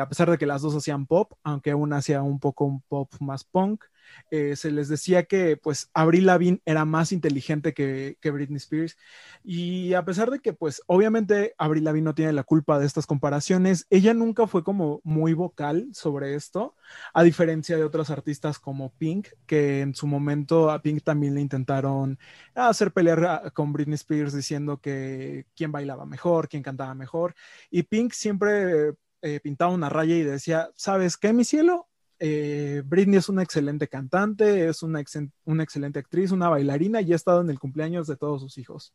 a 0.00 0.08
pesar 0.08 0.30
de 0.30 0.38
que 0.38 0.46
las 0.46 0.62
dos 0.62 0.74
hacían 0.76 1.06
pop, 1.06 1.32
aunque 1.42 1.74
una 1.74 1.98
hacía 1.98 2.22
un 2.22 2.38
poco 2.40 2.64
un 2.64 2.82
pop 2.82 3.10
más 3.20 3.44
punk. 3.44 3.84
Eh, 4.30 4.56
se 4.56 4.70
les 4.70 4.88
decía 4.88 5.24
que 5.24 5.56
pues 5.56 5.90
Avril 5.94 6.26
Lavigne 6.26 6.60
era 6.64 6.84
más 6.84 7.12
inteligente 7.12 7.74
que, 7.74 8.16
Britney 8.22 8.56
Spears 8.56 8.96
y 9.44 9.92
a 9.94 10.04
pesar 10.04 10.30
de 10.30 10.40
que 10.40 10.52
pues 10.54 10.82
obviamente 10.86 11.54
Avril 11.58 11.84
Lavigne 11.84 12.04
no 12.06 12.14
tiene 12.14 12.32
la 12.32 12.44
culpa 12.44 12.78
de 12.78 12.86
estas 12.86 13.06
comparaciones, 13.06 13.86
ella 13.90 14.14
nunca 14.14 14.46
fue 14.46 14.64
como 14.64 15.00
muy 15.04 15.34
vocal 15.34 15.88
sobre 15.92 16.34
esto, 16.34 16.76
a 17.12 17.22
diferencia 17.22 17.76
de 17.76 17.84
otros 17.84 18.10
artistas 18.10 18.58
como 18.58 18.92
Pink, 18.94 19.28
que 19.46 19.80
en 19.80 19.94
su 19.94 20.06
momento 20.06 20.70
a 20.70 20.80
Pink 20.80 21.02
también 21.02 21.34
le 21.34 21.40
intentaron 21.42 22.18
hacer 22.54 22.92
pelear 22.92 23.52
con 23.52 23.72
Britney 23.72 23.94
Spears 23.94 24.32
diciendo 24.32 24.80
que 24.80 25.46
quién 25.54 25.72
bailaba 25.72 26.06
mejor, 26.06 26.48
quién 26.48 26.62
cantaba 26.62 26.94
mejor 26.94 27.34
y 27.70 27.82
Pink 27.82 28.12
siempre 28.12 28.94
eh, 29.22 29.40
pintaba 29.40 29.72
una 29.72 29.88
raya 29.88 30.16
y 30.16 30.22
decía, 30.22 30.70
¿sabes 30.74 31.16
qué, 31.16 31.32
mi 31.32 31.44
cielo? 31.44 31.88
Eh, 32.18 32.82
Britney 32.84 33.18
es 33.18 33.28
una 33.28 33.42
excelente 33.42 33.88
cantante, 33.88 34.68
es 34.68 34.82
una, 34.82 35.02
una, 35.44 35.62
excelente 35.64 35.98
actriz, 35.98 36.30
una 36.30 36.48
bailarina 36.48 37.00
y 37.00 37.12
ha 37.12 37.16
estado 37.16 37.40
en 37.40 37.50
el 37.50 37.58
cumpleaños 37.58 38.06
de 38.06 38.16
todos 38.16 38.42
sus 38.42 38.58
hijos. 38.58 38.94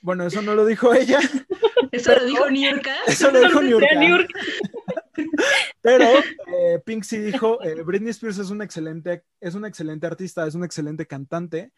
Bueno, 0.00 0.24
eso 0.24 0.42
no 0.42 0.54
lo 0.54 0.66
dijo 0.66 0.92
ella. 0.92 1.20
eso 1.92 2.14
lo 2.14 2.24
dijo 2.24 2.50
Niurka. 2.50 2.94
Eso 3.06 3.30
lo 3.30 3.40
dijo 3.40 3.62
Niurka. 3.62 4.34
pero 5.80 6.04
eh, 6.48 6.80
Pink 6.84 7.04
sí 7.04 7.18
dijo, 7.18 7.62
eh, 7.62 7.82
Britney 7.82 8.10
Spears 8.10 8.38
es 8.38 8.50
una, 8.50 8.64
excelente, 8.64 9.22
es 9.40 9.54
una 9.54 9.68
excelente 9.68 10.06
artista, 10.06 10.46
es 10.46 10.54
una 10.56 10.66
excelente 10.66 11.06
cantante 11.06 11.72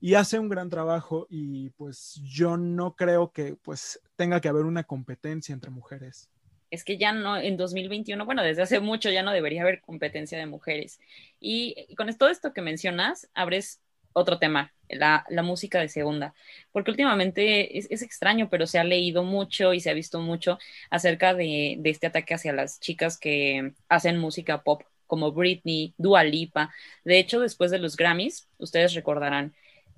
y 0.00 0.14
hace 0.14 0.38
un 0.38 0.48
gran 0.48 0.68
trabajo 0.68 1.26
y 1.30 1.70
pues 1.70 2.20
yo 2.24 2.56
no 2.56 2.96
creo 2.96 3.30
que 3.30 3.56
pues 3.62 4.00
tenga 4.16 4.40
que 4.40 4.48
haber 4.48 4.64
una 4.64 4.82
competencia 4.82 5.52
entre 5.52 5.70
mujeres 5.70 6.28
es 6.74 6.84
que 6.84 6.98
ya 6.98 7.12
no, 7.12 7.36
en 7.36 7.56
2021, 7.56 8.24
bueno, 8.26 8.42
desde 8.42 8.62
hace 8.62 8.80
mucho 8.80 9.10
ya 9.10 9.22
no 9.22 9.32
debería 9.32 9.62
haber 9.62 9.80
competencia 9.80 10.38
de 10.38 10.46
mujeres. 10.46 11.00
Y, 11.40 11.94
con 11.96 12.12
todo 12.16 12.28
esto 12.30 12.52
que 12.52 12.62
mencionas, 12.62 13.28
abres 13.34 13.80
otro 14.12 14.38
tema, 14.38 14.72
la, 14.88 15.24
música 15.42 15.80
de 15.80 15.88
segunda, 15.88 16.34
porque 16.72 16.90
últimamente 16.90 17.78
es, 17.78 18.02
extraño, 18.02 18.48
pero 18.50 18.66
se 18.66 18.78
ha 18.78 18.84
leído 18.84 19.24
mucho 19.24 19.74
y 19.74 19.80
se 19.80 19.90
ha 19.90 19.94
visto 19.94 20.20
mucho 20.20 20.58
acerca 20.90 21.34
de, 21.34 21.80
este 21.84 22.06
ataque 22.08 22.34
hacia 22.34 22.52
las 22.52 22.80
chicas 22.80 23.18
que 23.18 23.72
hacen 23.88 24.18
música 24.18 24.62
pop, 24.62 24.82
como 25.06 25.32
Britney, 25.32 25.94
Dua 25.98 26.24
Lipa. 26.24 26.72
De 27.04 27.18
hecho, 27.18 27.40
después 27.40 27.70
de 27.70 27.78
los 27.78 27.96
Grammys, 27.96 28.48
ustedes 28.58 28.94
recordarán 28.94 29.54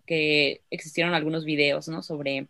que 0.07 0.63
existieron 0.71 1.15
algunos 1.15 1.45
videos, 1.45 1.89
¿no? 1.89 2.03
Sobre 2.03 2.49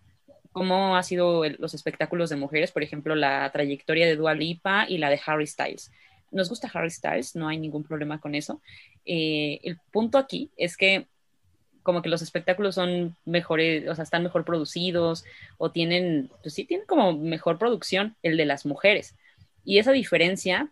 cómo 0.57 0.97
ha 0.97 1.03
sido 1.03 1.43
los 1.59 1.75
espectáculos 1.75 2.31
de 2.31 2.37
mujeres, 2.37 2.73
por 2.73 2.83
ejemplo, 2.83 3.15
la 3.15 3.53
trayectoria 3.53 4.07
de 4.07 4.17
Dua 4.17 4.33
Lipa 4.33 4.87
y 4.89 4.97
la 4.97 5.11
de 5.11 5.21
Harry 5.27 5.47
Styles. 5.47 5.93
Nos 6.31 6.49
gusta 6.49 6.71
Harry 6.73 6.89
Styles, 6.89 7.37
no 7.37 7.47
hay 7.47 7.59
ningún 7.59 7.85
problema 7.85 8.23
con 8.23 8.35
eso. 8.35 8.63
Eh, 9.05 9.61
el 9.65 9.79
punto 9.91 10.17
aquí 10.17 10.51
es 10.57 10.79
que 10.79 11.09
como 11.83 12.01
que 12.01 12.09
los 12.09 12.23
espectáculos 12.23 12.75
son 12.75 13.17
mejores, 13.27 13.87
o 13.87 13.95
sea, 13.95 14.05
están 14.05 14.23
mejor 14.23 14.47
producidos 14.47 15.27
o 15.59 15.73
tienen, 15.73 16.31
pues 16.41 16.55
sí, 16.55 16.65
tienen 16.65 16.87
como 16.87 17.13
mejor 17.13 17.59
producción 17.59 18.17
el 18.23 18.39
de 18.39 18.47
las 18.47 18.65
mujeres. 18.65 19.15
Y 19.63 19.77
esa 19.77 19.93
diferencia 19.93 20.71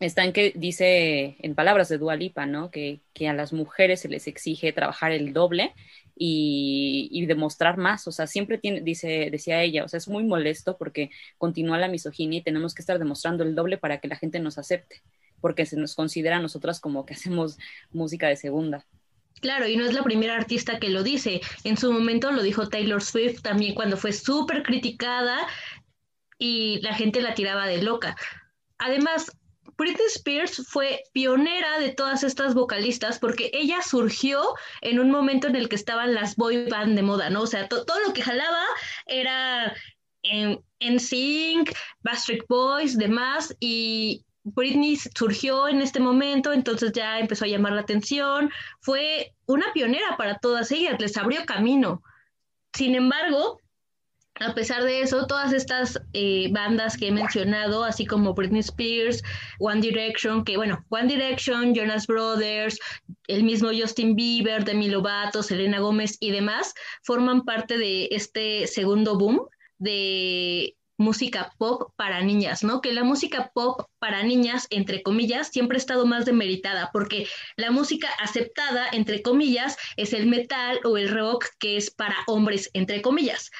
está 0.00 0.24
en 0.24 0.32
que 0.32 0.52
dice 0.54 1.36
en 1.40 1.54
palabras 1.54 1.88
de 1.88 1.98
Dua 1.98 2.16
Lipa, 2.16 2.46
¿no? 2.46 2.70
Que, 2.70 3.00
que 3.14 3.28
a 3.28 3.32
las 3.32 3.52
mujeres 3.52 4.00
se 4.00 4.08
les 4.08 4.26
exige 4.26 4.72
trabajar 4.72 5.12
el 5.12 5.32
doble 5.32 5.74
y, 6.16 7.26
demostrar 7.26 7.76
más. 7.76 8.06
O 8.06 8.12
sea, 8.12 8.26
siempre 8.26 8.58
tiene, 8.58 8.80
dice, 8.80 9.28
decía 9.30 9.62
ella, 9.62 9.84
o 9.84 9.88
sea, 9.88 9.98
es 9.98 10.08
muy 10.08 10.24
molesto 10.24 10.76
porque 10.76 11.10
continúa 11.38 11.78
la 11.78 11.88
misoginia 11.88 12.38
y 12.38 12.42
tenemos 12.42 12.74
que 12.74 12.82
estar 12.82 12.98
demostrando 12.98 13.44
el 13.44 13.54
doble 13.54 13.78
para 13.78 14.00
que 14.00 14.08
la 14.08 14.16
gente 14.16 14.40
nos 14.40 14.58
acepte, 14.58 15.02
porque 15.40 15.66
se 15.66 15.76
nos 15.76 15.94
considera 15.94 16.36
a 16.36 16.40
nosotras 16.40 16.80
como 16.80 17.04
que 17.04 17.14
hacemos 17.14 17.58
música 17.90 18.28
de 18.28 18.36
segunda. 18.36 18.86
Claro, 19.40 19.68
y 19.68 19.76
no 19.76 19.84
es 19.84 19.92
la 19.92 20.02
primera 20.02 20.34
artista 20.34 20.78
que 20.78 20.88
lo 20.88 21.02
dice. 21.02 21.42
En 21.64 21.76
su 21.76 21.92
momento 21.92 22.32
lo 22.32 22.42
dijo 22.42 22.68
Taylor 22.68 23.02
Swift 23.02 23.42
también 23.42 23.74
cuando 23.74 23.98
fue 23.98 24.12
súper 24.12 24.62
criticada 24.62 25.46
y 26.38 26.80
la 26.80 26.94
gente 26.94 27.20
la 27.20 27.34
tiraba 27.34 27.66
de 27.66 27.82
loca. 27.82 28.16
Además, 28.78 29.30
Britney 29.76 30.06
Spears 30.06 30.66
fue 30.68 31.02
pionera 31.12 31.78
de 31.78 31.90
todas 31.90 32.22
estas 32.22 32.54
vocalistas 32.54 33.18
porque 33.18 33.50
ella 33.52 33.82
surgió 33.82 34.54
en 34.80 34.98
un 34.98 35.10
momento 35.10 35.46
en 35.46 35.56
el 35.56 35.68
que 35.68 35.76
estaban 35.76 36.14
las 36.14 36.36
boy 36.36 36.68
band 36.68 36.96
de 36.96 37.02
moda, 37.02 37.30
¿no? 37.30 37.42
O 37.42 37.46
sea, 37.46 37.68
todo 37.68 38.00
lo 38.06 38.12
que 38.12 38.22
jalaba 38.22 38.64
era 39.06 39.74
en, 40.22 40.60
en 40.78 41.00
Sync, 41.00 41.70
Backstreet 42.00 42.46
Boys, 42.48 42.96
demás, 42.96 43.54
y 43.60 44.24
Britney 44.44 44.96
surgió 44.96 45.68
en 45.68 45.82
este 45.82 46.00
momento, 46.00 46.52
entonces 46.52 46.92
ya 46.92 47.18
empezó 47.18 47.44
a 47.44 47.48
llamar 47.48 47.72
la 47.72 47.80
atención, 47.80 48.50
fue 48.80 49.34
una 49.46 49.72
pionera 49.72 50.16
para 50.16 50.38
todas 50.38 50.70
ellas, 50.70 51.00
les 51.00 51.16
abrió 51.16 51.44
camino. 51.44 52.02
Sin 52.72 52.94
embargo, 52.94 53.60
a 54.40 54.54
pesar 54.54 54.84
de 54.84 55.00
eso, 55.00 55.26
todas 55.26 55.52
estas 55.52 56.00
eh, 56.12 56.48
bandas 56.50 56.96
que 56.96 57.08
he 57.08 57.12
mencionado, 57.12 57.84
así 57.84 58.04
como 58.04 58.34
Britney 58.34 58.60
Spears, 58.60 59.22
One 59.58 59.80
Direction, 59.80 60.44
que 60.44 60.56
bueno, 60.56 60.84
One 60.90 61.06
Direction, 61.06 61.74
Jonas 61.74 62.06
Brothers, 62.06 62.78
el 63.28 63.44
mismo 63.44 63.70
Justin 63.76 64.14
Bieber, 64.14 64.64
Demi 64.64 64.88
Lovato, 64.88 65.42
Selena 65.42 65.78
Gómez 65.78 66.16
y 66.20 66.30
demás, 66.30 66.74
forman 67.02 67.44
parte 67.44 67.78
de 67.78 68.08
este 68.10 68.66
segundo 68.66 69.16
boom 69.16 69.46
de 69.78 70.76
música 70.98 71.52
pop 71.58 71.92
para 71.96 72.22
niñas, 72.22 72.64
¿no? 72.64 72.80
Que 72.80 72.92
la 72.92 73.04
música 73.04 73.50
pop 73.52 73.82
para 73.98 74.22
niñas, 74.22 74.66
entre 74.70 75.02
comillas, 75.02 75.48
siempre 75.48 75.76
ha 75.76 75.78
estado 75.78 76.06
más 76.06 76.24
demeritada, 76.24 76.90
porque 76.92 77.26
la 77.56 77.70
música 77.70 78.08
aceptada, 78.18 78.86
entre 78.92 79.20
comillas, 79.20 79.76
es 79.96 80.14
el 80.14 80.26
metal 80.26 80.80
o 80.84 80.96
el 80.96 81.10
rock 81.10 81.46
que 81.58 81.76
es 81.76 81.90
para 81.90 82.16
hombres, 82.26 82.70
entre 82.72 83.02
comillas 83.02 83.50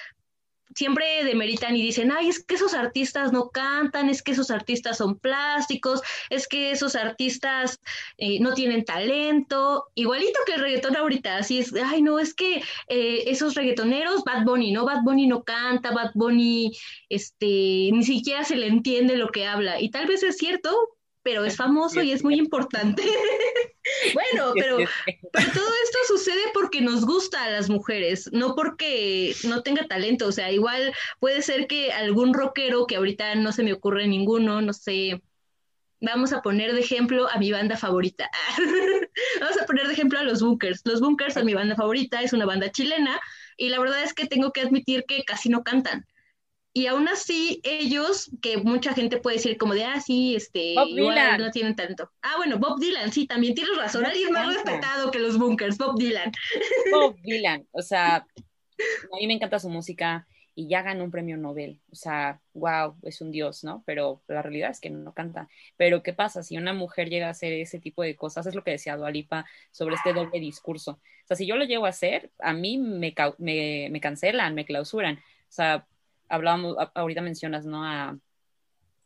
siempre 0.77 1.25
demeritan 1.25 1.75
y 1.75 1.83
dicen, 1.83 2.13
ay, 2.13 2.29
es 2.29 2.45
que 2.45 2.55
esos 2.55 2.75
artistas 2.75 3.33
no 3.33 3.49
cantan, 3.49 4.11
es 4.11 4.23
que 4.23 4.33
esos 4.33 4.51
artistas 4.51 4.99
son 4.99 5.19
plásticos, 5.19 6.03
es 6.29 6.47
que 6.47 6.71
esos 6.71 6.95
artistas 6.95 7.81
eh, 8.19 8.39
no 8.41 8.53
tienen 8.53 8.85
talento, 8.85 9.87
igualito 9.95 10.39
que 10.45 10.55
el 10.55 10.61
reggaetón 10.61 10.97
ahorita, 10.97 11.39
así 11.39 11.59
es, 11.59 11.73
ay, 11.75 12.03
no, 12.03 12.19
es 12.19 12.35
que 12.35 12.63
eh, 12.89 13.25
esos 13.27 13.55
reggaetoneros, 13.55 14.23
Bad 14.25 14.45
Bunny, 14.45 14.71
¿no? 14.73 14.85
Bad 14.85 15.03
Bunny 15.03 15.27
no 15.27 15.45
canta, 15.45 15.93
Bad 15.93 16.11
Bunny, 16.15 16.77
este, 17.09 17.47
ni 17.47 18.05
siquiera 18.05 18.45
se 18.45 18.57
le 18.57 18.67
entiende 18.67 19.17
lo 19.17 19.29
que 19.29 19.47
habla, 19.47 19.81
y 19.81 19.91
tal 19.91 20.07
vez 20.07 20.23
es 20.23 20.37
cierto, 20.37 20.96
pero 21.27 21.45
es 21.45 21.57
famoso 21.57 22.03
y 22.03 22.13
es 22.13 22.23
muy 22.23 22.37
importante. 22.37 23.03
bueno, 24.15 24.53
pero, 24.55 24.77
pero, 24.77 25.53
todo 25.53 25.69
esto 25.83 25.99
sucede 26.07 26.41
porque 26.55 26.81
nos 26.81 27.05
gusta 27.05 27.43
a 27.43 27.51
las 27.51 27.69
mujeres, 27.69 28.31
no 28.33 28.55
porque 28.55 29.35
no 29.43 29.65
tenga 29.65 29.89
talento. 29.89 30.29
O 30.29 30.33
sea, 30.33 30.53
igual 30.53 30.95
puede 31.19 31.43
ser 31.43 31.67
que 31.67 31.91
algún 31.91 32.33
rockero, 32.33 32.87
que 32.87 32.95
ahorita 32.95 33.35
no 33.35 33.51
se 33.51 33.65
me 33.65 33.73
ocurre 33.73 34.07
ninguno, 34.07 34.63
no 34.63 34.73
sé, 34.73 35.21
vamos 36.01 36.33
a 36.33 36.43
poner 36.43 36.73
de 36.73 36.81
ejemplo 36.83 37.29
a 37.29 37.39
mi 37.39 37.51
banda 37.51 37.77
favorita. 37.77 38.31
vamos 39.41 39.61
a 39.61 39.67
poner 39.67 39.89
de 39.89 39.95
ejemplo 39.95 40.21
a 40.21 40.23
los 40.23 40.41
Bunkers. 40.43 40.83
Los 40.85 41.01
Bunkers 41.01 41.35
son 41.35 41.45
mi 41.45 41.55
banda 41.55 41.75
favorita, 41.75 42.23
es 42.23 42.35
una 42.35 42.47
banda 42.47 42.71
chilena 42.71 43.21
y 43.57 43.71
la 43.71 43.81
verdad 43.81 44.05
es 44.05 44.15
que 44.15 44.27
tengo 44.27 44.53
que 44.53 44.61
admitir 44.61 45.07
que 45.09 45.25
casi 45.25 45.49
no 45.49 45.65
cantan 45.65 46.07
y 46.77 46.89
aún 46.89 47.09
así 47.09 47.59
ellos, 47.65 48.31
que 48.43 48.59
mucha 48.59 48.93
gente 48.93 49.17
puede 49.17 49.37
decir 49.37 49.57
como 49.57 49.73
de, 49.73 49.85
ah, 49.85 49.99
sí, 49.99 50.37
este, 50.37 50.75
igual 50.89 51.41
no 51.41 51.51
tienen 51.51 51.75
tanto. 51.75 52.13
Ah, 52.21 52.35
bueno, 52.37 52.59
Bob 52.59 52.79
Dylan, 52.79 53.11
sí, 53.13 53.27
también 53.27 53.55
tienes 53.55 53.75
razón, 53.79 54.05
alguien 54.05 54.31
más 54.31 54.53
respetado 54.53 55.11
que 55.11 55.19
los 55.19 55.39
bunkers, 55.39 55.79
Bob 55.79 55.99
Dylan. 55.99 56.31
Bob 56.93 57.17
Dylan, 57.23 57.67
o 57.73 57.81
sea, 57.81 58.17
a 58.17 59.17
mí 59.19 59.27
me 59.27 59.33
encanta 59.33 59.59
su 59.59 59.71
música 59.71 60.27
y 60.55 60.69
ya 60.69 60.83
ganó 60.83 61.05
un 61.05 61.11
premio 61.11 61.39
Nobel, 61.39 61.81
o 61.91 61.95
sea, 61.95 62.43
wow, 62.53 62.95
es 63.05 63.23
un 63.23 63.31
dios, 63.31 63.65
¿no? 63.65 63.83
Pero 63.87 64.23
la 64.29 64.43
realidad 64.43 64.69
es 64.69 64.79
que 64.79 64.91
no 64.91 65.15
canta. 65.15 65.49
Pero 65.79 66.03
¿qué 66.03 66.13
pasa 66.13 66.43
si 66.43 66.59
una 66.59 66.75
mujer 66.75 67.09
llega 67.09 67.29
a 67.29 67.31
hacer 67.31 67.55
ese 67.55 67.81
tipo 67.81 68.03
de 68.03 68.17
cosas? 68.17 68.47
Es 68.47 68.55
lo 68.55 68.63
que 68.63 68.73
decía 68.73 68.99
Dualipa 68.99 69.47
sobre 69.71 69.95
este 69.95 70.13
doble 70.13 70.41
discurso. 70.41 70.91
O 70.91 71.27
sea, 71.27 71.39
si 71.39 71.47
yo 71.47 71.57
lo 71.57 71.65
llego 71.65 71.87
a 71.87 71.89
hacer, 71.89 72.33
a 72.39 72.53
mí 72.53 72.77
me, 72.77 73.15
me, 73.39 73.89
me 73.91 74.01
cancelan, 74.03 74.55
me 74.55 74.67
clausuran. 74.67 75.17
O 75.17 75.53
sea, 75.57 75.87
hablábamos, 76.29 76.77
ahorita 76.95 77.21
mencionas, 77.21 77.65
¿no? 77.67 77.85
A, 77.85 78.19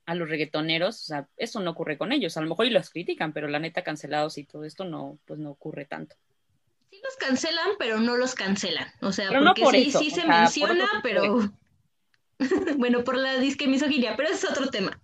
a 0.07 0.14
los 0.14 0.29
reggaetoneros, 0.29 1.03
o 1.03 1.05
sea, 1.05 1.29
eso 1.37 1.61
no 1.61 1.71
ocurre 1.71 1.97
con 1.97 2.12
ellos, 2.12 2.37
a 2.37 2.41
lo 2.41 2.49
mejor 2.49 2.66
y 2.66 2.71
los 2.71 2.91
critican, 2.91 3.33
pero 3.33 3.49
la 3.49 3.61
neta 3.61 3.85
cancelados 3.85 4.39
y 4.39 4.45
todo 4.45 4.64
esto 4.64 4.85
no, 4.85 5.18
pues 5.25 5.39
no 5.39 5.51
ocurre 5.51 5.85
tanto. 5.85 6.16
Sí 6.91 7.01
los 7.05 7.16
cancelan, 7.16 7.68
pero 7.79 8.01
no 8.01 8.16
los 8.16 8.35
cancelan. 8.35 8.89
O 9.01 9.12
sea, 9.12 9.29
Pero 9.29 9.41
no 9.41 9.51
porque 9.51 9.62
por 9.62 9.75
sí, 9.75 9.89
eso, 9.89 10.01
sí 10.01 10.09
o 10.09 10.14
se 10.14 10.23
sea, 10.23 10.41
menciona, 10.41 10.89
pero... 11.05 11.53
bueno, 12.77 13.05
por 13.05 13.16
la 13.16 13.39
disque 13.39 13.68
misoginia, 13.68 14.16
pero 14.16 14.31
es 14.31 14.45
otro 14.45 14.68
tema. 14.68 15.01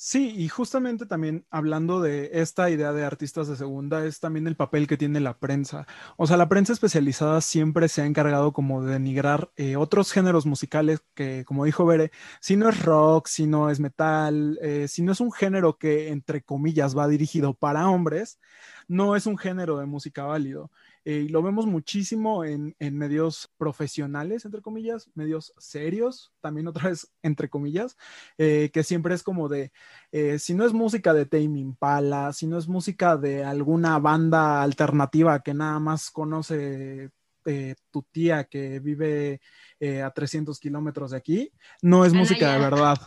Sí, 0.00 0.32
y 0.36 0.46
justamente 0.48 1.06
también 1.06 1.44
hablando 1.50 2.00
de 2.00 2.30
esta 2.34 2.70
idea 2.70 2.92
de 2.92 3.04
artistas 3.04 3.48
de 3.48 3.56
segunda, 3.56 4.04
es 4.06 4.20
también 4.20 4.46
el 4.46 4.54
papel 4.54 4.86
que 4.86 4.96
tiene 4.96 5.18
la 5.18 5.40
prensa. 5.40 5.88
O 6.16 6.28
sea, 6.28 6.36
la 6.36 6.48
prensa 6.48 6.72
especializada 6.72 7.40
siempre 7.40 7.88
se 7.88 8.02
ha 8.02 8.06
encargado 8.06 8.52
como 8.52 8.84
de 8.84 8.92
denigrar 8.92 9.50
eh, 9.56 9.74
otros 9.74 10.12
géneros 10.12 10.46
musicales 10.46 11.00
que, 11.14 11.44
como 11.44 11.64
dijo 11.64 11.84
Bere, 11.84 12.12
si 12.40 12.54
no 12.54 12.68
es 12.68 12.80
rock, 12.84 13.26
si 13.26 13.48
no 13.48 13.70
es 13.70 13.80
metal, 13.80 14.56
eh, 14.62 14.86
si 14.86 15.02
no 15.02 15.10
es 15.10 15.20
un 15.20 15.32
género 15.32 15.78
que, 15.78 16.10
entre 16.10 16.42
comillas, 16.44 16.96
va 16.96 17.08
dirigido 17.08 17.54
para 17.54 17.88
hombres, 17.88 18.38
no 18.86 19.16
es 19.16 19.26
un 19.26 19.36
género 19.36 19.78
de 19.78 19.86
música 19.86 20.22
válido. 20.24 20.70
Eh, 21.08 21.24
y 21.24 21.28
lo 21.28 21.42
vemos 21.42 21.64
muchísimo 21.64 22.44
en, 22.44 22.76
en 22.78 22.98
medios 22.98 23.50
profesionales, 23.56 24.44
entre 24.44 24.60
comillas, 24.60 25.08
medios 25.14 25.54
serios, 25.56 26.34
también 26.42 26.68
otra 26.68 26.90
vez, 26.90 27.10
entre 27.22 27.48
comillas, 27.48 27.96
eh, 28.36 28.68
que 28.74 28.82
siempre 28.82 29.14
es 29.14 29.22
como 29.22 29.48
de, 29.48 29.72
eh, 30.12 30.38
si 30.38 30.52
no 30.52 30.66
es 30.66 30.74
música 30.74 31.14
de 31.14 31.24
Tame 31.24 31.60
Impala, 31.60 32.34
si 32.34 32.46
no 32.46 32.58
es 32.58 32.68
música 32.68 33.16
de 33.16 33.42
alguna 33.42 33.98
banda 33.98 34.62
alternativa 34.62 35.42
que 35.42 35.54
nada 35.54 35.78
más 35.78 36.10
conoce 36.10 37.10
eh, 37.46 37.74
tu 37.90 38.02
tía 38.02 38.44
que 38.44 38.78
vive 38.78 39.40
eh, 39.80 40.02
a 40.02 40.10
300 40.10 40.60
kilómetros 40.60 41.12
de 41.12 41.16
aquí, 41.16 41.50
no 41.80 42.04
es 42.04 42.12
música 42.12 42.52
de 42.52 42.58
verdad, 42.58 42.98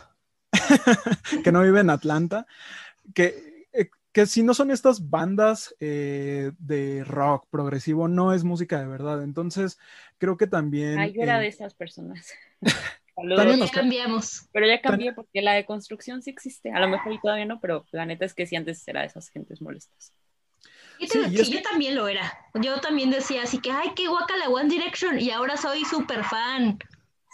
que 1.44 1.52
no 1.52 1.62
vive 1.62 1.78
en 1.78 1.90
Atlanta, 1.90 2.48
que, 3.14 3.51
que 4.12 4.26
si 4.26 4.42
no 4.42 4.54
son 4.54 4.70
estas 4.70 5.08
bandas 5.10 5.74
eh, 5.80 6.52
de 6.58 7.02
rock 7.04 7.46
progresivo, 7.50 8.08
no 8.08 8.32
es 8.32 8.44
música 8.44 8.78
de 8.80 8.86
verdad. 8.86 9.22
Entonces, 9.22 9.78
creo 10.18 10.36
que 10.36 10.46
también... 10.46 10.98
Ay, 10.98 11.12
yo 11.12 11.22
era 11.22 11.38
eh, 11.38 11.42
de 11.42 11.48
esas 11.48 11.74
personas. 11.74 12.32
También 13.14 13.60
Ya 13.60 13.68
cambiamos. 13.70 14.48
Pero 14.52 14.66
ya 14.66 14.80
cambié 14.80 15.12
porque 15.12 15.42
la 15.42 15.52
deconstrucción 15.52 16.22
sí 16.22 16.30
existe. 16.30 16.72
A 16.72 16.80
lo 16.80 16.88
mejor 16.88 17.12
y 17.12 17.20
todavía 17.20 17.44
no, 17.44 17.60
pero 17.60 17.84
la 17.92 18.06
neta 18.06 18.24
es 18.24 18.32
que 18.34 18.46
sí 18.46 18.56
antes 18.56 18.86
era 18.88 19.00
de 19.02 19.06
esas 19.08 19.28
gentes 19.28 19.60
molestas. 19.60 20.12
Yo, 20.98 21.06
Sí, 21.08 21.18
te- 21.20 21.44
sí, 21.44 21.52
yo 21.52 21.58
que- 21.58 21.62
también 21.64 21.94
lo 21.94 22.08
era. 22.08 22.32
Yo 22.54 22.80
también 22.80 23.10
decía 23.10 23.42
así 23.42 23.58
que, 23.60 23.70
ay, 23.70 23.90
qué 23.94 24.08
guacala 24.08 24.48
One 24.48 24.68
Direction. 24.70 25.20
Y 25.20 25.30
ahora 25.30 25.56
soy 25.58 25.84
súper 25.84 26.24
fan. 26.24 26.78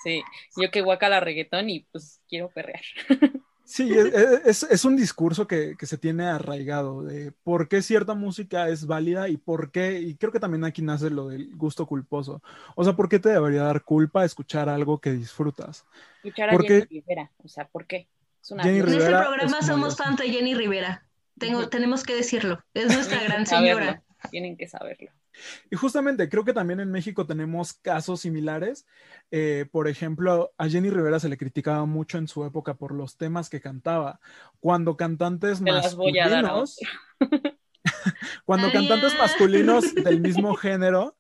Sí, 0.03 0.23
yo 0.57 0.71
que 0.71 0.81
guaca 0.81 1.21
reggaetón 1.21 1.71
y 1.71 1.81
pues 1.93 2.21
quiero 2.29 2.51
perrear. 2.51 2.83
Sí, 3.71 3.93
es, 3.93 4.07
es- 4.47 4.63
es 4.63 4.85
un 4.87 4.97
discurso 4.97 5.47
que, 5.47 5.77
que 5.79 5.85
se 5.87 5.99
tiene 5.99 6.25
arraigado 6.27 7.03
de 7.03 7.33
por 7.43 7.69
qué 7.69 7.83
cierta 7.83 8.15
música 8.15 8.69
es 8.69 8.87
válida 8.87 9.29
y 9.29 9.37
por 9.37 9.71
qué, 9.71 10.01
y 10.01 10.15
creo 10.17 10.33
que 10.33 10.41
también 10.41 10.65
aquí 10.65 10.81
nace 10.81 11.11
lo 11.11 11.29
del 11.29 11.55
gusto 11.55 11.87
culposo. 11.87 12.43
O 12.77 12.85
sea, 12.85 12.95
¿por 12.97 13.11
qué 13.11 13.19
te 13.19 13.29
debería 13.29 13.65
dar 13.65 13.85
culpa 13.85 14.25
escuchar 14.25 14.71
algo 14.71 15.01
que 15.01 15.13
disfrutas? 15.13 15.85
Escuchar 16.17 16.49
a 16.49 16.53
¿Por 16.53 16.65
qué? 16.65 16.87
Jenny 16.89 17.01
Rivera, 17.03 17.31
o 17.45 17.49
sea, 17.49 17.69
¿por 17.69 17.87
qué? 17.87 18.09
Es 18.43 18.51
una 18.53 18.63
Jenny 18.65 18.79
En 18.79 18.89
este 18.89 18.99
programa 19.27 19.59
es 19.59 19.67
somos 19.67 19.97
yo. 19.99 20.05
fans 20.05 20.17
de 20.19 20.31
Jenny 20.31 20.55
Rivera. 20.55 21.05
Tengo. 21.39 21.69
Tenemos 21.69 22.05
que 22.05 22.15
decirlo. 22.15 22.65
Es 22.73 22.87
nuestra 22.87 23.23
gran 23.23 23.47
saberlo, 23.47 23.85
señora. 23.85 24.03
Tienen 24.31 24.57
que 24.57 24.67
saberlo. 24.67 25.11
Y 25.71 25.77
justamente 25.77 26.29
creo 26.29 26.45
que 26.45 26.53
también 26.53 26.81
en 26.81 26.91
México 26.91 27.27
tenemos 27.27 27.75
casos 27.75 28.21
similares. 28.21 28.87
Eh, 29.31 29.67
por 29.71 29.89
ejemplo, 29.89 30.53
a 30.59 30.69
Jenny 30.69 30.91
Rivera 30.91 31.21
se 31.21 31.29
le 31.29 31.37
criticaba 31.37 31.85
mucho 31.87 32.19
en 32.19 32.29
su 32.29 32.45
época 32.45 32.75
por 32.75 32.93
los 32.95 33.17
temas 33.17 33.51
que 33.51 33.61
cantaba. 33.61 34.21
Cuando 34.61 34.97
cantantes 34.97 35.59
Te 35.63 35.71
masculinos, 35.71 36.79
cuando 38.45 38.69
Tania. 38.71 38.81
cantantes 38.89 39.19
masculinos 39.19 39.95
del 39.95 40.21
mismo 40.21 40.55
género 40.55 41.17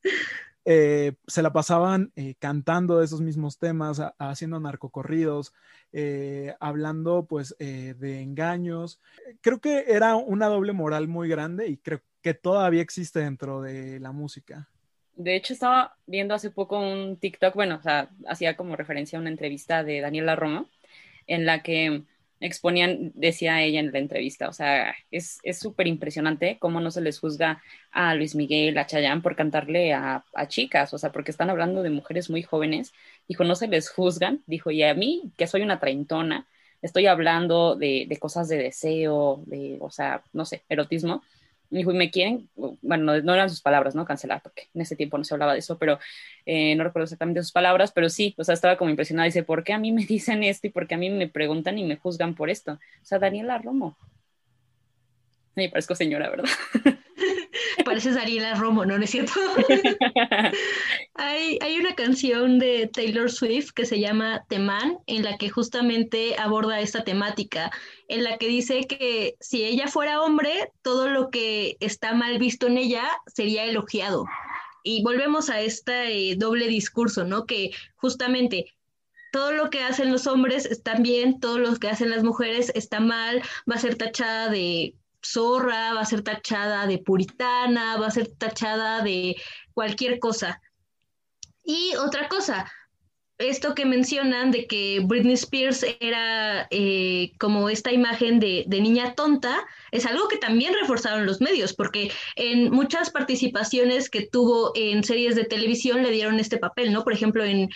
eh, 0.65 1.15
se 1.27 1.41
la 1.41 1.53
pasaban 1.53 2.13
eh, 2.15 2.35
cantando 2.39 3.03
esos 3.03 3.21
mismos 3.23 3.59
temas, 3.59 4.01
a- 4.01 4.15
haciendo 4.19 4.61
narcocorridos, 4.61 5.55
eh, 5.93 6.55
hablando 6.61 7.27
pues 7.27 7.57
eh, 7.59 7.95
de 7.99 8.21
engaños. 8.21 9.01
Creo 9.41 9.61
que 9.61 9.85
era 9.89 10.17
una 10.17 10.47
doble 10.49 10.73
moral 10.75 11.09
muy 11.09 11.29
grande 11.29 11.69
y 11.69 11.79
creo 11.79 12.03
que 12.23 12.35
todavía 12.35 12.83
existe 12.83 13.21
dentro 13.21 13.61
de 13.61 14.01
la 14.01 14.13
música. 14.13 14.69
De 15.15 15.35
hecho, 15.35 15.53
estaba 15.53 15.97
viendo 16.07 16.35
hace 16.35 16.51
poco 16.51 16.79
un 16.79 17.17
TikTok, 17.17 17.55
bueno, 17.55 17.77
o 17.77 17.83
sea, 17.83 18.09
hacía 18.29 18.57
como 18.57 18.77
referencia 18.77 19.19
a 19.19 19.21
una 19.21 19.31
entrevista 19.31 19.83
de 19.83 20.01
Daniela 20.01 20.37
Romo, 20.37 20.69
en 21.27 21.45
la 21.45 21.63
que 21.63 22.05
exponían, 22.41 23.11
decía 23.15 23.63
ella 23.63 23.81
en 23.81 23.91
la 23.91 23.99
entrevista, 23.99 24.49
o 24.49 24.53
sea, 24.53 24.95
es 25.11 25.41
súper 25.59 25.89
impresionante 25.89 26.57
cómo 26.61 26.81
no 26.81 26.93
se 26.93 27.01
les 27.01 27.19
juzga 27.19 27.63
a 27.91 28.15
Luis 28.15 28.37
Miguel, 28.37 28.79
a 28.79 28.87
Chayanne 28.87 29.23
por 29.23 29.35
cantarle 29.35 29.93
a, 29.93 30.25
a 30.35 30.49
chicas, 30.49 30.95
o 30.95 30.99
sea, 30.99 31.11
porque 31.11 31.33
están 31.33 31.51
hablando 31.51 31.83
de 31.83 31.91
mujeres 31.91 32.31
muy 32.31 32.43
jóvenes, 32.45 32.93
dijo, 33.27 33.43
no 33.43 33.57
se 33.57 33.67
les 33.67 33.91
juzgan, 33.91 34.43
dijo, 34.47 34.71
y 34.71 34.85
a 34.85 34.95
mí, 34.95 35.33
que 35.37 35.49
soy 35.49 35.63
una 35.63 35.81
treintona, 35.81 36.47
estoy 36.81 37.07
hablando 37.07 37.75
de, 37.75 38.07
de 38.09 38.17
cosas 38.19 38.49
de 38.49 38.59
deseo, 38.59 39.43
de, 39.47 39.79
o 39.81 39.91
sea, 39.91 40.23
no 40.33 40.45
sé, 40.45 40.63
erotismo, 40.69 41.23
Dijo, 41.71 41.93
y 41.93 41.97
me 41.97 42.11
quieren, 42.11 42.49
bueno, 42.55 43.05
no, 43.05 43.21
no 43.21 43.35
eran 43.35 43.51
sus 43.51 43.61
palabras, 43.61 43.95
¿no? 43.95 44.07
Cancelar, 44.07 44.43
porque 44.43 44.69
en 44.75 44.81
ese 44.81 44.97
tiempo 44.97 45.19
no 45.19 45.25
se 45.25 45.35
hablaba 45.35 45.53
de 45.53 45.59
eso, 45.59 45.79
pero 45.79 45.99
eh, 46.47 46.75
no 46.77 46.85
recuerdo 46.85 47.05
exactamente 47.05 47.43
sus 47.43 47.53
palabras, 47.53 47.93
pero 47.93 48.09
sí, 48.09 48.35
o 48.39 48.45
sea, 48.45 48.55
estaba 48.55 48.77
como 48.79 48.91
impresionada. 48.91 49.27
Dice, 49.27 49.43
¿por 49.43 49.65
qué 49.65 49.75
a 49.75 49.79
mí 49.79 49.93
me 49.93 50.05
dicen 50.07 50.43
esto 50.43 50.67
y 50.67 50.71
por 50.71 50.87
qué 50.87 50.95
a 50.95 50.99
mí 50.99 51.11
me 51.11 51.29
preguntan 51.29 51.79
y 51.79 51.85
me 51.85 51.97
juzgan 51.97 52.35
por 52.35 52.51
esto? 52.51 52.73
O 52.73 53.05
sea, 53.05 53.19
Daniela 53.19 53.59
Romo. 53.59 53.97
Me 55.55 55.69
parezco 55.69 55.95
señora, 55.95 56.31
¿verdad? 56.31 56.49
Pareces 57.85 58.17
Ariela 58.17 58.55
Romo, 58.55 58.85
¿no? 58.85 58.99
¿No 58.99 59.05
es 59.05 59.11
cierto? 59.11 59.33
Hay, 61.15 61.59
hay 61.61 61.79
una 61.79 61.95
canción 61.97 62.61
de 62.61 62.89
Taylor 62.93 63.31
Swift 63.31 63.73
que 63.73 63.85
se 63.87 63.99
llama 63.99 64.45
The 64.49 64.61
Man, 64.61 64.99
en 65.07 65.25
la 65.25 65.37
que 65.37 65.51
justamente 65.51 66.37
aborda 66.39 66.81
esta 66.81 67.03
temática, 67.03 67.73
en 68.07 68.23
la 68.23 68.39
que 68.39 68.47
dice 68.47 68.87
que 68.87 69.35
si 69.41 69.65
ella 69.65 69.89
fuera 69.89 70.21
hombre, 70.23 70.71
todo 70.83 71.09
lo 71.09 71.31
que 71.31 71.77
está 71.81 72.15
mal 72.15 72.39
visto 72.39 72.69
en 72.69 72.79
ella 72.79 73.09
sería 73.27 73.65
elogiado. 73.65 74.27
Y 74.85 75.03
volvemos 75.03 75.51
a 75.51 75.61
este 75.61 76.31
eh, 76.31 76.37
doble 76.37 76.69
discurso, 76.69 77.25
¿no? 77.25 77.47
Que 77.47 77.73
justamente 77.97 78.67
todo 79.33 79.53
lo 79.53 79.71
que 79.71 79.83
hacen 79.83 80.13
los 80.13 80.27
hombres 80.27 80.67
está 80.67 80.95
bien, 80.95 81.41
todo 81.41 81.59
lo 81.59 81.75
que 81.77 81.89
hacen 81.89 82.11
las 82.11 82.23
mujeres 82.23 82.73
está 82.75 83.01
mal, 83.01 83.43
va 83.71 83.75
a 83.75 83.79
ser 83.79 83.97
tachada 83.97 84.49
de 84.49 84.95
zorra, 85.25 85.95
va 85.95 86.01
a 86.01 86.07
ser 86.07 86.23
tachada 86.23 86.87
de 86.87 86.99
puritana, 86.99 87.97
va 87.97 88.07
a 88.07 88.11
ser 88.11 88.29
tachada 88.29 89.03
de 89.03 89.37
cualquier 89.73 90.19
cosa. 90.19 90.61
Y 91.65 91.95
otra 91.97 92.29
cosa, 92.29 92.71
esto 93.37 93.75
que 93.75 93.85
mencionan 93.85 94.51
de 94.51 94.67
que 94.67 95.01
Britney 95.05 95.35
Spears 95.35 95.85
era 96.01 96.67
eh, 96.71 97.33
como 97.39 97.69
esta 97.69 97.93
imagen 97.93 98.41
de, 98.41 98.65
de, 98.67 98.81
niña 98.81 99.15
tonta, 99.15 99.67
es 99.93 100.07
algo 100.07 100.29
que 100.29 100.39
también 100.39 100.75
reforzaron 100.81 101.27
los 101.27 101.41
medios, 101.41 101.75
porque 101.75 102.11
en 102.37 102.71
muchas 102.71 103.11
participaciones 103.11 104.09
que 104.11 104.27
tuvo 104.27 104.73
en 104.75 105.05
series 105.05 105.37
de 105.37 105.45
televisión 105.45 106.03
le 106.03 106.11
dieron 106.11 106.41
este 106.41 106.59
papel, 106.59 106.93
¿no? 106.93 107.05
Por 107.05 107.13
ejemplo, 107.13 107.45
en 107.45 107.69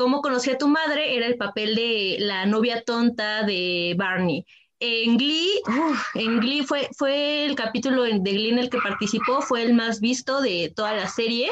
Cómo 0.00 0.22
conocí 0.22 0.50
a 0.50 0.56
tu 0.56 0.66
madre 0.66 1.14
era 1.14 1.26
el 1.26 1.36
papel 1.36 1.74
de 1.74 2.16
la 2.20 2.46
novia 2.46 2.82
tonta 2.84 3.42
de 3.42 3.94
Barney. 3.98 4.46
En 4.80 5.18
Glee, 5.18 5.60
en 6.14 6.40
Glee 6.40 6.64
fue, 6.64 6.88
fue 6.96 7.44
el 7.44 7.54
capítulo 7.54 8.02
de 8.02 8.18
Glee 8.18 8.48
en 8.48 8.58
el 8.58 8.70
que 8.70 8.78
participó, 8.78 9.42
fue 9.42 9.62
el 9.62 9.74
más 9.74 10.00
visto 10.00 10.40
de 10.40 10.72
toda 10.74 10.94
la 10.94 11.06
serie 11.06 11.50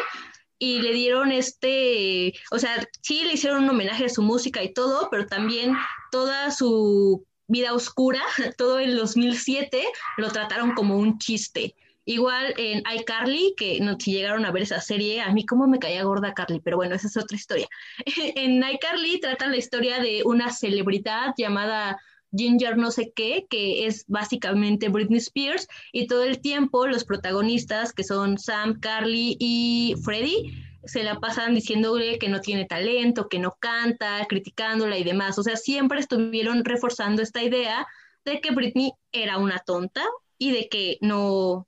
y 0.59 0.81
le 0.81 0.93
dieron 0.93 1.31
este, 1.31 2.33
o 2.51 2.59
sea, 2.59 2.89
sí 3.03 3.25
le 3.25 3.35
hicieron 3.35 3.65
un 3.65 3.71
homenaje 3.71 4.07
a 4.07 4.09
su 4.09 4.23
música 4.23 4.63
y 4.63 4.73
todo, 4.73 5.09
pero 5.11 5.27
también 5.27 5.75
toda 6.11 6.51
su 6.51 7.25
vida 7.47 7.75
oscura, 7.75 8.23
todo 8.57 8.79
el 8.79 8.97
2007, 8.97 9.85
lo 10.17 10.31
trataron 10.31 10.73
como 10.73 10.97
un 10.97 11.19
chiste. 11.19 11.75
Igual 12.07 12.55
en 12.57 12.83
iCarly, 13.01 13.55
que 13.59 13.81
no 13.81 14.01
si 14.01 14.13
llegaron 14.13 14.47
a 14.47 14.51
ver 14.51 14.63
esa 14.63 14.81
serie, 14.81 15.21
a 15.21 15.31
mí 15.31 15.45
cómo 15.45 15.67
me 15.67 15.79
caía 15.79 16.03
gorda 16.05 16.33
Carly, 16.33 16.59
pero 16.61 16.79
bueno, 16.79 16.95
esa 16.95 17.07
es 17.07 17.17
otra 17.19 17.37
historia. 17.37 17.69
en 18.35 18.63
iCarly 18.67 19.21
tratan 19.21 19.51
la 19.51 19.59
historia 19.59 19.99
de 20.01 20.23
una 20.25 20.51
celebridad 20.51 21.35
llamada 21.37 21.99
Ginger 22.37 22.77
no 22.77 22.91
sé 22.91 23.13
qué, 23.15 23.47
que 23.49 23.87
es 23.87 24.05
básicamente 24.07 24.89
Britney 24.89 25.19
Spears, 25.19 25.69
y 25.93 26.07
todo 26.07 26.25
el 26.25 26.41
tiempo 26.41 26.87
los 26.87 27.05
protagonistas, 27.05 27.93
que 27.93 28.05
son 28.05 28.39
Sam, 28.39 28.81
Carly 28.81 29.37
y 29.39 29.95
Freddie, 30.05 30.53
se 30.85 31.03
la 31.03 31.21
pasan 31.21 31.55
diciéndole 31.55 32.19
que 32.19 32.29
no 32.29 32.41
tiene 32.41 32.65
talento, 32.65 33.29
que 33.29 33.39
no 33.39 33.57
canta, 33.59 34.25
criticándola 34.29 34.97
y 34.97 35.05
demás. 35.05 35.39
O 35.39 35.43
sea, 35.43 35.57
siempre 35.57 36.01
estuvieron 36.01 36.65
reforzando 36.65 37.23
esta 37.23 37.43
idea 37.43 37.87
de 38.25 38.41
que 38.41 38.53
Britney 38.53 38.93
era 39.13 39.39
una 39.39 39.59
tonta 39.59 40.03
y 40.39 40.53
de 40.53 40.69
que 40.69 40.99
no, 41.01 41.67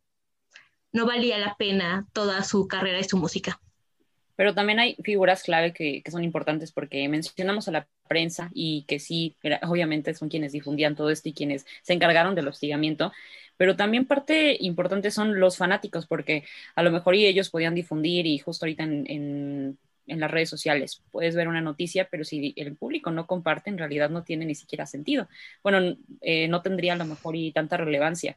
no 0.93 1.07
valía 1.07 1.39
la 1.39 1.57
pena 1.57 2.07
toda 2.13 2.45
su 2.45 2.69
carrera 2.69 3.01
y 3.01 3.05
su 3.05 3.17
música. 3.17 3.61
Pero 4.37 4.55
también 4.55 4.79
hay 4.79 4.97
figuras 5.03 5.43
clave 5.43 5.75
que, 5.75 6.03
que, 6.03 6.11
son 6.11 6.25
importantes 6.25 6.73
porque 6.73 7.07
mencionamos 7.09 7.69
a 7.69 7.73
la 7.73 7.89
prensa 8.11 8.51
y 8.53 8.83
que 8.89 8.99
sí, 8.99 9.37
obviamente 9.63 10.15
son 10.15 10.29
quienes 10.29 10.51
difundían 10.51 10.97
todo 10.97 11.11
esto 11.11 11.29
y 11.29 11.33
quienes 11.33 11.65
se 11.83 11.93
encargaron 11.93 12.35
del 12.35 12.49
hostigamiento, 12.49 13.13
pero 13.57 13.77
también 13.77 14.05
parte 14.05 14.57
importante 14.59 15.13
son 15.13 15.39
los 15.39 15.57
fanáticos, 15.57 16.09
porque 16.09 16.43
a 16.75 16.83
lo 16.83 16.91
mejor 16.91 17.15
y 17.15 17.25
ellos 17.27 17.51
podían 17.51 17.77
difundir 17.77 18.27
y 18.27 18.39
justo 18.39 18.65
ahorita 18.65 18.83
en, 18.83 19.79
las 20.07 20.31
redes 20.31 20.51
sociales 20.51 21.05
puedes 21.13 21.37
ver 21.37 21.47
una 21.47 21.61
noticia, 21.61 22.09
pero 22.11 22.25
si 22.25 22.53
el 22.57 22.75
público 22.75 23.13
no 23.13 23.29
comparte, 23.29 23.71
en 23.71 23.79
realidad 23.79 24.11
no 24.11 24.25
tiene 24.25 24.45
ni 24.45 24.57
siquiera 24.57 24.87
sentido. 24.87 25.29
Bueno, 25.63 25.97
eh, 26.21 26.49
no 26.49 26.63
tendría 26.63 26.95
a 26.95 26.97
lo 26.97 27.05
mejor 27.05 27.37
y 27.37 27.53
tanta 27.53 27.77
relevancia. 27.77 28.37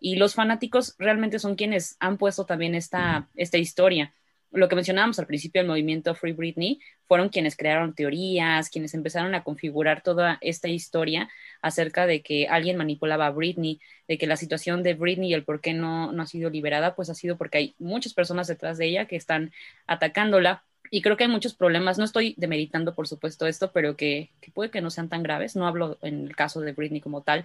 Y 0.00 0.16
los 0.16 0.34
fanáticos 0.34 0.96
realmente 0.98 1.38
son 1.38 1.54
quienes 1.54 1.96
han 1.98 2.18
puesto 2.18 2.44
también 2.44 2.74
esta, 2.74 3.30
esta 3.36 3.56
historia 3.56 4.12
lo 4.54 4.68
que 4.68 4.76
mencionábamos 4.76 5.18
al 5.18 5.26
principio 5.26 5.60
del 5.60 5.68
movimiento 5.68 6.14
Free 6.14 6.32
Britney, 6.32 6.80
fueron 7.06 7.28
quienes 7.28 7.56
crearon 7.56 7.94
teorías, 7.94 8.70
quienes 8.70 8.94
empezaron 8.94 9.34
a 9.34 9.44
configurar 9.44 10.02
toda 10.02 10.38
esta 10.40 10.68
historia 10.68 11.28
acerca 11.60 12.06
de 12.06 12.22
que 12.22 12.48
alguien 12.48 12.76
manipulaba 12.76 13.26
a 13.26 13.30
Britney, 13.30 13.80
de 14.08 14.16
que 14.16 14.26
la 14.26 14.36
situación 14.36 14.82
de 14.82 14.94
Britney 14.94 15.30
y 15.30 15.34
el 15.34 15.44
por 15.44 15.60
qué 15.60 15.74
no, 15.74 16.12
no 16.12 16.22
ha 16.22 16.26
sido 16.26 16.50
liberada, 16.50 16.94
pues 16.94 17.10
ha 17.10 17.14
sido 17.14 17.36
porque 17.36 17.58
hay 17.58 17.74
muchas 17.78 18.14
personas 18.14 18.46
detrás 18.46 18.78
de 18.78 18.86
ella 18.86 19.06
que 19.06 19.16
están 19.16 19.52
atacándola. 19.86 20.64
Y 20.90 21.02
creo 21.02 21.16
que 21.16 21.24
hay 21.24 21.30
muchos 21.30 21.54
problemas, 21.54 21.98
no 21.98 22.04
estoy 22.04 22.34
demeritando 22.36 22.94
por 22.94 23.08
supuesto 23.08 23.46
esto, 23.46 23.72
pero 23.72 23.96
que, 23.96 24.30
que 24.40 24.52
puede 24.52 24.70
que 24.70 24.80
no 24.80 24.90
sean 24.90 25.08
tan 25.08 25.22
graves, 25.22 25.56
no 25.56 25.66
hablo 25.66 25.98
en 26.02 26.26
el 26.26 26.36
caso 26.36 26.60
de 26.60 26.72
Britney 26.72 27.00
como 27.00 27.22
tal, 27.22 27.44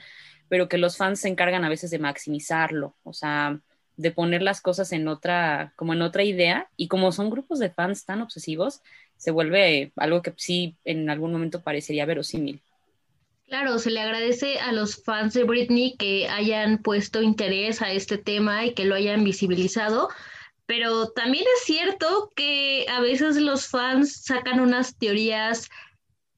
pero 0.49 0.68
que 0.70 0.78
los 0.78 0.97
fans 0.97 1.22
se 1.22 1.30
encargan 1.30 1.64
a 1.64 1.70
veces 1.70 1.89
de 1.89 1.99
maximizarlo, 1.99 2.95
o 3.03 3.14
sea, 3.14 3.60
de 3.99 4.11
poner 4.11 4.41
las 4.41 4.61
cosas 4.61 4.93
en 4.93 5.09
otra, 5.09 5.73
como 5.75 5.91
en 5.91 6.01
otra 6.01 6.23
idea, 6.23 6.69
y 6.77 6.87
como 6.87 7.11
son 7.11 7.29
grupos 7.29 7.59
de 7.59 7.69
fans 7.69 8.05
tan 8.05 8.21
obsesivos, 8.21 8.81
se 9.17 9.31
vuelve 9.31 9.91
algo 9.97 10.21
que 10.21 10.33
sí 10.37 10.77
en 10.85 11.09
algún 11.09 11.33
momento 11.33 11.61
parecería 11.61 12.05
verosímil. 12.05 12.61
Claro, 13.45 13.77
se 13.77 13.91
le 13.91 13.99
agradece 13.99 14.59
a 14.59 14.71
los 14.71 15.03
fans 15.03 15.33
de 15.33 15.43
Britney 15.43 15.97
que 15.97 16.29
hayan 16.29 16.77
puesto 16.77 17.21
interés 17.21 17.81
a 17.81 17.91
este 17.91 18.17
tema 18.17 18.65
y 18.65 18.73
que 18.73 18.85
lo 18.85 18.95
hayan 18.95 19.25
visibilizado, 19.25 20.07
pero 20.65 21.09
también 21.09 21.43
es 21.57 21.65
cierto 21.65 22.31
que 22.37 22.85
a 22.89 23.01
veces 23.01 23.35
los 23.35 23.67
fans 23.67 24.23
sacan 24.23 24.61
unas 24.61 24.95
teorías 24.95 25.69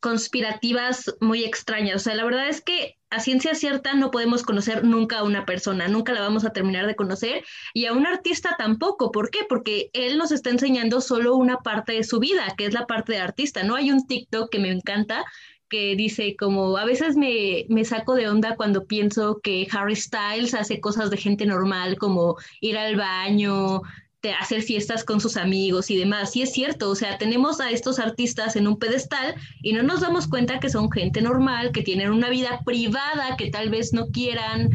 conspirativas 0.01 1.15
muy 1.21 1.45
extrañas. 1.45 1.95
O 1.95 1.99
sea, 1.99 2.15
la 2.15 2.25
verdad 2.25 2.49
es 2.49 2.61
que 2.61 2.97
a 3.09 3.19
ciencia 3.19 3.55
cierta 3.55 3.93
no 3.93 4.09
podemos 4.09 4.43
conocer 4.43 4.83
nunca 4.83 5.19
a 5.19 5.23
una 5.23 5.45
persona, 5.45 5.87
nunca 5.87 6.11
la 6.11 6.21
vamos 6.21 6.43
a 6.43 6.51
terminar 6.51 6.87
de 6.87 6.95
conocer 6.95 7.43
y 7.73 7.85
a 7.85 7.93
un 7.93 8.05
artista 8.05 8.55
tampoco. 8.57 9.11
¿Por 9.11 9.29
qué? 9.29 9.39
Porque 9.47 9.89
él 9.93 10.17
nos 10.17 10.31
está 10.31 10.49
enseñando 10.49 11.01
solo 11.01 11.35
una 11.35 11.57
parte 11.59 11.93
de 11.93 12.03
su 12.03 12.19
vida, 12.19 12.53
que 12.57 12.65
es 12.65 12.73
la 12.73 12.87
parte 12.87 13.13
de 13.13 13.19
artista. 13.19 13.63
No 13.63 13.75
hay 13.75 13.91
un 13.91 14.05
TikTok 14.05 14.49
que 14.49 14.59
me 14.59 14.71
encanta 14.71 15.23
que 15.69 15.95
dice 15.95 16.35
como 16.37 16.77
a 16.77 16.83
veces 16.83 17.15
me, 17.15 17.65
me 17.69 17.85
saco 17.85 18.15
de 18.15 18.27
onda 18.27 18.55
cuando 18.57 18.85
pienso 18.87 19.39
que 19.41 19.67
Harry 19.71 19.95
Styles 19.95 20.53
hace 20.53 20.81
cosas 20.81 21.09
de 21.09 21.17
gente 21.17 21.45
normal 21.45 21.97
como 21.97 22.35
ir 22.59 22.77
al 22.77 22.97
baño, 22.97 23.81
de 24.21 24.33
hacer 24.33 24.61
fiestas 24.61 25.03
con 25.03 25.19
sus 25.19 25.35
amigos 25.35 25.89
y 25.89 25.97
demás. 25.97 26.35
Y 26.35 26.43
es 26.43 26.51
cierto, 26.51 26.89
o 26.89 26.95
sea, 26.95 27.17
tenemos 27.17 27.59
a 27.59 27.71
estos 27.71 27.99
artistas 27.99 28.55
en 28.55 28.67
un 28.67 28.77
pedestal 28.77 29.35
y 29.61 29.73
no 29.73 29.83
nos 29.83 30.01
damos 30.01 30.27
cuenta 30.27 30.59
que 30.59 30.69
son 30.69 30.91
gente 30.91 31.21
normal, 31.21 31.71
que 31.71 31.81
tienen 31.81 32.11
una 32.11 32.29
vida 32.29 32.61
privada, 32.63 33.35
que 33.37 33.49
tal 33.49 33.69
vez 33.69 33.93
no 33.93 34.07
quieran 34.07 34.69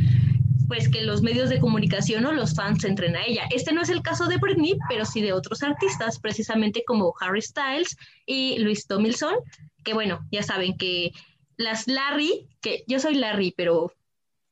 pues 0.69 0.89
que 0.89 1.03
los 1.03 1.23
medios 1.23 1.49
de 1.49 1.61
comunicación 1.61 2.27
o 2.27 2.33
los 2.33 2.55
fans 2.55 2.83
entren 2.85 3.15
a 3.15 3.25
ella. 3.25 3.45
Este 3.51 3.73
no 3.73 3.83
es 3.83 3.89
el 3.89 4.03
caso 4.03 4.27
de 4.27 4.39
Britney, 4.39 4.77
pero 4.89 5.05
sí 5.05 5.21
de 5.21 5.33
otros 5.33 5.63
artistas, 5.63 6.19
precisamente 6.19 6.83
como 6.85 7.15
Harry 7.21 7.43
Styles 7.43 7.97
y 8.27 8.59
Luis 8.59 8.87
Tomilson, 8.89 9.37
que 9.85 9.95
bueno, 9.95 10.27
ya 10.33 10.43
saben 10.43 10.77
que 10.77 11.13
las 11.57 11.87
Larry, 11.87 12.49
que 12.61 12.85
yo 12.89 12.99
soy 12.99 13.15
Larry, 13.15 13.55
pero 13.57 13.93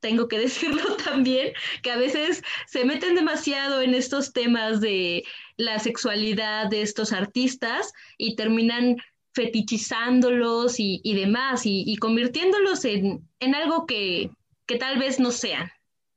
tengo 0.05 0.29
que 0.29 0.39
decirlo 0.49 0.97
también, 0.97 1.55
que 1.83 1.91
a 1.91 1.97
veces 1.97 2.43
se 2.67 2.85
meten 2.85 3.15
demasiado 3.15 3.81
en 3.81 3.95
estos 3.95 4.35
temas 4.35 4.83
de 4.83 5.25
la 5.57 5.79
sexualidad 5.79 6.69
de 6.69 6.83
estos 6.83 7.13
artistas 7.13 7.95
y 8.19 8.37
terminan 8.37 8.99
fetichizándolos 9.33 10.75
y, 10.79 11.01
demás 11.15 11.63
y, 11.65 11.97
convirtiéndolos 11.97 12.85
en, 12.85 13.27
algo 13.55 13.87
que, 13.87 14.31
tal 14.79 14.99
vez 14.99 15.19
no 15.19 15.31
sean. 15.31 15.73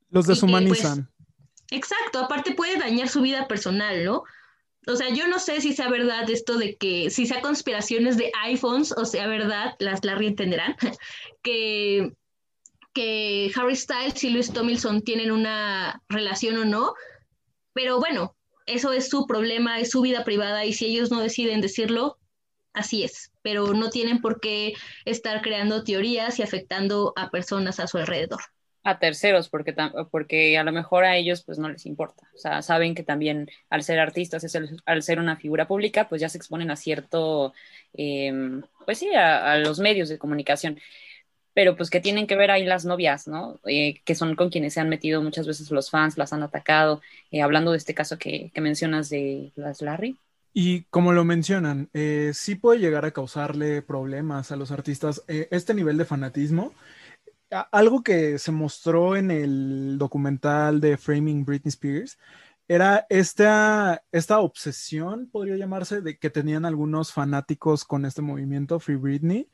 Los 0.09 0.25
pues, 0.25 0.37
deshumanizan. 0.37 1.09
exacto, 1.71 2.19
aparte 2.19 2.55
puede 2.55 2.77
dañar 2.77 3.07
su 3.07 3.21
vida 3.21 3.47
personal, 3.47 4.03
¿no? 4.03 4.23
O 4.85 4.95
sea, 4.95 5.09
yo 5.09 5.27
no 5.27 5.39
sé 5.39 5.61
si 5.61 5.73
sea 5.73 5.89
verdad 5.89 6.29
esto 6.29 6.57
de 6.57 6.75
que, 6.75 7.09
si 7.09 7.25
sea 7.25 7.41
conspiraciones 7.41 8.17
de 8.17 8.31
iPhones 8.43 8.91
o 8.91 9.05
sea 9.05 9.27
verdad, 9.27 9.75
las 9.79 10.03
Larry 10.03 10.27
entenderán, 10.27 10.75
que 11.41 12.13
que 12.97 13.51
Harry 13.55 13.75
Styles 13.75 14.23
y 14.23 14.31
Luis 14.31 14.51
Tomilson 14.51 15.03
tienen 15.03 15.29
una 15.29 16.01
relación 16.09 16.57
o 16.57 16.65
no, 16.65 16.95
pero 17.71 17.99
bueno, 17.99 18.35
eso 18.65 18.91
es 18.91 19.07
su 19.07 19.27
problema, 19.27 19.79
es 19.79 19.91
su 19.91 20.01
vida 20.01 20.23
privada 20.23 20.65
y 20.65 20.73
si 20.73 20.87
ellos 20.87 21.11
no 21.11 21.19
deciden 21.19 21.61
decirlo, 21.61 22.17
así 22.73 23.03
es, 23.03 23.31
pero 23.43 23.75
no 23.75 23.91
tienen 23.91 24.19
por 24.19 24.39
qué 24.39 24.73
estar 25.05 25.43
creando 25.43 25.83
teorías 25.83 26.39
y 26.39 26.41
afectando 26.41 27.13
a 27.15 27.29
personas 27.29 27.79
a 27.79 27.85
su 27.85 27.99
alrededor. 27.99 28.39
A 28.83 28.97
terceros, 28.97 29.47
porque, 29.47 29.75
porque 30.09 30.57
a 30.57 30.63
lo 30.63 30.71
mejor 30.71 31.05
a 31.05 31.17
ellos 31.17 31.43
pues 31.43 31.59
no 31.59 31.69
les 31.69 31.85
importa, 31.85 32.27
o 32.33 32.37
sea, 32.39 32.63
saben 32.63 32.95
que 32.95 33.03
también 33.03 33.47
al 33.69 33.83
ser 33.83 33.99
artistas, 33.99 34.43
al 34.87 35.03
ser 35.03 35.19
una 35.19 35.37
figura 35.37 35.67
pública, 35.67 36.09
pues 36.09 36.19
ya 36.19 36.29
se 36.29 36.39
exponen 36.39 36.71
a 36.71 36.75
cierto, 36.75 37.53
em, 37.93 38.63
pues 38.85 38.97
sí, 38.97 39.13
a 39.13 39.55
los 39.57 39.77
medios 39.77 40.09
de 40.09 40.17
comunicación 40.17 40.79
pero 41.57 41.75
pues 41.75 41.89
que 41.89 41.99
tienen 41.99 42.27
que 42.27 42.35
ver 42.35 42.51
ahí 42.51 42.63
las 42.63 42.85
novias, 42.85 43.27
¿no? 43.27 43.59
Eh, 43.65 43.99
que 44.05 44.13
son 44.13 44.35
con 44.35 44.51
quienes 44.51 44.75
se 44.75 44.79
han 44.79 44.89
metido 44.89 45.23
muchas 45.23 45.47
veces 45.47 45.71
los 45.71 45.89
fans, 45.89 46.15
las 46.15 46.31
han 46.31 46.43
atacado, 46.43 47.01
eh, 47.31 47.41
hablando 47.41 47.71
de 47.71 47.79
este 47.79 47.95
caso 47.95 48.19
que, 48.19 48.51
mencionas 48.57 49.09
de 49.09 49.51
las 49.55 49.81
Larry. 49.81 50.15
Y 50.53 50.83
como 50.91 51.13
lo 51.13 51.25
mencionan, 51.25 51.89
eh, 51.95 52.29
sí 52.35 52.53
puede 52.53 52.79
llegar 52.79 53.05
a 53.05 53.11
causarle 53.11 53.81
problemas 53.81 54.51
a 54.51 54.55
los 54.55 54.69
artistas 54.69 55.23
este 55.27 55.73
nivel 55.73 55.97
de 55.97 56.05
fanatismo. 56.05 56.75
algo 57.71 58.03
que 58.03 58.37
se 58.37 58.51
mostró 58.51 59.15
en 59.15 59.31
el 59.31 59.97
documental 59.97 60.79
de 60.79 60.95
Framing 60.95 61.43
Britney 61.43 61.69
Spears 61.69 62.19
era 62.67 63.05
esta, 63.09 64.03
esta 64.11 64.39
obsesión, 64.39 65.29
podría 65.31 65.55
llamarse, 65.55 66.01
de 66.01 66.17
que 66.17 66.29
tenían 66.29 66.65
algunos 66.65 67.13
fanáticos 67.13 67.85
con 67.85 68.05
este 68.05 68.21
movimiento 68.21 68.79
Free 68.79 68.95
Britney 68.95 69.49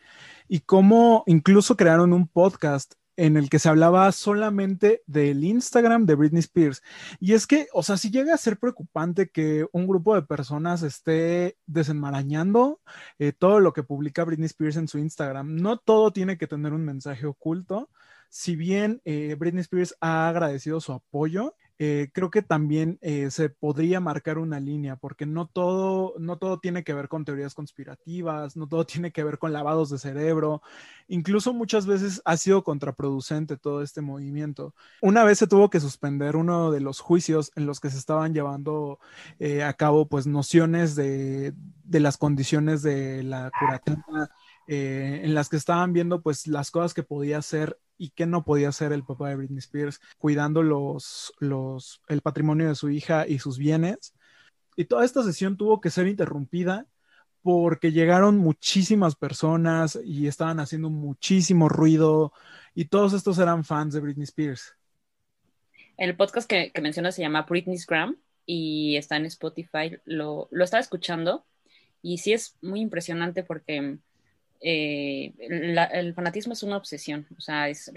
y 0.48 0.62
cómo 0.62 1.24
incluso 1.28 1.78
crearon 1.78 2.14
un 2.14 2.28
podcast 2.28 2.96
en 3.16 3.38
el 3.38 3.50
que 3.50 3.60
se 3.60 3.70
hablaba 3.70 4.12
solamente 4.12 5.04
del 5.06 5.44
Instagram 5.44 6.06
de 6.06 6.16
Britney 6.16 6.40
Spears. 6.40 6.82
Y 7.20 7.34
es 7.34 7.46
que, 7.46 7.68
o 7.74 7.84
sea, 7.84 7.98
si 7.98 8.10
llega 8.10 8.34
a 8.34 8.38
ser 8.38 8.58
preocupante 8.58 9.30
que 9.30 9.68
un 9.72 9.88
grupo 9.88 10.16
de 10.16 10.24
personas 10.24 10.82
esté 10.82 11.58
desenmarañando 11.66 12.82
eh, 13.20 13.32
todo 13.32 13.60
lo 13.60 13.74
que 13.74 13.84
publica 13.84 14.24
Britney 14.24 14.48
Spears 14.48 14.78
en 14.78 14.88
su 14.88 14.98
Instagram. 14.98 15.56
No 15.56 15.78
todo 15.78 16.12
tiene 16.12 16.38
que 16.38 16.48
tener 16.48 16.74
un 16.74 16.86
mensaje 16.86 17.26
oculto. 17.26 17.90
Si 18.30 18.56
bien 18.56 19.00
eh, 19.06 19.36
Britney 19.38 19.62
Spears 19.62 19.96
ha 20.02 20.28
agradecido 20.28 20.82
su 20.82 20.94
apoyo, 20.94 21.56
eh, 21.80 22.10
creo 22.14 22.30
que 22.30 22.42
también 22.42 23.00
eh, 23.02 23.32
se 23.32 23.50
podría 23.50 24.00
marcar 24.00 24.38
una 24.38 24.60
línea, 24.60 24.96
porque 24.96 25.26
no 25.26 25.48
todo, 25.48 26.14
no 26.20 26.38
todo 26.38 26.60
tiene 26.60 26.84
que 26.84 26.94
ver 26.94 27.08
con 27.08 27.26
teorías 27.26 27.56
conspirativas, 27.56 28.56
no 28.56 28.68
todo 28.68 28.86
tiene 28.86 29.12
que 29.12 29.24
ver 29.24 29.38
con 29.40 29.54
lavados 29.54 29.90
de 29.90 29.98
cerebro, 29.98 30.62
incluso 31.08 31.54
muchas 31.54 31.86
veces 31.86 32.22
ha 32.26 32.38
sido 32.38 32.64
contraproducente 32.64 33.58
todo 33.58 33.82
este 33.82 34.02
movimiento. 34.02 34.76
Una 35.02 35.24
vez 35.24 35.40
se 35.40 35.48
tuvo 35.48 35.70
que 35.70 35.80
suspender 35.80 36.36
uno 36.36 36.72
de 36.72 36.80
los 36.80 37.00
juicios 37.00 37.52
en 37.56 37.66
los 37.66 37.80
que 37.80 37.90
se 37.90 37.98
estaban 37.98 38.34
llevando 38.34 39.00
eh, 39.40 39.64
a 39.64 39.74
cabo 39.74 40.08
pues 40.08 40.28
nociones 40.28 40.96
de, 40.96 41.54
de 41.84 42.00
las 42.00 42.18
condiciones 42.18 42.84
de 42.84 43.24
la 43.24 43.52
curativa 43.60 44.30
eh, 44.68 45.22
en 45.24 45.34
las 45.34 45.50
que 45.50 45.58
estaban 45.58 45.94
viendo 45.94 46.22
pues 46.22 46.48
las 46.48 46.72
cosas 46.72 46.94
que 46.94 47.04
podía 47.04 47.38
hacer 47.38 47.78
y 47.98 48.10
que 48.10 48.26
no 48.26 48.44
podía 48.44 48.70
hacer 48.70 48.92
el 48.92 49.04
papá 49.04 49.30
de 49.30 49.36
Britney 49.36 49.60
Spears, 49.60 50.00
cuidando 50.18 50.64
los, 50.64 51.34
los, 51.40 52.02
el 52.08 52.22
patrimonio 52.22 52.68
de 52.68 52.76
su 52.76 52.90
hija 52.90 53.28
y 53.28 53.40
sus 53.40 53.58
bienes. 53.58 54.14
Y 54.76 54.86
toda 54.86 55.06
esta 55.06 55.24
sesión 55.24 55.58
tuvo 55.58 55.82
que 55.82 55.90
ser 55.90 56.08
interrumpida 56.08 56.88
porque 57.42 57.92
llegaron 57.92 58.38
muchísimas 58.38 59.16
personas 59.16 60.00
y 60.04 60.28
estaban 60.28 60.60
haciendo 60.60 60.90
muchísimo 60.90 61.68
ruido 61.68 62.32
y 62.74 62.86
todos 62.86 63.14
estos 63.14 63.38
eran 63.38 63.64
fans 63.66 63.94
de 63.94 64.00
Britney 64.00 64.24
Spears. 64.24 64.76
El 65.98 66.16
podcast 66.16 66.50
que, 66.50 66.72
que 66.72 66.82
mencionas 66.82 67.16
se 67.16 67.22
llama 67.22 67.44
Britney's 67.44 67.86
Gram 67.86 68.18
y 68.46 68.96
está 68.96 69.18
en 69.18 69.26
Spotify. 69.26 69.98
Lo, 70.06 70.48
lo 70.52 70.64
estaba 70.64 70.82
escuchando 70.82 71.46
y 72.02 72.18
sí 72.18 72.34
es 72.34 72.58
muy 72.62 72.82
impresionante 72.82 73.44
porque 73.44 74.00
eh, 74.64 75.34
el 75.40 76.14
fanatismo 76.14 76.54
es 76.54 76.64
una 76.64 76.78
obsesión, 76.78 77.28
o 77.38 77.42
sea, 77.42 77.68
es 77.68 77.92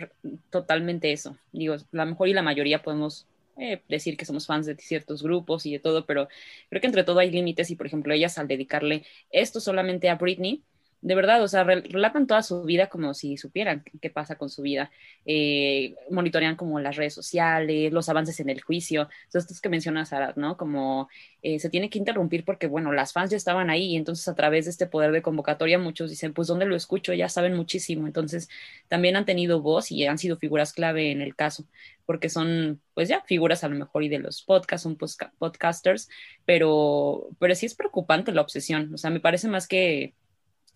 totalmente 0.51 1.13
eso. 1.13 1.37
Digo, 1.53 1.77
la 1.93 2.05
mejor 2.05 2.29
y 2.29 2.33
la 2.35 2.43
mayoría 2.43 2.83
podemos 2.83 3.27
eh, 3.57 3.83
decir 3.89 4.17
que 4.17 4.25
somos 4.25 4.47
fans 4.47 4.67
de 4.67 4.77
ciertos 4.77 5.23
grupos 5.23 5.65
y 5.65 5.73
de 5.73 5.79
todo, 5.79 6.05
pero 6.05 6.29
creo 6.69 6.81
que 6.81 6.89
entre 6.89 7.05
todo 7.05 7.21
hay 7.21 7.31
límites 7.31 7.71
y, 7.71 7.77
por 7.77 7.87
ejemplo, 7.87 8.13
ellas 8.13 8.37
al 8.37 8.49
dedicarle 8.49 9.05
esto 9.31 9.61
solamente 9.61 10.11
a 10.11 10.17
Britney, 10.17 10.63
de 11.03 11.15
verdad, 11.15 11.43
o 11.43 11.49
sea, 11.49 11.63
relatan 11.65 12.27
toda 12.27 12.43
su 12.43 12.65
vida 12.65 12.89
como 12.89 13.15
si 13.15 13.37
supieran 13.37 13.85
qué 14.01 14.11
pasa 14.11 14.37
con 14.37 14.51
su 14.51 14.63
vida. 14.63 14.91
Eh, 15.25 15.95
monitorean 16.11 16.57
como 16.57 16.81
las 16.81 16.97
redes 16.97 17.15
sociales, 17.15 17.93
los 17.93 18.09
avances 18.09 18.41
en 18.41 18.51
el 18.51 18.63
juicio. 18.63 19.03
Entonces, 19.25 19.45
estos 19.45 19.61
que 19.61 19.69
mencionas, 19.69 20.13
Arad, 20.13 20.37
¿no? 20.37 20.57
Como 20.57 21.09
eh, 21.43 21.59
se 21.61 21.71
tiene 21.71 21.91
que 21.91 21.99
interrumpir 21.99 22.45
porque, 22.45 22.67
bueno, 22.67 22.93
las 22.93 23.13
fans 23.13 23.31
ya 23.31 23.37
estaban 23.37 23.71
ahí 23.71 23.93
y 23.93 23.97
entonces 23.97 24.27
a 24.29 24.35
través 24.35 24.65
de 24.65 24.73
este 24.73 24.87
poder 24.87 25.13
de 25.13 25.23
convocatoria 25.23 25.79
muchos 25.79 26.11
dicen, 26.11 26.33
pues, 26.33 26.49
¿dónde 26.49 26.67
lo 26.67 26.75
escucho? 26.77 27.13
Ya 27.13 27.29
saben 27.29 27.55
muchísimo. 27.55 28.07
Entonces, 28.07 28.49
también 28.89 29.17
han 29.17 29.27
tenido 29.27 29.61
voz 29.63 29.93
y 29.93 30.07
han 30.07 30.19
sido 30.19 30.37
figuras 30.39 30.73
clave 30.73 31.13
en 31.13 31.21
el 31.21 31.37
caso 31.37 31.67
porque 32.07 32.29
son, 32.29 32.81
pues 32.95 33.09
ya, 33.09 33.23
figuras 33.23 33.65
a 33.65 33.69
lo 33.69 33.77
mejor 33.77 34.05
y 34.05 34.09
de 34.09 34.21
los 34.21 34.43
podcasts, 34.43 34.85
son 34.85 34.97
podcasters, 35.39 36.09
pero, 36.45 37.29
pero 37.39 37.55
sí 37.57 37.67
es 37.67 37.75
preocupante 37.75 38.33
la 38.33 38.43
obsesión. 38.43 38.95
O 38.95 38.97
sea, 38.97 39.11
me 39.11 39.21
parece 39.21 39.49
más 39.49 39.67
que 39.67 40.15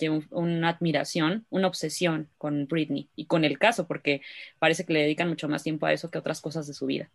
una 0.09 0.69
admiración, 0.69 1.47
una 1.51 1.67
obsesión 1.67 2.29
con 2.39 2.67
Britney 2.67 3.09
y 3.17 3.27
con 3.27 3.45
el 3.45 3.59
caso, 3.59 3.87
porque 3.87 4.23
parece 4.59 4.87
que 4.87 4.93
le 4.93 5.03
dedican 5.03 5.29
mucho 5.29 5.49
más 5.49 5.63
tiempo 5.63 5.87
a 5.87 5.93
eso 5.93 6.11
que 6.11 6.19
a 6.19 6.21
otras 6.21 6.41
cosas 6.41 6.67
de 6.67 6.75
su 6.75 6.87
vida. 6.87 7.11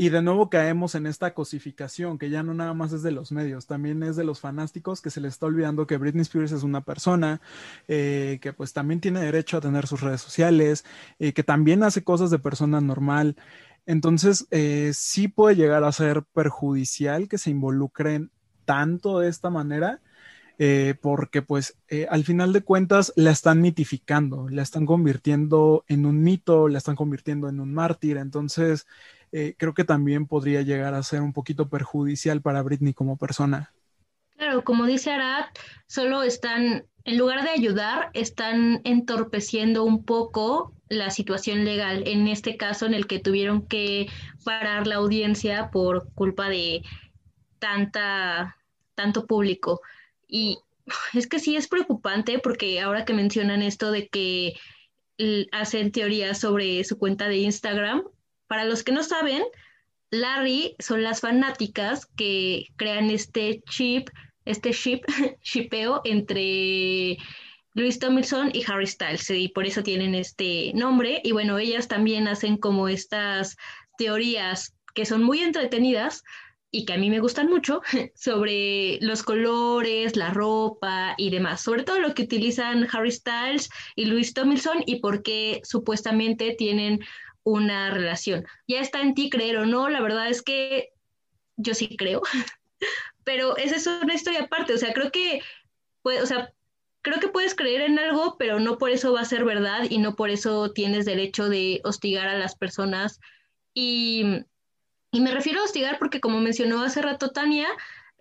Y 0.00 0.10
de 0.10 0.22
nuevo 0.22 0.48
caemos 0.48 0.94
en 0.94 1.06
esta 1.06 1.34
cosificación, 1.34 2.18
que 2.18 2.30
ya 2.30 2.44
no 2.44 2.54
nada 2.54 2.72
más 2.72 2.92
es 2.92 3.02
de 3.02 3.10
los 3.10 3.32
medios, 3.32 3.66
también 3.66 4.00
es 4.04 4.14
de 4.14 4.22
los 4.22 4.38
fanáticos 4.38 5.02
que 5.02 5.10
se 5.10 5.20
les 5.20 5.32
está 5.32 5.46
olvidando 5.46 5.88
que 5.88 5.96
Britney 5.96 6.22
Spears 6.22 6.52
es 6.52 6.62
una 6.62 6.84
persona, 6.84 7.40
eh, 7.88 8.38
que 8.40 8.52
pues 8.52 8.72
también 8.72 9.00
tiene 9.00 9.20
derecho 9.20 9.56
a 9.56 9.60
tener 9.60 9.88
sus 9.88 10.00
redes 10.00 10.20
sociales, 10.20 10.84
eh, 11.18 11.32
que 11.32 11.42
también 11.42 11.82
hace 11.82 12.04
cosas 12.04 12.30
de 12.30 12.38
persona 12.38 12.80
normal. 12.80 13.34
Entonces, 13.86 14.46
eh, 14.52 14.92
sí 14.94 15.26
puede 15.26 15.56
llegar 15.56 15.82
a 15.82 15.90
ser 15.90 16.22
perjudicial 16.22 17.26
que 17.26 17.38
se 17.38 17.50
involucren 17.50 18.30
tanto 18.64 19.18
de 19.18 19.28
esta 19.28 19.50
manera 19.50 20.00
eh, 20.58 20.96
porque 21.00 21.40
pues 21.40 21.78
eh, 21.88 22.08
al 22.10 22.24
final 22.24 22.52
de 22.52 22.62
cuentas 22.62 23.12
la 23.14 23.30
están 23.30 23.60
mitificando, 23.60 24.48
la 24.48 24.62
están 24.62 24.86
convirtiendo 24.86 25.84
en 25.86 26.04
un 26.04 26.22
mito, 26.22 26.66
la 26.66 26.78
están 26.78 26.96
convirtiendo 26.96 27.48
en 27.48 27.60
un 27.60 27.72
mártir, 27.72 28.16
entonces 28.16 28.86
eh, 29.30 29.54
creo 29.56 29.72
que 29.72 29.84
también 29.84 30.26
podría 30.26 30.62
llegar 30.62 30.94
a 30.94 31.02
ser 31.04 31.22
un 31.22 31.32
poquito 31.32 31.68
perjudicial 31.68 32.42
para 32.42 32.62
Britney 32.62 32.92
como 32.92 33.16
persona. 33.16 33.72
Claro, 34.36 34.64
como 34.64 34.86
dice 34.86 35.12
Arad, 35.12 35.46
solo 35.86 36.24
están, 36.24 36.84
en 37.04 37.18
lugar 37.18 37.44
de 37.44 37.50
ayudar, 37.50 38.10
están 38.14 38.80
entorpeciendo 38.82 39.84
un 39.84 40.04
poco 40.04 40.72
la 40.88 41.10
situación 41.10 41.64
legal, 41.64 42.02
en 42.06 42.26
este 42.26 42.56
caso 42.56 42.86
en 42.86 42.94
el 42.94 43.06
que 43.06 43.20
tuvieron 43.20 43.66
que 43.66 44.08
parar 44.44 44.88
la 44.88 44.96
audiencia 44.96 45.70
por 45.70 46.12
culpa 46.14 46.48
de 46.48 46.82
tanta, 47.60 48.56
tanto 48.96 49.26
público. 49.26 49.80
Y 50.28 50.58
es 51.14 51.26
que 51.26 51.38
sí 51.38 51.56
es 51.56 51.66
preocupante 51.66 52.38
porque 52.38 52.80
ahora 52.80 53.04
que 53.04 53.14
mencionan 53.14 53.62
esto 53.62 53.90
de 53.90 54.08
que 54.08 54.54
hacen 55.50 55.90
teorías 55.90 56.38
sobre 56.38 56.84
su 56.84 56.96
cuenta 56.96 57.28
de 57.28 57.38
Instagram, 57.38 58.04
para 58.46 58.64
los 58.64 58.84
que 58.84 58.92
no 58.92 59.02
saben, 59.02 59.42
Larry 60.10 60.76
son 60.78 61.02
las 61.02 61.20
fanáticas 61.20 62.06
que 62.06 62.66
crean 62.76 63.10
este 63.10 63.62
chip, 63.68 64.08
este 64.44 64.70
chip, 64.72 65.04
chipeo 65.42 66.00
entre 66.04 67.18
Luis 67.74 67.98
Tomlinson 67.98 68.50
y 68.52 68.64
Harry 68.66 68.86
Styles, 68.86 69.28
y 69.30 69.48
por 69.48 69.66
eso 69.66 69.82
tienen 69.82 70.14
este 70.14 70.72
nombre. 70.74 71.20
Y 71.24 71.32
bueno, 71.32 71.58
ellas 71.58 71.88
también 71.88 72.28
hacen 72.28 72.56
como 72.56 72.88
estas 72.88 73.56
teorías 73.98 74.74
que 74.94 75.04
son 75.04 75.22
muy 75.22 75.40
entretenidas 75.40 76.24
y 76.70 76.84
que 76.84 76.92
a 76.92 76.98
mí 76.98 77.10
me 77.10 77.20
gustan 77.20 77.48
mucho 77.48 77.80
sobre 78.14 78.98
los 79.00 79.22
colores, 79.22 80.16
la 80.16 80.30
ropa 80.30 81.14
y 81.16 81.30
demás, 81.30 81.62
sobre 81.62 81.84
todo 81.84 81.98
lo 81.98 82.14
que 82.14 82.22
utilizan 82.22 82.86
Harry 82.92 83.12
Styles 83.12 83.70
y 83.96 84.06
Louis 84.06 84.34
Tomlinson 84.34 84.82
y 84.86 85.00
por 85.00 85.22
qué 85.22 85.60
supuestamente 85.64 86.54
tienen 86.56 87.00
una 87.44 87.90
relación. 87.90 88.46
Ya 88.66 88.80
está 88.80 89.00
en 89.00 89.14
ti 89.14 89.30
creer 89.30 89.56
o 89.56 89.66
no, 89.66 89.88
la 89.88 90.00
verdad 90.00 90.28
es 90.28 90.42
que 90.42 90.90
yo 91.56 91.74
sí 91.74 91.96
creo, 91.96 92.22
pero 93.24 93.56
esa 93.56 93.76
es 93.76 93.86
una 93.86 94.14
historia 94.14 94.42
aparte, 94.42 94.74
o 94.74 94.78
sea, 94.78 94.92
creo 94.92 95.10
que, 95.10 95.40
o 96.02 96.26
sea, 96.26 96.52
creo 97.00 97.20
que 97.20 97.28
puedes 97.28 97.54
creer 97.54 97.80
en 97.80 97.98
algo, 97.98 98.36
pero 98.38 98.60
no 98.60 98.76
por 98.76 98.90
eso 98.90 99.12
va 99.12 99.22
a 99.22 99.24
ser 99.24 99.44
verdad 99.44 99.86
y 99.88 99.98
no 99.98 100.14
por 100.16 100.30
eso 100.30 100.72
tienes 100.72 101.06
derecho 101.06 101.48
de 101.48 101.80
hostigar 101.84 102.28
a 102.28 102.38
las 102.38 102.54
personas 102.54 103.20
y 103.72 104.44
y 105.10 105.20
me 105.20 105.30
refiero 105.30 105.60
a 105.60 105.64
hostigar 105.64 105.98
porque, 105.98 106.20
como 106.20 106.40
mencionó 106.40 106.82
hace 106.82 107.02
rato 107.02 107.30
Tania, 107.30 107.68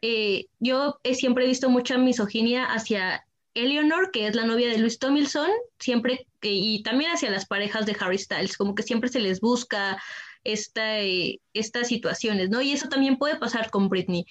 eh, 0.01 0.45
yo 0.59 0.99
he 1.03 1.15
siempre 1.15 1.47
visto 1.47 1.69
mucha 1.69 1.97
misoginia 1.97 2.65
hacia 2.65 3.25
Eleanor, 3.53 4.11
que 4.11 4.27
es 4.27 4.35
la 4.35 4.45
novia 4.45 4.69
de 4.69 4.77
Luis 4.77 4.99
Tomilson, 4.99 5.49
siempre, 5.79 6.27
y 6.41 6.83
también 6.83 7.11
hacia 7.11 7.31
las 7.31 7.45
parejas 7.45 7.85
de 7.85 7.97
Harry 7.99 8.17
Styles, 8.17 8.57
como 8.57 8.75
que 8.75 8.83
siempre 8.83 9.09
se 9.09 9.19
les 9.19 9.41
busca 9.41 10.01
esta, 10.43 10.99
eh, 10.99 11.39
estas 11.53 11.87
situaciones, 11.87 12.49
¿no? 12.49 12.61
Y 12.61 12.71
eso 12.71 12.87
también 12.87 13.17
puede 13.17 13.37
pasar 13.37 13.69
con 13.69 13.89
Britney. 13.89 14.25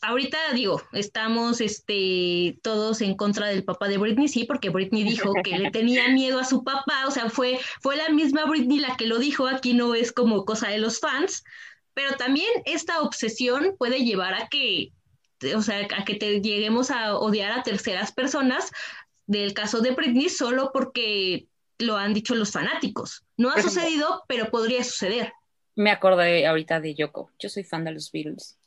Ahorita 0.00 0.38
digo, 0.52 0.82
estamos 0.92 1.60
este, 1.60 2.58
todos 2.62 3.00
en 3.00 3.16
contra 3.16 3.46
del 3.46 3.64
papá 3.64 3.88
de 3.88 3.98
Britney, 3.98 4.28
sí, 4.28 4.44
porque 4.44 4.68
Britney 4.68 5.04
dijo 5.04 5.32
que 5.42 5.58
le 5.58 5.70
tenía 5.70 6.08
miedo 6.08 6.38
a 6.38 6.44
su 6.44 6.64
papá, 6.64 7.06
o 7.06 7.10
sea, 7.10 7.30
fue, 7.30 7.58
fue 7.80 7.96
la 7.96 8.08
misma 8.10 8.44
Britney 8.44 8.80
la 8.80 8.96
que 8.96 9.06
lo 9.06 9.18
dijo, 9.18 9.46
aquí 9.46 9.72
no 9.72 9.94
es 9.94 10.12
como 10.12 10.44
cosa 10.44 10.68
de 10.68 10.78
los 10.78 11.00
fans, 11.00 11.44
pero 11.94 12.16
también 12.16 12.50
esta 12.64 13.00
obsesión 13.00 13.76
puede 13.78 14.04
llevar 14.04 14.34
a 14.34 14.48
que, 14.48 14.92
o 15.54 15.62
sea, 15.62 15.86
a 15.96 16.04
que 16.04 16.14
te 16.14 16.40
lleguemos 16.40 16.90
a 16.90 17.16
odiar 17.16 17.52
a 17.52 17.62
terceras 17.62 18.12
personas 18.12 18.70
del 19.26 19.54
caso 19.54 19.80
de 19.80 19.92
Britney 19.92 20.28
solo 20.28 20.70
porque 20.72 21.46
lo 21.78 21.96
han 21.96 22.14
dicho 22.14 22.34
los 22.34 22.52
fanáticos. 22.52 23.24
No 23.36 23.50
ha 23.50 23.60
sucedido, 23.62 24.24
pero 24.28 24.50
podría 24.50 24.84
suceder. 24.84 25.32
Me 25.76 25.90
acordé 25.90 26.46
ahorita 26.46 26.80
de 26.80 26.94
Yoko. 26.94 27.30
Yo 27.38 27.48
soy 27.48 27.64
fan 27.64 27.84
de 27.84 27.92
los 27.92 28.12
Beatles 28.12 28.58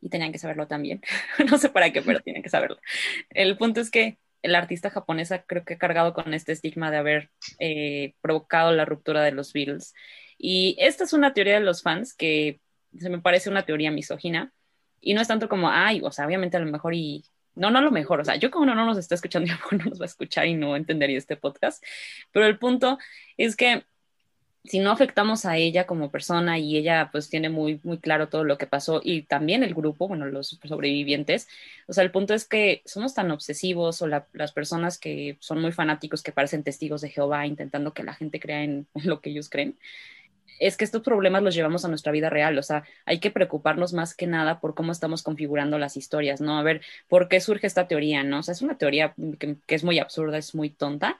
y 0.00 0.08
tenían 0.08 0.32
que 0.32 0.38
saberlo 0.38 0.66
también. 0.66 1.02
no 1.50 1.58
sé 1.58 1.68
para 1.68 1.92
qué, 1.92 2.02
pero 2.02 2.20
tienen 2.20 2.42
que 2.42 2.50
saberlo. 2.50 2.78
El 3.30 3.56
punto 3.56 3.80
es 3.80 3.90
que 3.90 4.18
el 4.42 4.54
artista 4.54 4.90
japonesa 4.90 5.42
creo 5.42 5.64
que 5.64 5.74
ha 5.74 5.78
cargado 5.78 6.12
con 6.12 6.34
este 6.34 6.52
estigma 6.52 6.90
de 6.90 6.98
haber 6.98 7.30
eh, 7.58 8.14
provocado 8.20 8.72
la 8.72 8.84
ruptura 8.84 9.22
de 9.22 9.32
los 9.32 9.52
Beatles. 9.52 9.94
Y 10.36 10.76
esta 10.78 11.04
es 11.04 11.12
una 11.12 11.32
teoría 11.32 11.54
de 11.54 11.64
los 11.64 11.82
fans 11.82 12.14
que 12.14 12.60
se 12.98 13.10
me 13.10 13.20
parece 13.20 13.50
una 13.50 13.64
teoría 13.64 13.90
misógina. 13.90 14.52
Y 15.00 15.14
no 15.14 15.20
es 15.20 15.28
tanto 15.28 15.48
como, 15.48 15.70
ay, 15.70 16.00
o 16.02 16.10
sea, 16.10 16.26
obviamente 16.26 16.56
a 16.56 16.60
lo 16.60 16.70
mejor 16.70 16.94
y, 16.94 17.24
no, 17.54 17.70
no 17.70 17.78
a 17.78 17.82
lo 17.82 17.90
mejor, 17.90 18.20
o 18.20 18.24
sea, 18.24 18.36
yo 18.36 18.50
como 18.50 18.64
uno 18.64 18.74
no 18.74 18.86
nos 18.86 18.98
está 18.98 19.14
escuchando, 19.14 19.48
yo 19.70 19.76
no 19.76 19.84
nos 19.84 20.00
va 20.00 20.04
a 20.04 20.06
escuchar 20.06 20.46
y 20.46 20.54
no 20.54 20.76
entendería 20.76 21.18
este 21.18 21.36
podcast, 21.36 21.82
pero 22.32 22.46
el 22.46 22.58
punto 22.58 22.98
es 23.36 23.56
que 23.56 23.84
si 24.64 24.78
no 24.78 24.90
afectamos 24.90 25.44
a 25.44 25.58
ella 25.58 25.86
como 25.86 26.10
persona 26.10 26.58
y 26.58 26.78
ella 26.78 27.10
pues 27.12 27.28
tiene 27.28 27.50
muy, 27.50 27.80
muy 27.84 27.98
claro 27.98 28.28
todo 28.30 28.44
lo 28.44 28.56
que 28.56 28.66
pasó 28.66 29.02
y 29.04 29.22
también 29.22 29.62
el 29.62 29.74
grupo, 29.74 30.08
bueno, 30.08 30.24
los 30.26 30.58
sobrevivientes, 30.64 31.48
o 31.86 31.92
sea, 31.92 32.02
el 32.02 32.10
punto 32.10 32.32
es 32.32 32.46
que 32.46 32.80
somos 32.86 33.12
tan 33.14 33.30
obsesivos 33.30 34.00
o 34.00 34.06
las 34.06 34.52
personas 34.52 34.98
que 34.98 35.36
son 35.40 35.60
muy 35.60 35.72
fanáticos 35.72 36.22
que 36.22 36.32
parecen 36.32 36.64
testigos 36.64 37.02
de 37.02 37.10
Jehová 37.10 37.46
intentando 37.46 37.92
que 37.92 38.04
la 38.04 38.14
gente 38.14 38.40
crea 38.40 38.62
en 38.62 38.86
lo 39.04 39.20
que 39.20 39.30
ellos 39.30 39.50
creen, 39.50 39.76
es 40.58 40.76
que 40.76 40.84
estos 40.84 41.02
problemas 41.02 41.42
los 41.42 41.54
llevamos 41.54 41.84
a 41.84 41.88
nuestra 41.88 42.12
vida 42.12 42.30
real, 42.30 42.58
o 42.58 42.62
sea, 42.62 42.84
hay 43.04 43.20
que 43.20 43.30
preocuparnos 43.30 43.92
más 43.92 44.14
que 44.14 44.26
nada 44.26 44.60
por 44.60 44.74
cómo 44.74 44.92
estamos 44.92 45.22
configurando 45.22 45.78
las 45.78 45.96
historias, 45.96 46.40
¿no? 46.40 46.58
A 46.58 46.62
ver, 46.62 46.82
¿por 47.08 47.28
qué 47.28 47.40
surge 47.40 47.66
esta 47.66 47.88
teoría, 47.88 48.22
no? 48.22 48.40
O 48.40 48.42
sea, 48.42 48.52
es 48.52 48.62
una 48.62 48.78
teoría 48.78 49.14
que, 49.38 49.58
es 49.68 49.84
muy 49.84 49.98
absurda, 49.98 50.38
es 50.38 50.54
muy 50.54 50.70
tonta, 50.70 51.18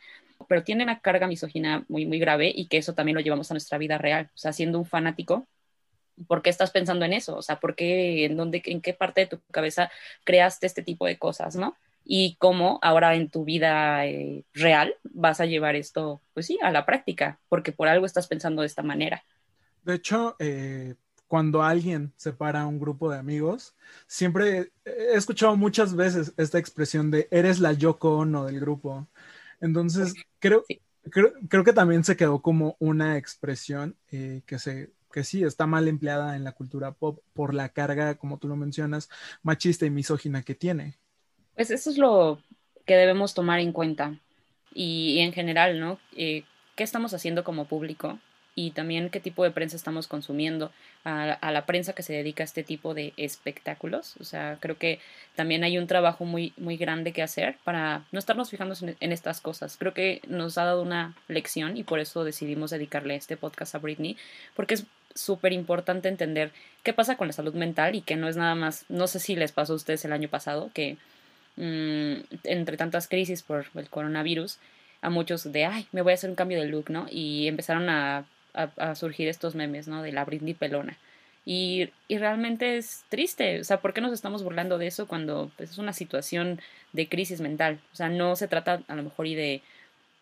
pero 0.48 0.62
tiene 0.62 0.84
una 0.84 1.00
carga 1.00 1.26
misógina 1.26 1.84
muy, 1.88 2.06
muy 2.06 2.18
grave 2.18 2.52
y 2.54 2.66
que 2.66 2.78
eso 2.78 2.94
también 2.94 3.16
lo 3.16 3.22
llevamos 3.22 3.50
a 3.50 3.54
nuestra 3.54 3.78
vida 3.78 3.98
real, 3.98 4.30
o 4.34 4.38
sea, 4.38 4.52
siendo 4.52 4.78
un 4.78 4.86
fanático, 4.86 5.46
¿por 6.26 6.42
qué 6.42 6.50
estás 6.50 6.70
pensando 6.70 7.04
en 7.04 7.12
eso? 7.12 7.36
O 7.36 7.42
sea, 7.42 7.60
¿por 7.60 7.74
qué, 7.74 8.24
en 8.24 8.36
dónde, 8.36 8.62
en 8.66 8.80
qué 8.80 8.94
parte 8.94 9.22
de 9.22 9.26
tu 9.26 9.40
cabeza 9.50 9.90
creaste 10.24 10.66
este 10.66 10.82
tipo 10.82 11.06
de 11.06 11.18
cosas, 11.18 11.56
¿no? 11.56 11.76
Y 12.04 12.36
cómo 12.36 12.78
ahora 12.82 13.14
en 13.14 13.30
tu 13.30 13.44
vida 13.44 14.06
eh, 14.06 14.44
real 14.52 14.94
vas 15.04 15.40
a 15.40 15.46
llevar 15.46 15.74
esto, 15.74 16.20
pues 16.34 16.46
sí, 16.46 16.58
a 16.62 16.70
la 16.70 16.84
práctica, 16.84 17.40
porque 17.48 17.72
por 17.72 17.88
algo 17.88 18.06
estás 18.06 18.26
pensando 18.26 18.62
de 18.62 18.66
esta 18.66 18.82
manera. 18.82 19.24
De 19.82 19.94
hecho, 19.94 20.36
eh, 20.38 20.94
cuando 21.26 21.62
alguien 21.62 22.12
separa 22.16 22.62
a 22.62 22.66
un 22.66 22.78
grupo 22.78 23.10
de 23.10 23.18
amigos, 23.18 23.74
siempre 24.06 24.72
he 24.84 25.14
escuchado 25.14 25.56
muchas 25.56 25.96
veces 25.96 26.32
esta 26.36 26.58
expresión 26.58 27.10
de 27.10 27.28
eres 27.30 27.58
la 27.58 27.72
Yoko 27.72 28.18
Ono 28.18 28.44
del 28.44 28.60
grupo. 28.60 29.08
Entonces, 29.60 30.14
creo, 30.38 30.64
creo, 31.10 31.64
que 31.64 31.72
también 31.72 32.04
se 32.04 32.16
quedó 32.16 32.42
como 32.42 32.76
una 32.78 33.16
expresión 33.16 33.96
eh, 34.10 34.42
que 34.46 34.58
se 34.58 34.92
que 35.10 35.22
sí 35.22 35.44
está 35.44 35.68
mal 35.68 35.86
empleada 35.86 36.34
en 36.34 36.42
la 36.42 36.50
cultura 36.50 36.90
pop 36.90 37.20
por 37.34 37.54
la 37.54 37.68
carga, 37.68 38.16
como 38.16 38.38
tú 38.38 38.48
lo 38.48 38.56
mencionas, 38.56 39.08
machista 39.44 39.86
y 39.86 39.90
misógina 39.90 40.42
que 40.42 40.56
tiene. 40.56 40.98
Pues 41.54 41.70
eso 41.70 41.90
es 41.90 41.98
lo 41.98 42.40
que 42.84 42.96
debemos 42.96 43.34
tomar 43.34 43.60
en 43.60 43.72
cuenta 43.72 44.14
y, 44.74 45.20
en 45.20 45.32
general, 45.32 45.80
¿no? 45.80 45.98
Eh, 46.16 46.44
¿Qué 46.76 46.84
estamos 46.84 47.14
haciendo 47.14 47.44
como 47.44 47.66
público? 47.66 48.18
y 48.54 48.70
también 48.70 49.10
qué 49.10 49.20
tipo 49.20 49.42
de 49.44 49.50
prensa 49.50 49.76
estamos 49.76 50.06
consumiendo, 50.06 50.70
a, 51.04 51.50
la 51.50 51.66
prensa 51.66 51.92
que 51.92 52.02
se 52.02 52.12
dedica 52.12 52.42
a 52.42 52.46
este 52.46 52.62
tipo 52.62 52.94
de 52.94 53.12
espectáculos. 53.16 54.16
O 54.20 54.24
sea, 54.24 54.58
creo 54.60 54.78
que 54.78 55.00
también 55.34 55.64
hay 55.64 55.76
un 55.76 55.86
trabajo 55.86 56.24
muy, 56.24 56.52
muy 56.56 56.76
grande 56.76 57.12
que 57.12 57.22
hacer 57.22 57.58
para 57.64 58.04
no 58.12 58.18
estarnos 58.18 58.50
fijando 58.50 58.74
en, 59.00 59.12
estas 59.12 59.40
cosas. 59.40 59.76
Creo 59.76 59.92
que 59.92 60.20
nos 60.28 60.56
ha 60.56 60.64
dado 60.64 60.82
una 60.82 61.14
lección 61.28 61.76
y 61.76 61.82
por 61.82 61.98
eso 62.00 62.24
decidimos 62.24 62.70
dedicarle 62.70 63.16
este 63.16 63.36
podcast 63.36 63.74
a 63.74 63.78
Britney, 63.78 64.16
porque 64.54 64.74
es 64.74 64.86
súper 65.14 65.52
importante 65.52 66.08
entender 66.08 66.52
qué 66.82 66.92
pasa 66.92 67.16
con 67.16 67.26
la 67.26 67.32
salud 67.32 67.54
mental 67.54 67.94
y 67.94 68.00
que 68.02 68.16
no 68.16 68.28
es 68.28 68.36
nada 68.36 68.54
más, 68.54 68.84
no 68.88 69.06
sé 69.06 69.20
si 69.20 69.36
les 69.36 69.52
pasó 69.52 69.74
a 69.74 69.76
ustedes 69.76 70.04
el 70.04 70.12
año 70.12 70.28
pasado, 70.28 70.70
que 70.74 70.96
mm, 71.56 72.14
entre 72.44 72.76
tantas 72.76 73.08
crisis 73.08 73.42
por 73.42 73.66
el 73.74 73.88
coronavirus, 73.88 74.58
a 75.02 75.10
muchos 75.10 75.50
de, 75.52 75.66
ay, 75.66 75.86
me 75.92 76.02
voy 76.02 76.12
a 76.12 76.14
hacer 76.14 76.30
un 76.30 76.36
cambio 76.36 76.60
de 76.60 76.66
look, 76.66 76.90
¿no? 76.90 77.06
Y 77.10 77.46
empezaron 77.48 77.88
a 77.90 78.24
a, 78.54 78.94
surgir 78.94 79.28
estos 79.28 79.54
memes, 79.54 79.88
¿no? 79.88 80.02
De 80.02 80.12
la 80.12 80.24
Britney 80.24 80.54
pelona. 80.54 80.96
Y, 81.44 81.90
y, 82.08 82.16
realmente 82.16 82.78
es 82.78 83.04
triste, 83.10 83.60
o 83.60 83.64
sea, 83.64 83.80
¿por 83.80 83.92
qué 83.92 84.00
nos 84.00 84.14
estamos 84.14 84.42
burlando 84.42 84.78
de 84.78 84.86
eso 84.86 85.06
cuando 85.06 85.50
pues, 85.58 85.72
es 85.72 85.78
una 85.78 85.92
situación 85.92 86.60
de 86.94 87.08
crisis 87.08 87.40
mental? 87.40 87.80
O 87.92 87.96
sea, 87.96 88.08
no 88.08 88.34
se 88.34 88.48
trata 88.48 88.80
a 88.88 88.94
lo 88.94 89.02
mejor 89.02 89.26
y 89.26 89.34
de, 89.34 89.62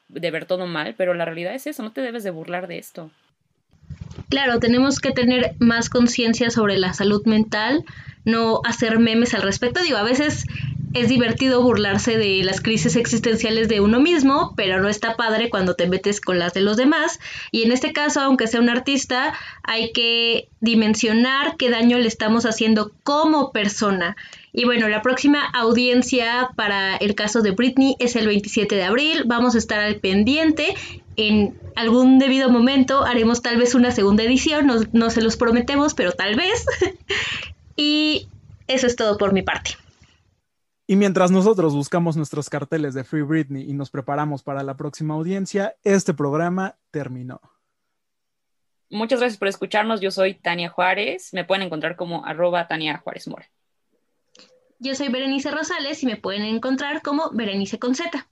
de 0.09 0.31
ver 0.33 0.47
todo 0.47 0.67
mal, 0.67 0.95
pero 0.97 1.15
la 1.15 1.25
realidad 1.25 1.55
es 1.55 1.69
eso, 1.69 1.85
no 1.85 1.93
te 1.93 2.01
debes 2.01 2.25
de 2.25 2.31
burlar 2.31 2.67
de 2.67 2.79
esto. 2.79 3.11
Claro, 4.31 4.59
tenemos 4.59 4.99
que 4.99 5.13
tener 5.13 5.55
más 5.61 5.89
conciencia 5.91 6.51
sobre 6.51 6.77
la 6.77 6.93
salud 6.93 7.25
mental, 7.25 7.85
no 8.25 8.61
hacer 8.65 8.99
memes 8.99 9.35
al 9.35 9.43
respecto. 9.43 9.81
Digo, 9.83 9.99
a 9.99 10.03
veces 10.03 10.47
es 10.95 11.09
divertido 11.09 11.63
burlarse 11.63 12.19
de 12.19 12.43
las 12.45 12.61
crisis 12.61 12.97
existenciales 12.97 13.69
de 13.69 13.81
uno 13.81 13.99
mismo, 14.01 14.53
pero 14.57 14.81
no 14.81 14.89
está 14.89 15.17
padre 15.17 15.49
cuando 15.49 15.75
te 15.75 15.89
metes 15.89 16.21
con 16.21 16.39
las 16.39 16.53
de 16.53 16.61
los 16.61 16.77
demás. 16.77 17.19
Y 17.51 17.63
en 17.63 17.73
este 17.73 17.93
caso, 17.93 18.21
aunque 18.21 18.47
sea 18.47 18.61
un 18.61 18.69
artista, 18.69 19.33
hay 19.63 19.93
que 19.93 20.49
dimensionar 20.61 21.57
qué 21.57 21.71
daño 21.71 21.99
le 21.99 22.09
estamos 22.09 22.45
haciendo 22.45 22.93
como 23.05 23.53
persona. 23.53 24.17
Y 24.53 24.65
bueno, 24.65 24.89
la 24.89 25.01
próxima 25.01 25.45
audiencia 25.47 26.51
para 26.57 26.97
el 26.97 27.15
caso 27.15 27.41
de 27.41 27.53
Britney 27.53 27.97
es 27.99 28.17
el 28.17 28.27
27 28.27 28.75
de 28.75 28.85
abril. 28.85 29.23
Vamos 29.25 29.55
a 29.55 29.59
estar 29.59 29.81
al 29.81 29.97
pendiente. 29.97 30.75
En 31.17 31.55
algún 31.75 32.19
debido 32.19 32.51
momento 32.51 33.05
haremos 33.05 33.41
tal 33.41 33.57
vez 33.57 33.75
una 33.75 33.93
segunda 33.93 34.25
edición, 34.25 34.67
no, 34.67 34.75
no 34.93 35.09
se 35.09 35.23
los 35.23 35.37
prometemos, 35.39 35.95
pero 35.95 36.13
tal 36.13 36.37
vez. 36.37 36.67
y 37.77 38.27
eso 38.67 38.87
es 38.87 38.97
todo 38.97 39.17
por 39.17 39.33
mi 39.33 39.43
parte. 39.43 39.77
Y 40.87 40.97
mientras 40.97 41.31
nosotros 41.31 41.75
buscamos 41.75 42.17
nuestros 42.17 42.51
carteles 42.51 42.95
de 42.95 43.05
Free 43.05 43.23
Britney 43.23 43.69
y 43.69 43.73
nos 43.73 43.91
preparamos 43.91 44.43
para 44.43 44.63
la 44.63 44.77
próxima 44.77 45.15
audiencia, 45.15 45.77
este 45.85 46.13
programa 46.13 46.77
terminó. 46.91 47.41
Muchas 48.91 49.21
gracias 49.21 49.39
por 49.39 49.49
escucharnos. 49.49 50.01
Yo 50.01 50.11
soy 50.11 50.35
Tania 50.35 50.69
Juárez. 50.69 51.33
Me 51.33 51.45
pueden 51.45 51.63
encontrar 51.63 51.97
como 51.97 52.27
arroba 52.27 52.69
Tania 52.69 52.99
Juárez 52.99 53.27
Mora. 53.27 53.49
Yo 54.79 54.95
soy 54.95 55.09
Berenice 55.09 55.51
Rosales 55.51 56.03
y 56.03 56.07
me 56.07 56.17
pueden 56.17 56.43
encontrar 56.43 57.03
como 57.03 57.31
Berenice 57.31 57.79
con 57.79 57.95
Z. 57.95 58.29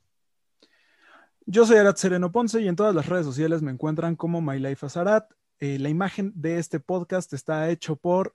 Yo 1.47 1.65
soy 1.65 1.79
Arat 1.79 1.97
Sereno 1.97 2.31
Ponce 2.31 2.61
y 2.61 2.69
en 2.69 2.77
todas 2.77 2.95
las 2.95 3.07
redes 3.07 3.25
sociales 3.25 3.63
me 3.63 3.71
encuentran 3.71 4.17
como 4.17 4.43
My 4.43 4.59
Life 4.59 4.85
as 4.85 4.97
Arat. 4.97 5.33
Eh, 5.61 5.79
la 5.79 5.89
imagen 5.89 6.33
de 6.35 6.59
este 6.59 6.81
podcast 6.81 7.33
está 7.33 7.71
hecho 7.71 7.97
por 7.97 8.35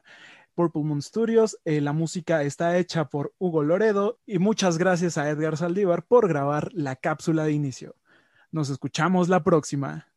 Purple 0.56 0.84
Moon 0.84 1.01
Studios. 1.01 1.60
Eh, 1.66 1.82
la 1.82 1.93
música 1.93 2.41
está 2.43 2.78
hecha 2.78 3.06
por 3.10 3.34
Hugo 3.38 3.64
Loredo 3.64 4.20
y 4.26 4.39
muchas 4.39 4.78
gracias 4.78 5.18
a 5.18 5.30
Edgar 5.30 5.58
Saldívar 5.58 6.03
por 6.03 6.28
grabar 6.28 6.72
la 6.74 6.95
cápsula 6.95 7.43
de 7.43 7.51
inicio. 7.51 7.95
Nos 8.51 8.70
escuchamos 8.70 9.30
la 9.30 9.43
próxima. 9.43 10.08